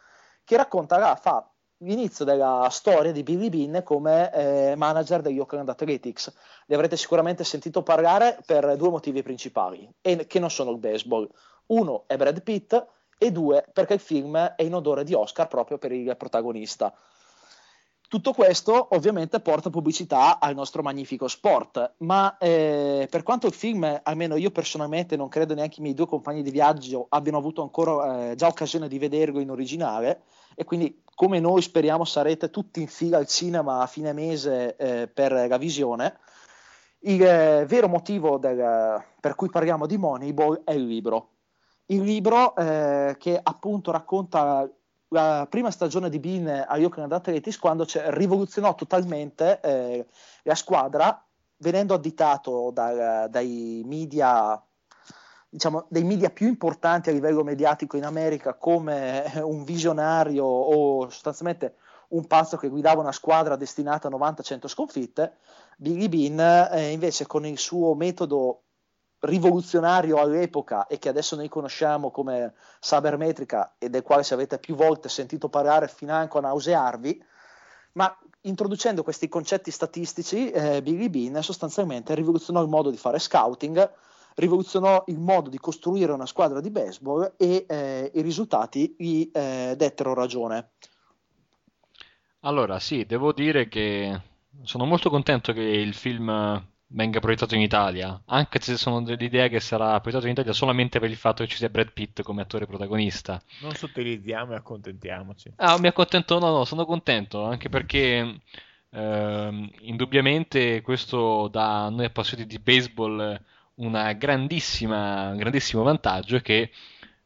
che 0.43 0.55
racconta, 0.55 1.15
fa 1.15 1.49
l'inizio 1.79 2.23
della 2.25 2.67
storia 2.69 3.11
di 3.11 3.23
Billy 3.23 3.49
Bean 3.49 3.81
come 3.83 4.31
eh, 4.31 4.75
manager 4.75 5.21
degli 5.21 5.39
Oakland 5.39 5.67
Athletics. 5.67 6.31
Ne 6.67 6.75
avrete 6.75 6.95
sicuramente 6.95 7.43
sentito 7.43 7.81
parlare 7.81 8.37
per 8.45 8.75
due 8.75 8.89
motivi 8.89 9.23
principali, 9.23 9.89
e 10.01 10.27
che 10.27 10.39
non 10.39 10.51
sono 10.51 10.71
il 10.71 10.77
baseball. 10.77 11.27
Uno 11.67 12.03
è 12.05 12.15
Brad 12.17 12.43
Pitt 12.43 12.85
e 13.17 13.31
due 13.31 13.65
perché 13.73 13.95
il 13.95 13.99
film 13.99 14.37
è 14.37 14.61
in 14.61 14.75
odore 14.75 15.03
di 15.03 15.15
Oscar 15.15 15.47
proprio 15.47 15.79
per 15.79 15.91
il 15.91 16.15
protagonista. 16.15 16.93
Tutto 18.15 18.31
questo 18.31 18.95
ovviamente 18.95 19.41
porta 19.41 19.69
pubblicità 19.69 20.39
al 20.39 20.55
nostro 20.55 20.81
magnifico 20.81 21.27
sport, 21.27 21.95
ma 21.97 22.37
eh, 22.37 23.09
per 23.11 23.23
quanto 23.23 23.45
il 23.47 23.51
film, 23.51 23.99
almeno 24.03 24.37
io 24.37 24.51
personalmente 24.51 25.17
non 25.17 25.27
credo 25.27 25.53
neanche 25.53 25.79
i 25.79 25.81
miei 25.81 25.93
due 25.93 26.07
compagni 26.07 26.41
di 26.41 26.49
viaggio 26.49 27.07
abbiano 27.09 27.39
avuto 27.39 27.61
ancora 27.61 28.31
eh, 28.31 28.35
già 28.35 28.47
occasione 28.47 28.87
di 28.87 28.99
vederlo 28.99 29.41
in 29.41 29.51
originale 29.51 30.21
e 30.55 30.63
quindi 30.63 31.01
come 31.13 31.41
noi 31.41 31.61
speriamo 31.61 32.05
sarete 32.05 32.49
tutti 32.49 32.79
in 32.79 32.87
fila 32.87 33.17
al 33.17 33.27
cinema 33.27 33.81
a 33.81 33.85
fine 33.85 34.13
mese 34.13 34.77
eh, 34.77 35.09
per 35.09 35.33
la 35.33 35.57
visione, 35.57 36.17
il 36.99 37.21
eh, 37.21 37.65
vero 37.67 37.89
motivo 37.89 38.37
del, 38.37 39.03
per 39.19 39.35
cui 39.35 39.49
parliamo 39.49 39.85
di 39.87 39.97
Moneyball 39.97 40.61
è 40.63 40.71
il 40.71 40.85
libro. 40.85 41.31
Il 41.87 42.03
libro 42.03 42.55
eh, 42.55 43.17
che 43.19 43.37
appunto 43.43 43.91
racconta 43.91 44.65
la 45.09 45.47
prima 45.49 45.71
stagione 45.71 46.09
di 46.09 46.19
Bean 46.19 46.47
a 46.47 46.77
Oakland 46.77 47.11
Athletics 47.11 47.59
quando 47.59 47.85
rivoluzionò 47.87 48.75
totalmente 48.75 49.59
eh, 49.61 50.05
la 50.43 50.55
squadra 50.55 51.23
venendo 51.57 51.93
additato 51.93 52.71
da, 52.73 53.27
dai 53.27 53.83
media 53.85 54.61
diciamo, 55.47 55.85
dei 55.89 56.03
media 56.03 56.29
più 56.29 56.47
importanti 56.47 57.09
a 57.09 57.13
livello 57.13 57.43
mediatico 57.43 57.97
in 57.97 58.05
America 58.05 58.55
come 58.55 59.31
un 59.41 59.63
visionario 59.63 60.45
o 60.45 61.09
sostanzialmente 61.09 61.75
un 62.09 62.27
pazzo 62.27 62.57
che 62.57 62.69
guidava 62.69 63.01
una 63.01 63.11
squadra 63.11 63.55
destinata 63.55 64.07
a 64.07 64.11
90-100 64.11 64.67
sconfitte, 64.67 65.37
Billy 65.77 66.07
Bean 66.07 66.69
eh, 66.71 66.91
invece 66.91 67.25
con 67.25 67.45
il 67.45 67.57
suo 67.57 67.95
metodo 67.95 68.64
rivoluzionario 69.25 70.17
all'epoca 70.17 70.87
e 70.87 70.97
che 70.99 71.09
adesso 71.09 71.35
noi 71.35 71.49
conosciamo 71.49 72.11
come 72.11 72.53
sabermetrica 72.79 73.75
e 73.77 73.89
del 73.89 74.01
quale 74.03 74.23
se 74.23 74.33
avete 74.33 74.59
più 74.59 74.75
volte 74.75 75.09
sentito 75.09 75.49
parlare 75.49 75.87
financo 75.87 76.37
a 76.37 76.41
nausearvi, 76.41 77.23
ma 77.93 78.17
introducendo 78.41 79.03
questi 79.03 79.27
concetti 79.27 79.71
statistici, 79.71 80.49
eh, 80.51 80.81
Billy 80.81 81.09
Bean 81.09 81.41
sostanzialmente 81.41 82.13
rivoluzionò 82.15 82.61
il 82.61 82.69
modo 82.69 82.89
di 82.89 82.97
fare 82.97 83.19
scouting, 83.19 83.91
rivoluzionò 84.35 85.03
il 85.07 85.19
modo 85.19 85.49
di 85.49 85.57
costruire 85.57 86.11
una 86.11 86.25
squadra 86.25 86.59
di 86.59 86.69
baseball 86.69 87.33
e 87.37 87.65
eh, 87.67 88.11
i 88.13 88.21
risultati 88.21 88.95
gli 88.97 89.29
eh, 89.33 89.73
dettero 89.77 90.13
ragione. 90.13 90.71
Allora, 92.41 92.79
sì, 92.79 93.05
devo 93.05 93.31
dire 93.33 93.67
che 93.67 94.21
sono 94.63 94.85
molto 94.85 95.09
contento 95.09 95.51
che 95.51 95.61
il 95.61 95.93
film 95.95 96.63
venga 96.87 97.19
proiettato 97.19 97.55
in 97.55 97.61
Italia, 97.61 98.21
anche 98.25 98.59
se 98.61 98.77
sono 98.77 99.01
dell'idea 99.01 99.47
che 99.47 99.59
sarà 99.59 99.99
proiettato 99.99 100.27
in 100.27 100.33
Italia 100.33 100.53
solamente 100.53 100.99
per 100.99 101.09
il 101.09 101.15
fatto 101.15 101.43
che 101.43 101.49
ci 101.49 101.57
sia 101.57 101.69
Brad 101.69 101.91
Pitt 101.91 102.21
come 102.21 102.41
attore 102.41 102.65
protagonista. 102.65 103.41
Non 103.61 103.73
sottilizziamo 103.73 104.53
e 104.53 104.55
accontentiamoci. 104.55 105.53
Ah, 105.57 105.79
mi 105.79 105.87
accontento, 105.87 106.39
no, 106.39 106.51
no, 106.51 106.65
sono 106.65 106.85
contento, 106.85 107.43
anche 107.43 107.69
perché 107.69 108.39
eh, 108.89 109.69
indubbiamente 109.81 110.81
questo 110.81 111.47
dà 111.47 111.85
a 111.85 111.89
noi 111.89 112.05
appassionati 112.05 112.47
di 112.47 112.59
baseball 112.59 113.41
una 113.75 114.13
grandissima, 114.13 115.29
un 115.31 115.37
grandissimo 115.37 115.83
vantaggio 115.83 116.37
è 116.37 116.41
che 116.41 116.71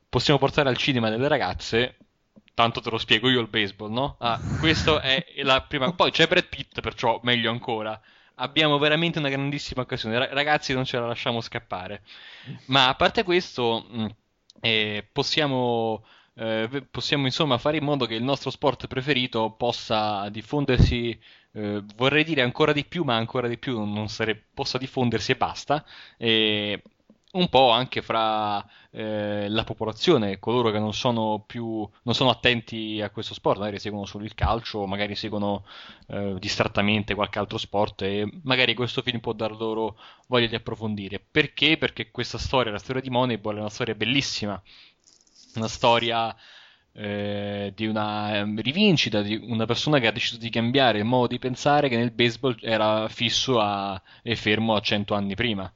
possiamo 0.07 0.39
portare 0.39 0.69
al 0.69 0.77
cinema 0.77 1.09
delle 1.09 1.27
ragazze 1.27 1.95
tanto 2.55 2.81
te 2.81 2.89
lo 2.89 2.97
spiego 2.97 3.29
io 3.29 3.39
il 3.39 3.47
baseball, 3.47 3.89
no? 3.89 4.15
Ah, 4.19 4.37
questo 4.59 4.99
è 4.99 5.25
la 5.43 5.61
prima. 5.61 5.93
Poi 5.93 6.11
c'è 6.11 6.27
Brad 6.27 6.45
Pitt, 6.47 6.81
perciò 6.81 7.17
meglio 7.23 7.51
ancora 7.51 7.97
abbiamo 8.39 8.77
veramente 8.77 9.19
una 9.19 9.29
grandissima 9.29 9.81
occasione. 9.81 10.27
Ragazzi, 10.33 10.73
non 10.73 10.85
ce 10.85 10.97
la 10.99 11.07
lasciamo 11.07 11.41
scappare. 11.41 12.01
Ma 12.65 12.87
a 12.89 12.95
parte 12.95 13.23
questo, 13.23 13.87
mm, 13.91 14.05
eh, 14.61 15.07
possiamo, 15.11 16.05
eh, 16.35 16.87
possiamo 16.89 17.25
insomma 17.25 17.57
fare 17.57 17.77
in 17.77 17.83
modo 17.83 18.05
che 18.05 18.15
il 18.15 18.23
nostro 18.23 18.49
sport 18.49 18.87
preferito 18.87 19.51
possa 19.51 20.29
diffondersi. 20.29 21.19
Eh, 21.51 21.83
vorrei 21.95 22.23
dire 22.23 22.41
ancora 22.41 22.73
di 22.73 22.85
più, 22.85 23.03
ma 23.03 23.15
ancora 23.15 23.47
di 23.47 23.57
più 23.57 23.83
non 23.83 24.07
sarebbe, 24.09 24.45
possa 24.53 24.77
diffondersi 24.77 25.31
e 25.31 25.35
basta. 25.37 25.85
E 26.17 26.81
un 27.31 27.47
po' 27.47 27.69
anche 27.69 28.01
fra 28.01 28.65
eh, 28.89 29.47
la 29.49 29.63
popolazione, 29.63 30.39
coloro 30.39 30.71
che 30.71 30.79
non 30.79 30.93
sono 30.93 31.43
più 31.45 31.87
non 32.03 32.15
sono 32.15 32.31
attenti 32.31 33.01
a 33.01 33.11
questo 33.11 33.35
sport, 33.35 33.59
magari 33.59 33.77
seguono 33.77 34.05
solo 34.05 34.23
il 34.23 34.33
calcio, 34.33 34.87
magari 34.87 35.15
seguono 35.15 35.63
eh, 36.07 36.35
distrattamente 36.39 37.13
qualche 37.13 37.37
altro 37.37 37.59
sport 37.59 38.01
e 38.01 38.27
magari 38.43 38.73
questo 38.73 39.03
film 39.03 39.19
può 39.19 39.33
dar 39.33 39.51
loro 39.51 39.97
voglia 40.27 40.47
di 40.47 40.55
approfondire. 40.55 41.19
Perché? 41.19 41.77
Perché 41.77 42.09
questa 42.09 42.39
storia, 42.39 42.71
la 42.71 42.79
storia 42.79 43.01
di 43.01 43.09
Moneyball, 43.11 43.57
è 43.57 43.59
una 43.59 43.69
storia 43.69 43.93
bellissima, 43.93 44.59
una 45.55 45.67
storia 45.67 46.35
eh, 46.93 47.71
di 47.75 47.85
una 47.85 48.43
rivincita 48.55 49.21
di 49.21 49.35
una 49.35 49.65
persona 49.65 49.99
che 49.99 50.07
ha 50.07 50.11
deciso 50.11 50.37
di 50.37 50.49
cambiare 50.49 50.97
il 50.97 51.05
modo 51.05 51.27
di 51.27 51.39
pensare 51.39 51.89
che 51.89 51.97
nel 51.97 52.11
baseball 52.11 52.57
era 52.61 53.07
fisso 53.07 53.59
a, 53.59 54.01
e 54.23 54.35
fermo 54.35 54.75
a 54.75 54.81
100 54.81 55.13
anni 55.13 55.35
prima. 55.35 55.71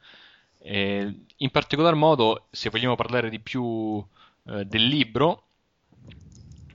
Eh, 0.66 1.14
in 1.38 1.50
particolar 1.52 1.94
modo, 1.94 2.48
se 2.50 2.70
vogliamo 2.70 2.96
parlare 2.96 3.30
di 3.30 3.40
più 3.40 4.02
eh, 4.46 4.64
del 4.64 4.86
libro, 4.86 5.48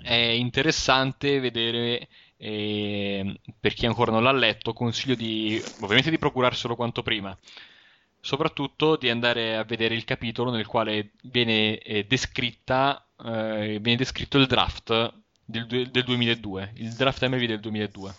è 0.02 0.14
interessante 0.14 1.40
vedere, 1.40 2.08
eh, 2.36 3.40
per 3.58 3.72
chi 3.72 3.86
ancora 3.86 4.12
non 4.12 4.22
l'ha 4.22 4.32
letto, 4.32 4.74
consiglio 4.74 5.14
di 5.14 5.62
ovviamente 5.80 6.10
di 6.10 6.18
procurarselo 6.18 6.76
quanto 6.76 7.02
prima, 7.02 7.36
soprattutto 8.20 8.96
di 8.96 9.08
andare 9.08 9.56
a 9.56 9.64
vedere 9.64 9.94
il 9.94 10.04
capitolo 10.04 10.50
nel 10.50 10.66
quale 10.66 11.12
viene, 11.22 11.78
eh, 11.78 12.04
descritta, 12.04 13.06
eh, 13.24 13.78
viene 13.80 13.96
descritto 13.96 14.36
il 14.36 14.46
draft 14.46 15.14
del, 15.46 15.66
del 15.66 16.04
2002, 16.04 16.72
il 16.76 16.92
draft 16.92 17.26
MLB 17.26 17.44
del 17.46 17.60
2002 17.60 18.14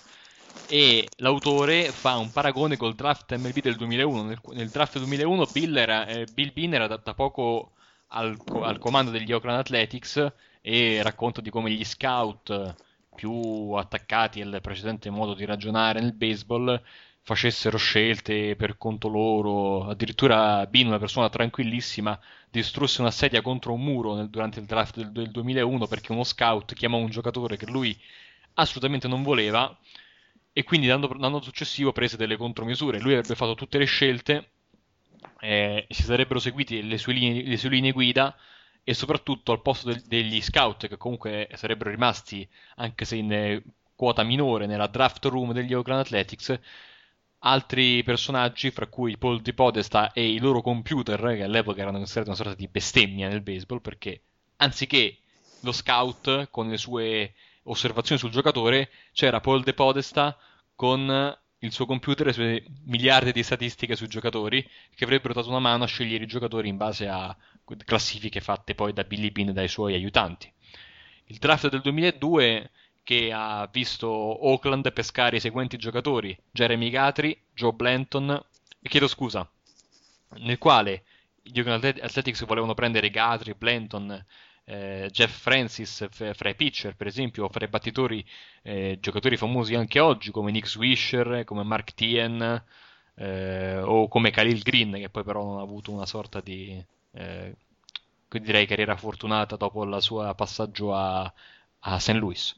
e 0.67 1.07
l'autore 1.17 1.91
fa 1.91 2.17
un 2.17 2.31
paragone 2.31 2.77
col 2.77 2.93
draft 2.93 3.35
MLB 3.35 3.59
del 3.59 3.76
2001. 3.76 4.23
Nel, 4.23 4.39
nel 4.53 4.69
draft 4.69 4.97
2001 4.97 5.47
Bill, 5.51 5.76
era, 5.76 6.05
eh, 6.05 6.27
Bill 6.31 6.53
Bean 6.53 6.73
era 6.73 6.88
da, 6.88 6.99
da 7.03 7.13
poco 7.13 7.71
al, 8.09 8.38
al, 8.61 8.77
comando 8.77 9.11
degli 9.11 9.31
Oakland 9.31 9.59
Athletics 9.59 10.31
e 10.61 11.01
racconta 11.01 11.41
di 11.41 11.49
come 11.49 11.71
gli 11.71 11.84
scout 11.84 12.76
più 13.15 13.71
attaccati 13.71 14.41
al 14.41 14.59
precedente 14.61 15.09
modo 15.09 15.34
di 15.34 15.45
ragionare 15.45 15.99
nel 15.99 16.13
baseball 16.13 16.81
facessero 17.21 17.77
scelte 17.77 18.55
per 18.55 18.77
conto 18.77 19.07
loro. 19.07 19.88
Addirittura 19.88 20.65
Bean, 20.67 20.88
una 20.88 20.99
persona 20.99 21.30
tranquillissima, 21.30 22.19
distrusse 22.49 23.01
una 23.01 23.11
sedia 23.11 23.41
contro 23.41 23.73
un 23.73 23.84
muro 23.84 24.15
nel, 24.15 24.30
durante 24.30 24.59
il 24.59 24.65
draft 24.65 24.97
del, 24.97 25.11
del 25.11 25.31
2001 25.31 25.88
perché 25.88 26.11
uno 26.11 26.23
scout 26.23 26.73
chiamò 26.73 26.97
un 26.97 27.09
giocatore 27.09 27.57
che 27.57 27.65
lui 27.65 27.97
assolutamente 28.55 29.07
non 29.07 29.23
voleva 29.23 29.76
e 30.60 30.65
quindi 30.65 30.88
l'anno, 30.88 31.07
l'anno 31.18 31.41
successivo 31.41 31.94
prese 31.94 32.18
delle 32.18 32.36
contromisure. 32.36 32.99
Lui 32.99 33.14
avrebbe 33.14 33.34
fatto 33.36 33.56
tutte 33.56 33.77
le 33.77 33.86
scelte, 33.86 34.49
eh, 35.40 35.86
si 35.90 36.03
sarebbero 36.03 36.38
seguiti 36.38 36.86
le 36.86 36.98
sue, 36.98 37.14
linee, 37.14 37.44
le 37.44 37.56
sue 37.56 37.69
linee 37.69 37.94
guida 37.94 38.36
e 38.84 38.94
soprattutto 38.94 39.53
al 39.53 39.61
posto 39.61 39.94
de- 39.94 40.03
degli 40.06 40.41
scout 40.41 40.90
che 40.90 40.98
comunque 40.98 41.48
sarebbero 41.53 41.90
rimasti 41.91 42.45
anche 42.76 43.06
se 43.06 43.15
in 43.15 43.31
eh, 43.31 43.64
quota 43.95 44.23
minore 44.23 44.65
nella 44.65 44.88
draft 44.88 45.23
room 45.27 45.53
degli 45.53 45.73
Oakland 45.73 46.02
Athletics 46.02 46.60
altri 47.40 48.03
personaggi 48.03 48.69
fra 48.69 48.88
cui 48.88 49.18
Paul 49.18 49.41
Di 49.41 49.53
Podesta 49.53 50.11
e 50.11 50.27
i 50.27 50.40
loro 50.40 50.61
computer 50.61 51.36
che 51.38 51.44
all'epoca 51.44 51.80
erano 51.80 51.99
considerati 51.99 52.31
una 52.31 52.38
sorta 52.38 52.56
di 52.56 52.68
bestemmia 52.68 53.30
nel 53.30 53.40
baseball 53.40 53.80
perché 53.80 54.23
anziché 54.57 55.19
lo 55.61 55.72
scout 55.72 56.49
con 56.49 56.68
le 56.68 56.77
sue 56.77 57.34
osservazioni 57.64 58.19
sul 58.19 58.31
giocatore 58.31 58.90
c'era 59.14 59.40
Paul 59.40 59.64
De 59.64 59.73
Podesta 59.73 60.38
con 60.80 61.38
il 61.57 61.73
suo 61.73 61.85
computer 61.85 62.26
e 62.26 62.30
le 62.30 62.34
sue 62.34 62.65
miliardi 62.85 63.34
di 63.34 63.43
statistiche 63.43 63.97
sui 63.97 64.07
giocatori 64.07 64.65
che 64.95 65.03
avrebbero 65.03 65.34
dato 65.34 65.49
una 65.49 65.60
mano 65.60 65.84
a 65.84 65.88
scegliere 65.88 66.23
i 66.23 66.27
giocatori 66.27 66.69
in 66.69 66.77
base 66.77 67.06
a 67.06 67.35
classifiche 67.84 68.39
fatte 68.39 68.76
poi 68.76 68.93
da 68.93 69.03
Billy 69.03 69.30
Bean 69.30 69.49
e 69.49 69.51
dai 69.51 69.68
suoi 69.68 69.93
aiutanti. 69.93 70.49
Il 71.26 71.38
draft 71.38 71.68
del 71.68 71.81
2002 71.81 72.72
che 73.03 73.30
ha 73.34 73.68
visto 73.69 74.07
Oakland 74.07 74.93
pescare 74.93 75.35
i 75.35 75.41
seguenti 75.41 75.76
giocatori: 75.76 76.38
Jeremy 76.49 76.89
Gatry, 76.89 77.38
Joe 77.53 77.73
Blanton, 77.73 78.41
chiedo 78.81 79.10
scusa, 79.10 79.45
nel 80.38 80.57
quale 80.57 81.03
gli 81.41 81.60
Oakland 81.60 81.84
Athletics 81.84 82.45
volevano 82.45 82.73
prendere 82.73 83.10
Gatry, 83.10 83.53
Blanton, 83.53 84.26
eh, 84.69 85.09
Jeff 85.11 85.31
Francis 85.31 86.07
fra 86.11 86.49
i 86.49 86.55
pitcher, 86.55 86.95
per 86.95 87.07
esempio, 87.07 87.45
o 87.45 87.49
fra 87.49 87.65
i 87.65 87.69
battitori, 87.69 88.23
eh, 88.61 88.99
giocatori 89.01 89.35
famosi 89.35 89.73
anche 89.73 89.99
oggi 89.99 90.29
come 90.29 90.51
Nick 90.51 90.67
Swisher, 90.67 91.43
come 91.43 91.63
Mark 91.63 91.95
Tien 91.95 92.63
eh, 93.15 93.77
o 93.79 94.07
come 94.07 94.29
Khalil 94.29 94.61
Green, 94.61 94.93
che 94.93 95.09
poi 95.09 95.23
però 95.23 95.43
non 95.43 95.57
ha 95.57 95.63
avuto 95.63 95.91
una 95.91 96.05
sorta 96.05 96.39
di 96.39 96.83
eh, 97.13 97.55
direi 98.29 98.67
carriera 98.67 98.95
fortunata 98.95 99.55
dopo 99.55 99.83
il 99.83 100.01
suo 100.03 100.31
passaggio 100.35 100.93
a, 100.93 101.33
a 101.79 101.99
St. 101.99 102.09
Louis. 102.13 102.55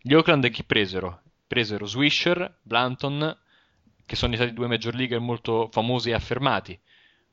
Gli 0.00 0.14
Oakland 0.14 0.48
chi 0.50 0.62
presero? 0.62 1.22
Presero 1.48 1.86
Swisher, 1.86 2.58
Blanton, 2.62 3.36
che 4.06 4.14
sono 4.14 4.34
stati 4.36 4.52
due 4.52 4.68
major 4.68 4.94
leaguer 4.94 5.18
molto 5.18 5.68
famosi 5.72 6.10
e 6.10 6.14
affermati. 6.14 6.78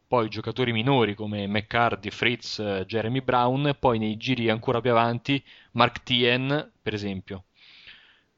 Poi 0.07 0.29
giocatori 0.29 0.71
minori 0.71 1.15
come 1.15 1.47
McCarthy, 1.47 2.09
Fritz, 2.09 2.83
Jeremy 2.85 3.21
Brown, 3.21 3.75
poi 3.79 3.97
nei 3.97 4.17
giri 4.17 4.49
ancora 4.49 4.81
più 4.81 4.91
avanti 4.91 5.43
Mark 5.71 6.03
Tien, 6.03 6.71
per 6.81 6.93
esempio. 6.93 7.45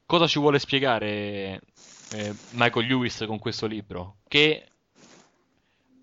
Cosa 0.06 0.26
ci 0.26 0.38
vuole 0.38 0.58
spiegare 0.58 1.60
eh, 2.12 2.34
Michael 2.52 2.86
Lewis 2.86 3.24
con 3.26 3.38
questo 3.38 3.66
libro? 3.66 4.16
Che 4.26 4.66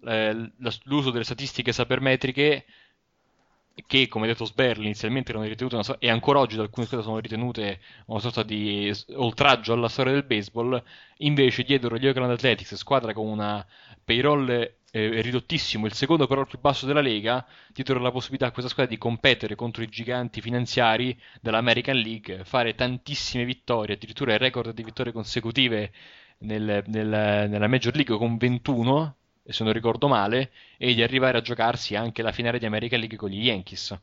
eh, 0.06 0.52
l'uso 0.84 1.10
delle 1.10 1.24
statistiche 1.24 1.72
sapermetriche 1.72 2.66
che 3.86 4.08
come 4.08 4.28
detto 4.28 4.46
Sberli 4.46 4.86
inizialmente 4.86 5.32
erano 5.32 5.46
ritenute 5.46 5.84
so- 5.84 6.00
e 6.00 6.10
ancora 6.10 6.40
oggi 6.40 6.56
da 6.56 6.62
alcune 6.62 6.86
squadre 6.86 7.06
sono 7.06 7.20
ritenute 7.20 7.82
una 8.06 8.20
sorta 8.20 8.44
di 8.44 8.92
oltraggio 9.16 9.74
alla 9.74 9.90
storia 9.90 10.14
del 10.14 10.24
baseball 10.24 10.82
invece 11.18 11.64
dietro 11.64 11.98
gli 11.98 12.08
Oakland 12.08 12.32
Athletics 12.32 12.76
squadra 12.76 13.12
con 13.14 13.28
una 13.28 13.66
payroll 14.04 14.76
eh, 14.96 15.22
ridottissimo 15.22 15.88
il 15.88 15.94
secondo 15.94 16.26
payroll 16.26 16.48
più 16.48 16.58
basso 16.58 16.86
della 16.86 17.02
Lega 17.02 17.46
dietro 17.74 18.00
la 18.00 18.12
possibilità 18.12 18.48
a 18.48 18.52
questa 18.52 18.72
squadra 18.72 18.94
di 18.94 18.98
competere 18.98 19.54
contro 19.56 19.84
i 19.84 19.90
giganti 19.90 20.40
finanziari 20.40 21.20
dell'American 21.42 21.98
League 21.98 22.46
fare 22.46 22.76
tantissime 22.76 23.44
vittorie 23.44 23.96
addirittura 23.96 24.32
il 24.32 24.40
record 24.40 24.74
di 24.74 24.84
vittorie 24.84 25.12
consecutive 25.12 25.92
nel, 26.40 26.82
nel, 26.88 27.08
nella 27.50 27.68
Major 27.68 27.94
League 27.94 28.16
con 28.16 28.38
21 28.38 29.16
se 29.48 29.64
non 29.64 29.74
ricordo 29.74 30.08
male, 30.08 30.52
e 30.78 30.96
di 30.96 31.04
arrivare 31.04 31.38
a 31.38 31.42
giocarsi 31.42 31.96
anche 31.96 32.24
la 32.24 32.32
finale 32.32 32.58
di 32.58 32.66
American 32.66 32.98
League 32.98 33.18
con 33.18 33.30
gli 33.30 33.46
Yankees. 33.46 33.96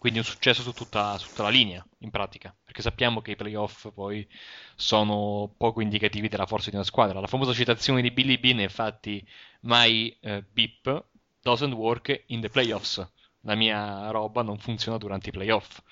Quindi 0.00 0.20
un 0.20 0.24
successo 0.24 0.62
su 0.62 0.72
tutta, 0.72 1.18
su 1.18 1.28
tutta 1.28 1.42
la 1.42 1.50
linea, 1.50 1.86
in 1.98 2.08
pratica, 2.08 2.56
perché 2.64 2.80
sappiamo 2.80 3.20
che 3.20 3.32
i 3.32 3.36
playoff 3.36 3.92
poi 3.92 4.26
sono 4.74 5.52
poco 5.54 5.82
indicativi 5.82 6.28
della 6.28 6.46
forza 6.46 6.70
di 6.70 6.76
una 6.76 6.86
squadra. 6.86 7.20
La 7.20 7.26
famosa 7.26 7.52
citazione 7.52 8.00
di 8.00 8.10
Billy 8.10 8.38
Bean 8.38 8.60
è 8.60 8.62
infatti 8.62 9.22
My 9.60 10.16
uh, 10.22 10.42
beep 10.50 11.04
doesn't 11.42 11.74
work 11.74 12.22
in 12.28 12.40
the 12.40 12.48
playoffs. 12.48 13.06
La 13.42 13.54
mia 13.54 14.10
roba 14.10 14.40
non 14.40 14.56
funziona 14.56 14.96
durante 14.96 15.28
i 15.28 15.32
playoff. 15.32 15.82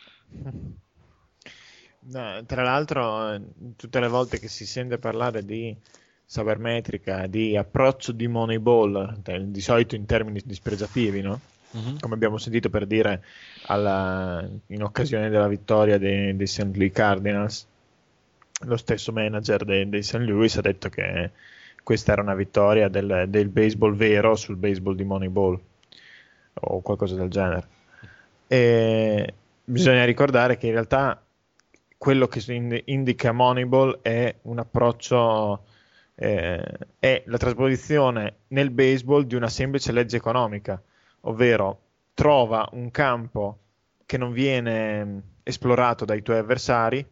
No, 2.00 2.44
tra 2.46 2.62
l'altro, 2.62 3.38
tutte 3.76 4.00
le 4.00 4.08
volte 4.08 4.38
che 4.38 4.48
si 4.48 4.64
sente 4.64 4.96
parlare 4.96 5.44
di 5.44 5.76
sabermetrica, 6.24 7.26
di 7.26 7.58
approccio 7.58 8.12
di 8.12 8.26
Moneyball, 8.26 9.20
di 9.20 9.60
solito 9.60 9.96
in 9.96 10.06
termini 10.06 10.40
dispregiativi, 10.42 11.20
no? 11.20 11.38
Uh-huh. 11.70 11.96
Come 12.00 12.14
abbiamo 12.14 12.38
sentito 12.38 12.70
per 12.70 12.86
dire 12.86 13.22
alla, 13.66 14.46
in 14.68 14.82
occasione 14.82 15.28
della 15.28 15.48
vittoria 15.48 15.98
dei, 15.98 16.34
dei 16.34 16.46
St. 16.46 16.70
Louis 16.74 16.92
Cardinals, 16.92 17.66
lo 18.62 18.76
stesso 18.76 19.12
manager 19.12 19.64
dei, 19.64 19.88
dei 19.88 20.02
St. 20.02 20.16
Louis 20.16 20.56
ha 20.56 20.60
detto 20.62 20.88
che 20.88 21.30
questa 21.82 22.12
era 22.12 22.22
una 22.22 22.34
vittoria 22.34 22.88
del, 22.88 23.26
del, 23.28 23.48
baseball 23.48 23.94
vero 23.94 24.34
sul 24.34 24.56
baseball 24.56 24.94
di 24.94 25.04
Moneyball 25.04 25.58
o 26.54 26.80
qualcosa 26.80 27.14
del 27.14 27.28
genere. 27.28 27.66
E 28.46 29.34
bisogna 29.64 30.04
ricordare 30.04 30.56
che 30.56 30.66
in 30.66 30.72
realtà 30.72 31.22
quello 31.96 32.26
che 32.28 32.82
indica 32.86 33.32
Moneyball 33.32 34.00
è 34.02 34.34
un 34.42 34.58
approccio 34.58 35.64
eh, 36.14 36.62
è 36.98 37.22
la 37.26 37.36
trasposizione 37.36 38.36
nel 38.48 38.70
baseball 38.70 39.22
di 39.22 39.34
una 39.34 39.48
semplice 39.48 39.92
legge 39.92 40.16
economica, 40.16 40.80
ovvero 41.22 41.80
trova 42.14 42.68
un 42.72 42.90
campo 42.90 43.58
che 44.04 44.16
non 44.16 44.32
viene 44.32 45.04
mm, 45.04 45.18
esplorato 45.42 46.04
dai 46.04 46.22
tuoi 46.22 46.38
avversari 46.38 47.06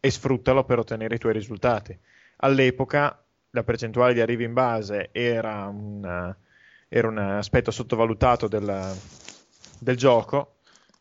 e 0.00 0.10
sfruttalo 0.10 0.64
per 0.64 0.78
ottenere 0.78 1.16
i 1.16 1.18
tuoi 1.18 1.32
risultati. 1.32 1.96
All'epoca 2.38 3.22
la 3.50 3.62
percentuale 3.64 4.14
di 4.14 4.20
arrivi 4.20 4.44
in 4.44 4.52
base 4.52 5.10
era 5.12 5.66
un, 5.66 6.34
era 6.88 7.08
un 7.08 7.18
aspetto 7.18 7.70
sottovalutato 7.70 8.48
del, 8.48 8.94
del, 9.78 9.96
gioco 9.96 10.56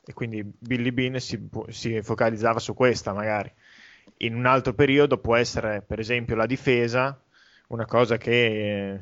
e 0.05 0.13
quindi 0.13 0.43
Billy 0.43 0.91
Bean 0.91 1.19
si, 1.19 1.49
si 1.69 2.01
focalizzava 2.01 2.59
su 2.59 2.73
questa 2.73 3.13
magari. 3.13 3.51
In 4.17 4.35
un 4.35 4.45
altro 4.45 4.73
periodo 4.73 5.17
può 5.17 5.35
essere 5.35 5.81
per 5.81 5.99
esempio 5.99 6.35
la 6.35 6.45
difesa 6.45 7.21
una 7.67 7.85
cosa 7.85 8.17
che 8.17 8.99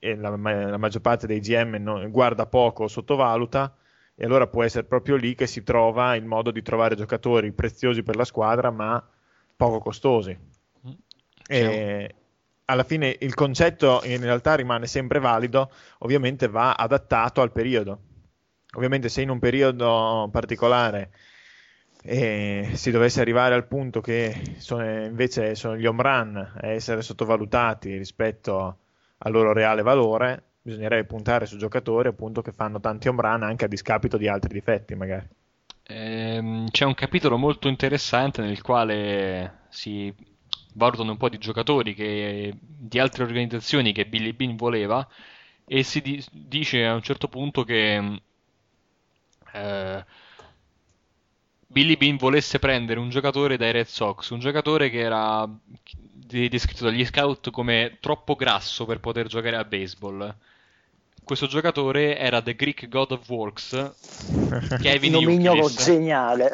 eh, 0.00 0.16
la, 0.16 0.30
la, 0.30 0.76
maggior 0.78 1.02
parte 1.02 1.26
dei 1.26 1.40
GM 1.40 1.76
non, 1.78 2.10
guarda 2.10 2.46
poco 2.46 2.84
o 2.84 2.88
sottovaluta 2.88 3.74
e 4.14 4.24
allora 4.24 4.46
può 4.46 4.64
essere 4.64 4.84
proprio 4.84 5.16
lì 5.16 5.34
che 5.34 5.46
si 5.46 5.62
trova 5.62 6.16
il 6.16 6.24
modo 6.24 6.50
di 6.50 6.62
trovare 6.62 6.96
giocatori 6.96 7.52
preziosi 7.52 8.02
per 8.02 8.16
la 8.16 8.24
squadra 8.24 8.70
ma 8.70 9.06
poco 9.56 9.78
costosi. 9.78 10.36
Mm. 10.86 10.92
E 11.46 12.14
alla 12.64 12.84
fine 12.84 13.16
il 13.20 13.34
concetto 13.34 14.00
in 14.04 14.20
realtà 14.20 14.54
rimane 14.54 14.86
sempre 14.86 15.18
valido, 15.18 15.70
ovviamente 15.98 16.48
va 16.48 16.74
adattato 16.74 17.42
al 17.42 17.52
periodo. 17.52 18.00
Ovviamente 18.74 19.08
se 19.08 19.22
in 19.22 19.30
un 19.30 19.38
periodo 19.38 20.28
particolare 20.30 21.10
e 22.02 22.70
si 22.74 22.90
dovesse 22.90 23.20
arrivare 23.20 23.54
al 23.54 23.66
punto 23.66 24.00
che 24.00 24.54
sono, 24.56 25.04
invece 25.04 25.54
sono 25.54 25.76
gli 25.76 25.84
home 25.84 26.02
run 26.02 26.36
a 26.36 26.66
essere 26.68 27.02
sottovalutati 27.02 27.96
rispetto 27.96 28.78
al 29.22 29.32
loro 29.32 29.52
reale 29.52 29.82
valore, 29.82 30.42
bisognerebbe 30.62 31.06
puntare 31.06 31.46
su 31.46 31.56
giocatori 31.56 32.08
appunto 32.08 32.42
che 32.42 32.52
fanno 32.52 32.80
tanti 32.80 33.08
home 33.08 33.22
run 33.22 33.42
anche 33.42 33.64
a 33.64 33.68
discapito 33.68 34.16
di 34.16 34.28
altri 34.28 34.52
difetti 34.52 34.94
magari. 34.94 35.28
Ehm, 35.84 36.68
c'è 36.70 36.84
un 36.84 36.94
capitolo 36.94 37.36
molto 37.36 37.68
interessante 37.68 38.42
nel 38.42 38.62
quale 38.62 39.64
si 39.68 40.14
valutano 40.74 41.10
un 41.12 41.16
po' 41.16 41.28
di 41.28 41.38
giocatori 41.38 41.94
che, 41.94 42.56
di 42.60 42.98
altre 42.98 43.24
organizzazioni 43.24 43.92
che 43.92 44.06
Billy 44.06 44.32
Bean 44.32 44.56
voleva 44.56 45.06
e 45.66 45.82
si 45.82 46.00
di- 46.00 46.24
dice 46.30 46.84
a 46.86 46.94
un 46.94 47.02
certo 47.02 47.28
punto 47.28 47.64
che 47.64 48.20
eh, 49.52 50.04
Billy 51.72 51.96
Bean 51.96 52.16
volesse 52.16 52.58
prendere 52.58 52.98
un 52.98 53.10
giocatore 53.10 53.56
dai 53.56 53.70
Red 53.70 53.86
Sox, 53.86 54.30
un 54.30 54.40
giocatore 54.40 54.90
che 54.90 54.98
era 54.98 55.48
descritto 56.26 56.84
dagli 56.84 57.04
scout 57.04 57.50
come 57.50 57.98
troppo 58.00 58.34
grasso 58.34 58.84
per 58.86 58.98
poter 58.98 59.28
giocare 59.28 59.54
a 59.54 59.62
baseball. 59.62 60.34
Questo 61.22 61.46
giocatore 61.46 62.18
era 62.18 62.42
The 62.42 62.56
Greek 62.56 62.88
God 62.88 63.12
of 63.12 63.28
Works, 63.28 63.92
Kevin 64.82 65.14
Yukilis. 65.14 65.84
geniale. 65.84 66.50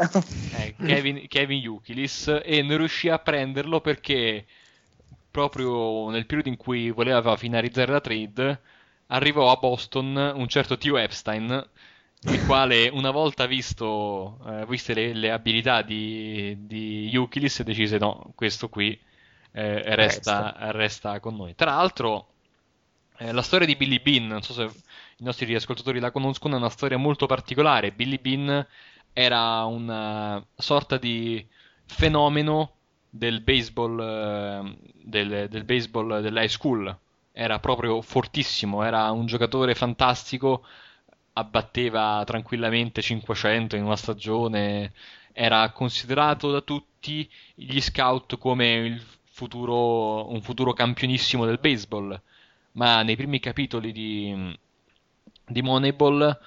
Eh, 0.54 0.74
Kevin, 0.84 1.26
Kevin 1.28 1.60
Yukilis, 1.60 2.40
e 2.44 2.60
non 2.60 2.76
riuscì 2.76 3.08
a 3.08 3.18
prenderlo 3.18 3.80
perché 3.80 4.44
proprio 5.30 6.10
nel 6.10 6.26
periodo 6.26 6.50
in 6.50 6.58
cui 6.58 6.90
voleva 6.90 7.38
finalizzare 7.38 7.90
la 7.90 8.00
trade 8.02 8.60
arrivò 9.06 9.50
a 9.50 9.56
Boston 9.56 10.32
un 10.34 10.46
certo 10.46 10.76
Tio 10.76 10.98
Epstein 10.98 11.66
il 12.22 12.44
quale 12.46 12.88
una 12.88 13.10
volta 13.10 13.46
visto, 13.46 14.38
eh, 14.46 14.66
viste 14.66 14.94
le, 14.94 15.12
le, 15.12 15.30
abilità 15.30 15.82
di, 15.82 16.56
di 16.66 17.08
Yukilis 17.08 17.62
decise 17.62 17.98
no, 17.98 18.32
questo 18.34 18.68
qui 18.68 18.98
eh, 19.52 19.94
resta, 19.94 20.54
resta, 20.72 21.20
con 21.20 21.36
noi. 21.36 21.54
Tra 21.54 21.76
l'altro 21.76 22.28
eh, 23.18 23.32
la 23.32 23.42
storia 23.42 23.66
di 23.66 23.76
Billy 23.76 24.00
Bean, 24.00 24.26
non 24.26 24.42
so 24.42 24.52
se 24.52 24.64
i 25.18 25.24
nostri 25.24 25.54
ascoltatori 25.54 26.00
la 26.00 26.10
conoscono, 26.10 26.54
è 26.54 26.58
una 26.58 26.68
storia 26.68 26.98
molto 26.98 27.26
particolare. 27.26 27.92
Billy 27.92 28.18
Bean 28.18 28.66
era 29.12 29.64
una 29.64 30.44
sorta 30.54 30.98
di 30.98 31.46
fenomeno 31.86 32.72
del 33.08 33.40
baseball, 33.40 34.00
eh, 34.00 34.76
del, 35.02 35.48
del 35.48 35.64
baseball 35.64 36.20
dell'high 36.20 36.48
school. 36.48 36.96
Era 37.32 37.58
proprio 37.58 38.00
fortissimo, 38.02 38.82
era 38.82 39.10
un 39.10 39.26
giocatore 39.26 39.74
fantastico 39.74 40.64
abbatteva 41.38 42.22
tranquillamente 42.24 43.02
500 43.02 43.76
in 43.76 43.84
una 43.84 43.96
stagione, 43.96 44.92
era 45.32 45.70
considerato 45.70 46.50
da 46.50 46.62
tutti 46.62 47.28
gli 47.54 47.80
scout 47.80 48.38
come 48.38 49.00
futuro, 49.24 50.30
un 50.30 50.40
futuro 50.40 50.72
campionissimo 50.72 51.44
del 51.44 51.58
baseball, 51.58 52.18
ma 52.72 53.02
nei 53.02 53.16
primi 53.16 53.38
capitoli 53.38 53.92
di, 53.92 54.58
di 55.46 55.62
Moneyball 55.62 56.38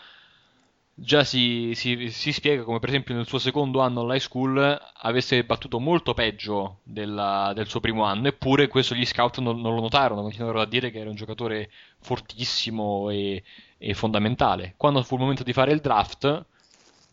già 1.02 1.24
si, 1.24 1.72
si, 1.76 2.10
si, 2.10 2.32
spiega 2.32 2.64
come 2.64 2.80
per 2.80 2.90
esempio 2.90 3.16
nel 3.16 3.28
suo 3.28 3.40
secondo 3.40 3.80
anno 3.80 4.02
all'high 4.02 4.20
school 4.20 4.82
avesse 4.98 5.44
battuto 5.44 5.80
molto 5.80 6.14
peggio 6.14 6.80
della, 6.84 7.52
del 7.56 7.68
suo 7.68 7.80
primo 7.80 8.04
anno, 8.04 8.28
eppure 8.28 8.68
questo 8.68 8.96
gli 8.96 9.06
scout 9.06 9.40
non, 9.40 9.62
non 9.62 9.76
lo 9.76 9.82
notarono, 9.82 10.22
continuarono 10.22 10.62
a 10.62 10.68
dire 10.68 10.92
che 10.92 11.00
era 11.00 11.10
un 11.10 11.16
giocatore 11.16 11.70
fortissimo 12.00 13.10
e, 13.10 13.44
e 13.78 13.94
fondamentale. 13.94 14.74
Quando 14.78 15.02
fu 15.04 15.16
il 15.16 15.22
momento 15.22 15.44
di 15.44 15.54
fare 15.54 15.72
il 15.72 15.82
draft 15.82 16.46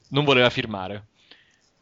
non 0.09 0.25
voleva 0.25 0.51
firmare 0.51 1.07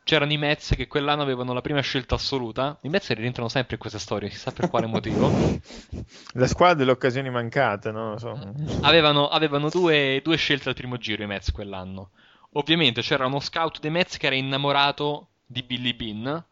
c'erano 0.04 0.32
i 0.32 0.36
Mets 0.36 0.74
che 0.76 0.86
quell'anno 0.86 1.22
avevano 1.22 1.54
la 1.54 1.62
prima 1.62 1.80
scelta 1.80 2.14
assoluta. 2.14 2.78
I 2.82 2.90
Mets 2.90 3.10
rientrano 3.14 3.48
sempre 3.48 3.74
in 3.74 3.80
questa 3.80 3.98
storia, 3.98 4.28
chissà 4.28 4.52
per 4.52 4.68
quale 4.68 4.86
motivo. 4.86 5.32
La 6.34 6.46
squadra 6.46 6.74
delle 6.74 6.90
occasioni 6.90 7.30
mancate, 7.30 7.90
no? 7.90 8.18
So. 8.18 8.38
Avevano, 8.82 9.28
avevano 9.28 9.70
due, 9.70 10.20
due, 10.22 10.36
scelte 10.36 10.68
al 10.68 10.74
primo 10.74 10.98
giro 10.98 11.22
i 11.22 11.26
Mets 11.26 11.50
quell'anno. 11.50 12.10
Ovviamente 12.52 13.00
c'era 13.00 13.26
uno 13.26 13.40
scout 13.40 13.80
dei 13.80 13.90
Mets 13.90 14.18
che 14.18 14.26
era 14.26 14.34
innamorato 14.36 15.28
di 15.46 15.62
Billy 15.62 15.94
Bean 15.94 16.44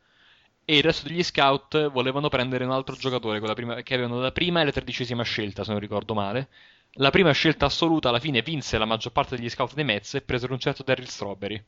e 0.65 0.77
il 0.77 0.83
resto 0.83 1.07
degli 1.07 1.23
scout 1.23 1.91
volevano 1.91 2.29
prendere 2.29 2.65
un 2.65 2.73
altro 2.73 2.97
giocatore 2.97 3.39
prima, 3.53 3.83
che 3.83 3.95
avevano 3.95 4.19
la 4.19 4.33
prima 4.33 4.63
e 4.63 4.65
la 4.65 4.73
tredicesima 4.73 5.23
scelta, 5.23 5.63
se 5.63 5.73
non 5.73 5.81
ricordo 5.81 6.15
male. 6.15 6.49
La 6.97 7.11
prima 7.11 7.33
scelta 7.33 7.67
assoluta 7.67 8.09
alla 8.09 8.19
fine 8.19 8.41
vinse 8.41 8.79
la 8.79 8.85
maggior 8.87 9.13
parte 9.13 9.37
degli 9.37 9.51
scout 9.51 9.75
dei 9.75 9.85
Mets 9.85 10.15
e 10.15 10.23
presero 10.23 10.55
un 10.55 10.59
certo 10.59 10.83
Daryl 10.83 11.09
Strawberry 11.09 11.63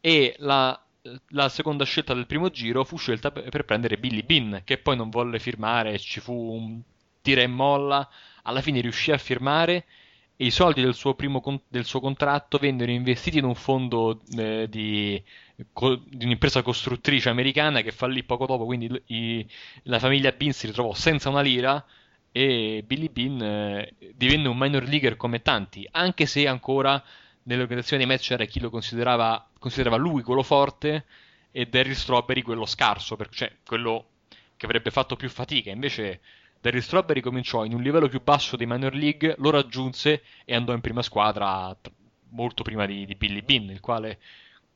e 0.00 0.34
la, 0.38 0.80
la, 1.28 1.48
seconda 1.48 1.84
scelta 1.84 2.14
del 2.14 2.26
primo 2.26 2.50
giro 2.50 2.84
fu 2.84 2.96
scelta 2.96 3.30
per, 3.30 3.64
prendere 3.64 3.98
Billy 3.98 4.22
Bean, 4.22 4.62
che 4.64 4.78
poi 4.78 4.96
non 4.96 5.10
volle 5.10 5.38
firmare, 5.38 5.98
ci 5.98 6.20
fu 6.20 6.32
un 6.32 6.80
tira 7.20 7.42
e 7.42 7.46
molla, 7.46 8.08
alla 8.42 8.60
fine 8.60 8.80
riuscì 8.80 9.10
a 9.10 9.18
firmare 9.18 9.84
e 10.36 10.46
i 10.46 10.50
soldi 10.50 10.82
del 10.82 10.94
suo, 10.94 11.14
primo, 11.14 11.42
del 11.68 11.84
suo 11.84 12.00
contratto 12.00 12.58
vennero 12.58 12.90
investiti 12.90 13.38
in 13.38 13.44
un 13.44 13.54
fondo 13.54 14.20
eh, 14.36 14.66
di, 14.68 15.22
co, 15.72 15.96
di, 15.96 16.24
un'impresa 16.24 16.62
costruttrice 16.62 17.30
americana 17.30 17.80
che 17.80 17.90
fallì 17.90 18.22
poco 18.22 18.46
dopo, 18.46 18.64
quindi 18.66 19.02
i, 19.06 19.46
la 19.84 19.98
famiglia 19.98 20.32
Bean 20.32 20.52
si 20.52 20.66
ritrovò 20.66 20.92
senza 20.94 21.30
una 21.30 21.40
lira 21.40 21.82
e 22.30 22.84
Billy 22.86 23.08
Bean 23.08 23.42
eh, 23.42 23.94
divenne 24.14 24.48
un 24.48 24.58
minor 24.58 24.84
leaguer 24.84 25.16
come 25.16 25.40
tanti, 25.40 25.88
anche 25.90 26.26
se 26.26 26.46
ancora 26.46 27.02
nell'organizzazione 27.46 28.04
dei 28.04 28.12
match 28.12 28.26
c'era 28.26 28.44
chi 28.44 28.60
lo 28.60 28.70
considerava, 28.70 29.48
considerava 29.58 29.96
lui 29.96 30.22
quello 30.22 30.42
forte 30.42 31.04
e 31.50 31.66
Daryl 31.66 31.94
Strawberry 31.96 32.42
quello 32.42 32.66
scarso, 32.66 33.16
per, 33.16 33.28
cioè 33.30 33.50
quello 33.64 34.06
che 34.56 34.66
avrebbe 34.66 34.90
fatto 34.90 35.16
più 35.16 35.28
fatica. 35.28 35.70
Invece 35.70 36.20
Daryl 36.60 36.82
Strawberry 36.82 37.20
cominciò 37.20 37.64
in 37.64 37.74
un 37.74 37.82
livello 37.82 38.08
più 38.08 38.20
basso 38.22 38.56
dei 38.56 38.66
minor 38.66 38.94
league, 38.94 39.34
lo 39.38 39.50
raggiunse 39.50 40.22
e 40.44 40.54
andò 40.54 40.72
in 40.72 40.80
prima 40.80 41.02
squadra 41.02 41.76
molto 42.30 42.62
prima 42.62 42.86
di, 42.86 43.06
di 43.06 43.14
Billy 43.14 43.42
Bean, 43.42 43.70
il 43.70 43.80
quale 43.80 44.18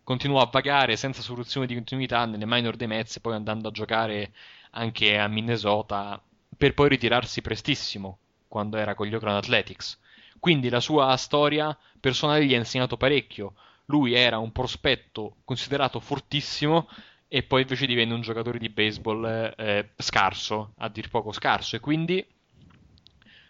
continuò 0.05 0.41
a 0.41 0.49
vagare 0.51 0.97
senza 0.97 1.23
soluzione 1.23 1.67
di 1.67 1.75
continuità 1.75 2.25
nelle 2.25 2.47
minor 2.47 2.77
dei 2.77 2.87
Mets, 2.87 3.21
poi 3.21 3.35
andando 3.35 3.69
a 3.69 3.73
giocare 3.73 4.33
anche 4.71 5.19
a 5.19 5.29
Minnesota 5.29 6.21
per 6.57 6.75
poi 6.75 6.89
ritirarsi 6.89 7.43
prestissimo 7.43 8.19
quando 8.47 8.77
era 8.77 8.95
con 8.95 9.07
gli 9.07 9.15
Oakland 9.15 9.39
Athletics. 9.39 9.99
Quindi 10.41 10.71
la 10.71 10.81
sua 10.81 11.15
storia 11.17 11.77
personale 12.01 12.47
gli 12.47 12.55
ha 12.55 12.59
insegnato 12.59 12.97
parecchio. 12.97 13.55
Lui 13.87 14.15
era 14.15 14.39
un 14.39 14.53
prospetto 14.53 15.37
considerato 15.45 16.01
fortissimo 16.01 16.89
e 17.29 17.43
poi 17.43 17.63
invece 17.63 17.87
divenne 17.87 18.15
un 18.15 18.23
giocatore 18.23 18.59
di 18.59 18.71
baseball 18.71 19.55
eh, 19.57 19.91
scarso, 19.97 20.73
a 20.79 20.89
dir 20.89 21.09
poco 21.11 21.31
scarso, 21.31 21.77
e 21.77 21.81
quindi 21.81 22.25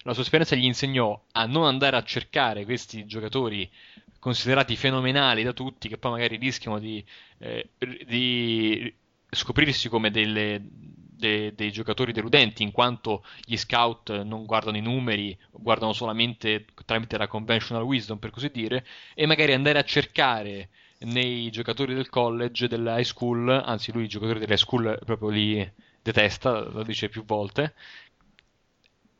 la 0.02 0.12
sua 0.12 0.22
esperienza 0.22 0.54
gli 0.54 0.64
insegnò 0.64 1.18
a 1.32 1.46
non 1.46 1.64
andare 1.64 1.96
a 1.96 2.02
cercare 2.02 2.64
questi 2.64 3.06
giocatori 3.06 3.70
considerati 4.18 4.76
fenomenali 4.76 5.42
da 5.42 5.52
tutti, 5.52 5.88
che 5.88 5.96
poi 5.96 6.10
magari 6.12 6.36
rischiano 6.36 6.78
di, 6.78 7.02
eh, 7.38 7.70
di 8.06 8.92
scoprirsi 9.30 9.88
come 9.88 10.10
delle, 10.10 10.62
de, 11.20 11.54
dei 11.54 11.70
giocatori 11.70 12.10
deludenti, 12.10 12.64
in 12.64 12.72
quanto 12.72 13.24
gli 13.44 13.56
scout 13.56 14.22
non 14.22 14.44
guardano 14.46 14.76
i 14.76 14.82
numeri, 14.82 15.38
guardano 15.52 15.92
solamente 15.92 16.64
tramite 16.84 17.16
la 17.16 17.28
conventional 17.28 17.84
wisdom, 17.84 18.18
per 18.18 18.30
così 18.30 18.50
dire, 18.50 18.84
e 19.14 19.26
magari 19.26 19.52
andare 19.52 19.78
a 19.78 19.84
cercare 19.84 20.70
nei 21.02 21.50
giocatori 21.50 21.94
del 21.94 22.08
college, 22.08 22.66
dell'high 22.66 23.04
school, 23.04 23.48
anzi 23.48 23.92
lui 23.92 24.04
i 24.04 24.08
giocatori 24.08 24.40
dell'high 24.40 24.58
school 24.58 24.98
proprio 25.04 25.28
li 25.28 25.72
detesta, 26.02 26.68
lo 26.68 26.82
dice 26.82 27.08
più 27.08 27.24
volte, 27.24 27.74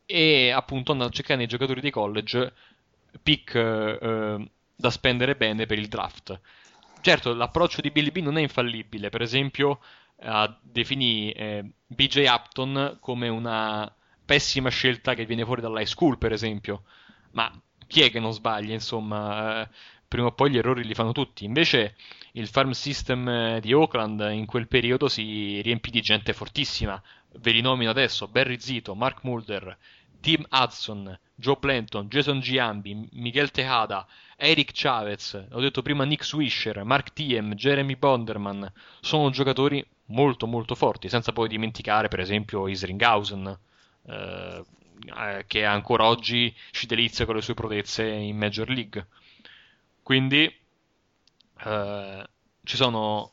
e 0.05 0.49
appunto 0.49 0.91
andare 0.91 1.09
a 1.09 1.13
cercare 1.13 1.37
nei 1.37 1.47
giocatori 1.47 1.79
dei 1.79 1.91
college 1.91 2.53
pick 3.23 3.55
eh, 3.55 4.49
da 4.75 4.89
spendere 4.89 5.35
bene 5.35 5.65
per 5.65 5.79
il 5.79 5.87
draft. 5.87 6.39
Certo, 7.01 7.33
l'approccio 7.33 7.81
di 7.81 7.89
Billy 7.89 8.11
B 8.11 8.17
non 8.17 8.37
è 8.37 8.41
infallibile, 8.41 9.09
per 9.09 9.21
esempio 9.21 9.79
uh, 10.21 10.53
definì 10.61 11.31
eh, 11.31 11.63
BJ 11.87 12.25
Upton 12.27 12.97
come 12.99 13.27
una 13.27 13.93
pessima 14.25 14.69
scelta 14.69 15.13
che 15.13 15.25
viene 15.25 15.43
fuori 15.43 15.61
dall'high 15.61 15.85
school, 15.85 16.17
per 16.17 16.31
esempio. 16.31 16.83
Ma 17.31 17.51
chi 17.87 18.01
è 18.01 18.11
che 18.11 18.19
non 18.19 18.31
sbaglia? 18.31 18.73
Insomma, 18.73 19.63
eh, 19.63 19.69
prima 20.07 20.27
o 20.27 20.31
poi 20.31 20.51
gli 20.51 20.57
errori 20.57 20.83
li 20.83 20.93
fanno 20.93 21.11
tutti. 21.11 21.45
Invece 21.45 21.95
il 22.33 22.47
farm 22.47 22.71
system 22.71 23.27
eh, 23.27 23.59
di 23.59 23.73
Oakland 23.73 24.29
in 24.31 24.45
quel 24.45 24.67
periodo 24.67 25.09
si 25.09 25.61
riempì 25.61 25.91
di 25.91 26.01
gente 26.01 26.33
fortissima. 26.33 27.01
Ve 27.39 27.51
li 27.51 27.61
nomino 27.61 27.89
adesso: 27.89 28.27
Barry 28.27 28.59
Zito, 28.59 28.95
Mark 28.95 29.23
Mulder, 29.23 29.77
Tim 30.21 30.45
Hudson, 30.49 31.17
Joe 31.41 31.57
Planton, 31.57 32.07
Jason 32.07 32.39
Giambi, 32.39 33.09
Miguel 33.13 33.49
Tejada, 33.49 34.07
Eric 34.37 34.71
Chavez, 34.73 35.47
ho 35.51 35.59
detto 35.59 35.81
prima 35.81 36.05
Nick 36.05 36.23
Swisher, 36.23 36.83
Mark 36.83 37.13
Tiem, 37.13 37.55
Jeremy 37.55 37.95
Bonderman, 37.95 38.71
sono 39.01 39.31
giocatori 39.31 39.83
molto 40.05 40.45
molto 40.45 40.75
forti, 40.75 41.09
senza 41.09 41.33
poi 41.33 41.47
dimenticare 41.47 42.07
per 42.07 42.19
esempio 42.19 42.67
Isringhausen, 42.67 43.57
eh, 44.07 44.63
eh, 45.17 45.43
che 45.47 45.65
ancora 45.65 46.05
oggi 46.05 46.55
ci 46.69 46.85
delizia 46.85 47.25
con 47.25 47.35
le 47.35 47.41
sue 47.41 47.55
prodezze 47.55 48.05
in 48.05 48.37
Major 48.37 48.69
League. 48.69 49.07
Quindi 50.03 50.53
eh, 51.65 52.29
ci 52.63 52.75
sono, 52.75 53.31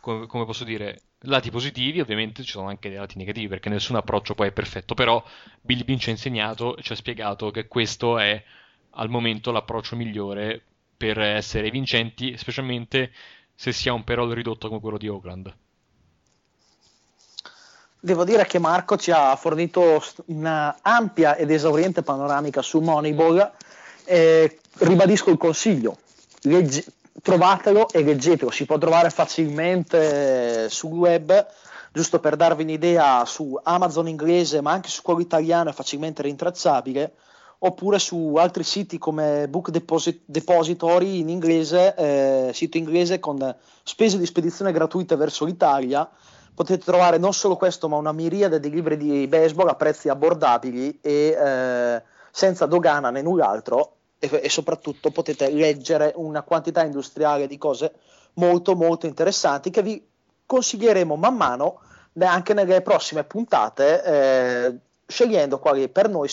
come, 0.00 0.26
come 0.26 0.44
posso 0.44 0.64
dire, 0.64 1.02
lati 1.26 1.50
positivi, 1.50 2.00
ovviamente 2.00 2.42
ci 2.42 2.50
sono 2.50 2.68
anche 2.68 2.88
dei 2.88 2.98
lati 2.98 3.18
negativi, 3.18 3.48
perché 3.48 3.68
nessun 3.68 3.96
approccio 3.96 4.34
poi 4.34 4.48
è 4.48 4.52
perfetto, 4.52 4.94
però 4.94 5.22
Billy 5.60 5.84
Bean 5.84 5.98
ci 5.98 6.08
ha 6.08 6.12
insegnato, 6.12 6.76
ci 6.80 6.92
ha 6.92 6.96
spiegato 6.96 7.50
che 7.50 7.68
questo 7.68 8.18
è 8.18 8.42
al 8.90 9.08
momento 9.08 9.50
l'approccio 9.50 9.96
migliore 9.96 10.62
per 10.96 11.18
essere 11.20 11.70
vincenti, 11.70 12.36
specialmente 12.36 13.12
se 13.54 13.72
si 13.72 13.88
ha 13.88 13.92
un 13.92 14.04
perol 14.04 14.32
ridotto 14.32 14.68
come 14.68 14.80
quello 14.80 14.98
di 14.98 15.08
Oakland. 15.08 15.54
Devo 17.98 18.24
dire 18.24 18.46
che 18.46 18.58
Marco 18.58 18.96
ci 18.96 19.10
ha 19.10 19.34
fornito 19.36 20.02
una 20.26 20.78
ampia 20.80 21.34
ed 21.34 21.50
esauriente 21.50 22.02
panoramica 22.02 22.62
su 22.62 22.78
Moneyball. 22.80 23.52
Eh, 24.04 24.60
ribadisco 24.78 25.30
il 25.30 25.38
consiglio, 25.38 25.98
legge, 26.42 26.84
trovatelo 27.22 27.88
e 27.88 28.02
leggetelo, 28.02 28.50
si 28.50 28.66
può 28.66 28.78
trovare 28.78 29.10
facilmente 29.10 30.68
sul 30.68 30.92
web, 30.92 31.46
giusto 31.92 32.20
per 32.20 32.36
darvi 32.36 32.62
un'idea 32.62 33.24
su 33.24 33.58
Amazon 33.62 34.08
inglese, 34.08 34.60
ma 34.60 34.72
anche 34.72 34.88
su 34.88 35.02
quello 35.02 35.20
italiano 35.20 35.70
è 35.70 35.72
facilmente 35.72 36.22
rintracciabile, 36.22 37.14
oppure 37.58 37.98
su 37.98 38.34
altri 38.36 38.64
siti 38.64 38.98
come 38.98 39.48
Book 39.48 39.70
Deposit- 39.70 40.22
Depository 40.24 41.20
in 41.20 41.28
inglese, 41.28 41.94
eh, 41.94 42.50
sito 42.52 42.76
inglese 42.76 43.18
con 43.18 43.54
spese 43.82 44.18
di 44.18 44.26
spedizione 44.26 44.72
gratuite 44.72 45.16
verso 45.16 45.44
l'Italia. 45.44 46.08
Potete 46.54 46.84
trovare 46.84 47.18
non 47.18 47.34
solo 47.34 47.56
questo, 47.56 47.88
ma 47.88 47.96
una 47.96 48.12
miriade 48.12 48.60
di 48.60 48.70
libri 48.70 48.96
di 48.96 49.26
baseball 49.26 49.68
a 49.68 49.74
prezzi 49.74 50.08
abbordabili 50.08 50.98
e 51.02 51.36
eh, 51.38 52.02
senza 52.30 52.66
dogana 52.66 53.10
né 53.10 53.20
null'altro 53.20 53.95
e, 54.18 54.40
e 54.42 54.48
soprattutto 54.48 55.10
potete 55.10 55.50
leggere 55.50 56.12
una 56.16 56.42
quantità 56.42 56.84
industriale 56.84 57.46
di 57.46 57.58
cose 57.58 57.92
molto 58.34 58.74
molto 58.74 59.06
interessanti 59.06 59.70
che 59.70 59.82
vi 59.82 60.04
consiglieremo 60.44 61.16
man 61.16 61.36
mano 61.36 61.80
anche 62.18 62.54
nelle 62.54 62.80
prossime 62.82 63.24
puntate 63.24 64.02
eh, 64.04 64.76
scegliendo 65.06 65.58
quali 65.58 65.88
per 65.88 66.08
noi 66.08 66.28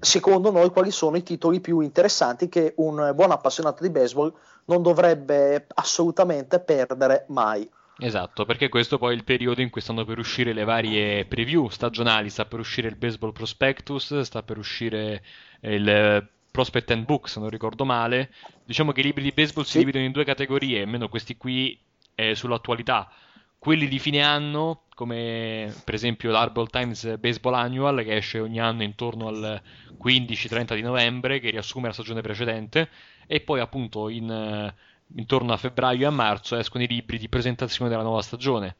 secondo 0.00 0.50
noi 0.50 0.70
quali 0.70 0.90
sono 0.90 1.16
i 1.16 1.22
titoli 1.22 1.60
più 1.60 1.80
interessanti 1.80 2.48
che 2.48 2.74
un 2.76 3.12
buon 3.14 3.30
appassionato 3.30 3.82
di 3.82 3.90
baseball 3.90 4.32
non 4.66 4.82
dovrebbe 4.82 5.66
assolutamente 5.74 6.60
perdere 6.60 7.24
mai. 7.28 7.68
Esatto, 7.96 8.44
perché 8.44 8.68
questo 8.68 8.98
poi 8.98 9.12
è 9.12 9.16
il 9.16 9.24
periodo 9.24 9.60
in 9.60 9.70
cui 9.70 9.80
stanno 9.80 10.04
per 10.04 10.18
uscire 10.18 10.52
le 10.52 10.64
varie 10.64 11.26
preview 11.26 11.68
stagionali, 11.68 12.28
sta 12.28 12.44
per 12.44 12.58
uscire 12.58 12.88
il 12.88 12.96
Baseball 12.96 13.32
Prospectus, 13.32 14.20
sta 14.20 14.42
per 14.42 14.58
uscire 14.58 15.22
il 15.60 16.28
Prospect 16.54 16.92
and 16.92 17.04
Book, 17.04 17.28
se 17.28 17.40
non 17.40 17.48
ricordo 17.48 17.84
male. 17.84 18.30
Diciamo 18.64 18.92
che 18.92 19.00
i 19.00 19.02
libri 19.02 19.24
di 19.24 19.32
baseball 19.34 19.64
si 19.64 19.78
dividono 19.78 20.04
in 20.04 20.12
due 20.12 20.22
categorie, 20.22 20.82
almeno 20.82 21.08
questi 21.08 21.36
qui 21.36 21.76
eh, 22.14 22.36
sull'attualità. 22.36 23.10
quelli 23.58 23.88
di 23.88 23.98
fine 23.98 24.22
anno, 24.22 24.82
come 24.94 25.74
per 25.84 25.94
esempio 25.94 26.30
l'Arbol 26.30 26.70
Times 26.70 27.18
Baseball 27.18 27.54
Annual, 27.54 28.04
che 28.04 28.14
esce 28.14 28.38
ogni 28.38 28.60
anno 28.60 28.84
intorno 28.84 29.26
al 29.26 29.60
15-30 30.00 30.76
di 30.76 30.82
novembre, 30.82 31.40
che 31.40 31.50
riassume 31.50 31.88
la 31.88 31.92
stagione 31.92 32.20
precedente, 32.20 32.88
e 33.26 33.40
poi 33.40 33.58
appunto 33.58 34.08
in, 34.08 34.30
eh, 34.30 34.74
intorno 35.16 35.52
a 35.52 35.56
febbraio 35.56 36.02
e 36.02 36.06
a 36.06 36.10
marzo 36.10 36.56
escono 36.56 36.84
i 36.84 36.86
libri 36.86 37.18
di 37.18 37.28
presentazione 37.28 37.90
della 37.90 38.02
nuova 38.04 38.22
stagione. 38.22 38.76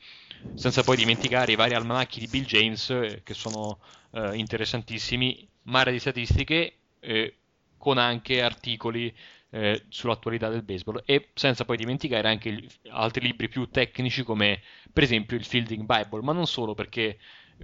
Senza 0.55 0.85
poi 0.85 0.97
dimenticare 0.97 1.51
i 1.51 1.57
vari 1.57 1.75
almanacchi 1.75 2.21
di 2.21 2.29
Bill 2.29 2.45
James, 2.45 2.89
eh, 2.91 3.23
che 3.25 3.35
sono 3.35 3.79
eh, 4.13 4.37
interessantissimi, 4.37 5.45
mare 5.63 5.91
di 5.91 5.99
statistiche, 5.99 6.75
eh, 7.01 7.35
con 7.85 7.99
anche 7.99 8.41
articoli 8.41 9.15
eh, 9.51 9.85
sull'attualità 9.89 10.49
del 10.49 10.63
baseball. 10.63 11.03
E 11.05 11.29
senza 11.35 11.67
poi 11.67 11.77
dimenticare 11.77 12.27
anche 12.27 12.49
il, 12.49 12.69
altri 12.89 13.27
libri 13.27 13.49
più 13.49 13.69
tecnici 13.69 14.25
come 14.25 14.63
per 14.91 15.03
esempio 15.03 15.37
il 15.37 15.45
Fielding 15.45 15.85
Bible, 15.85 16.23
ma 16.23 16.33
non 16.33 16.47
solo 16.47 16.75
perché 16.75 17.19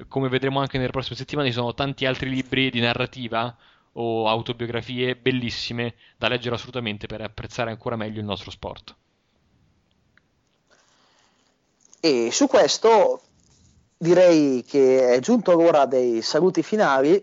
come 0.06 0.28
vedremo 0.28 0.60
anche 0.60 0.76
nelle 0.76 0.90
prossime 0.90 1.16
settimane 1.16 1.48
ci 1.48 1.54
sono 1.54 1.74
tanti 1.74 2.04
altri 2.04 2.28
libri 2.28 2.70
di 2.70 2.80
narrativa 2.80 3.56
o 3.94 4.28
autobiografie 4.28 5.16
bellissime 5.16 5.94
da 6.16 6.28
leggere 6.28 6.54
assolutamente 6.54 7.06
per 7.06 7.22
apprezzare 7.22 7.70
ancora 7.70 7.96
meglio 7.96 8.20
il 8.20 8.26
nostro 8.26 8.50
sport. 8.50 8.94
E 11.98 12.28
su 12.30 12.46
questo 12.46 13.22
direi 13.96 14.64
che 14.64 15.14
è 15.14 15.18
giunto 15.20 15.52
l'ora 15.52 15.86
dei 15.86 16.22
saluti 16.22 16.62
finali 16.62 17.22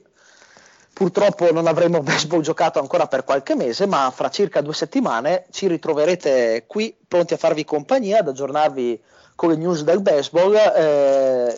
Purtroppo 0.97 1.51
non 1.51 1.67
avremo 1.67 2.01
baseball 2.01 2.41
giocato 2.41 2.79
ancora 2.79 3.05
per 3.05 3.23
qualche 3.23 3.55
mese, 3.55 3.85
ma 3.85 4.09
fra 4.09 4.31
circa 4.31 4.61
due 4.61 4.73
settimane 4.73 5.45
ci 5.51 5.67
ritroverete 5.67 6.63
qui 6.65 6.97
pronti 7.07 7.35
a 7.35 7.37
farvi 7.37 7.63
compagnia, 7.63 8.17
ad 8.17 8.29
aggiornarvi 8.29 8.99
con 9.35 9.49
le 9.49 9.57
news 9.57 9.83
del 9.83 10.01
baseball. 10.01 10.55
Eh, 10.55 11.55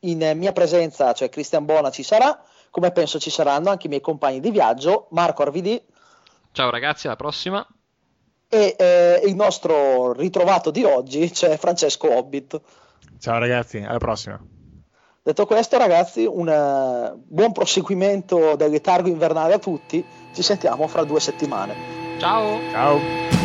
in 0.00 0.32
mia 0.34 0.50
presenza, 0.50 1.12
cioè 1.12 1.28
Cristian 1.28 1.64
Bona 1.66 1.90
ci 1.90 2.02
sarà, 2.02 2.42
come 2.70 2.90
penso 2.90 3.20
ci 3.20 3.30
saranno 3.30 3.70
anche 3.70 3.86
i 3.86 3.90
miei 3.90 4.00
compagni 4.00 4.40
di 4.40 4.50
viaggio, 4.50 5.06
Marco 5.10 5.42
Arvidi. 5.42 5.80
Ciao 6.50 6.70
ragazzi, 6.70 7.06
alla 7.06 7.14
prossima. 7.14 7.64
E 8.48 8.74
eh, 8.76 9.22
il 9.24 9.36
nostro 9.36 10.12
ritrovato 10.14 10.72
di 10.72 10.82
oggi, 10.82 11.32
cioè 11.32 11.56
Francesco 11.58 12.10
Hobbit. 12.10 12.60
Ciao 13.20 13.38
ragazzi, 13.38 13.78
alla 13.78 13.98
prossima. 13.98 14.58
Detto 15.30 15.46
questo, 15.46 15.78
ragazzi, 15.78 16.24
un 16.24 16.48
uh, 16.48 17.22
buon 17.24 17.52
proseguimento 17.52 18.56
del 18.56 18.72
letargo 18.72 19.08
invernale 19.08 19.52
a 19.52 19.58
tutti. 19.60 20.04
Ci 20.34 20.42
sentiamo 20.42 20.88
fra 20.88 21.04
due 21.04 21.20
settimane. 21.20 21.72
Ciao. 22.18 22.58
Ciao. 22.72 23.39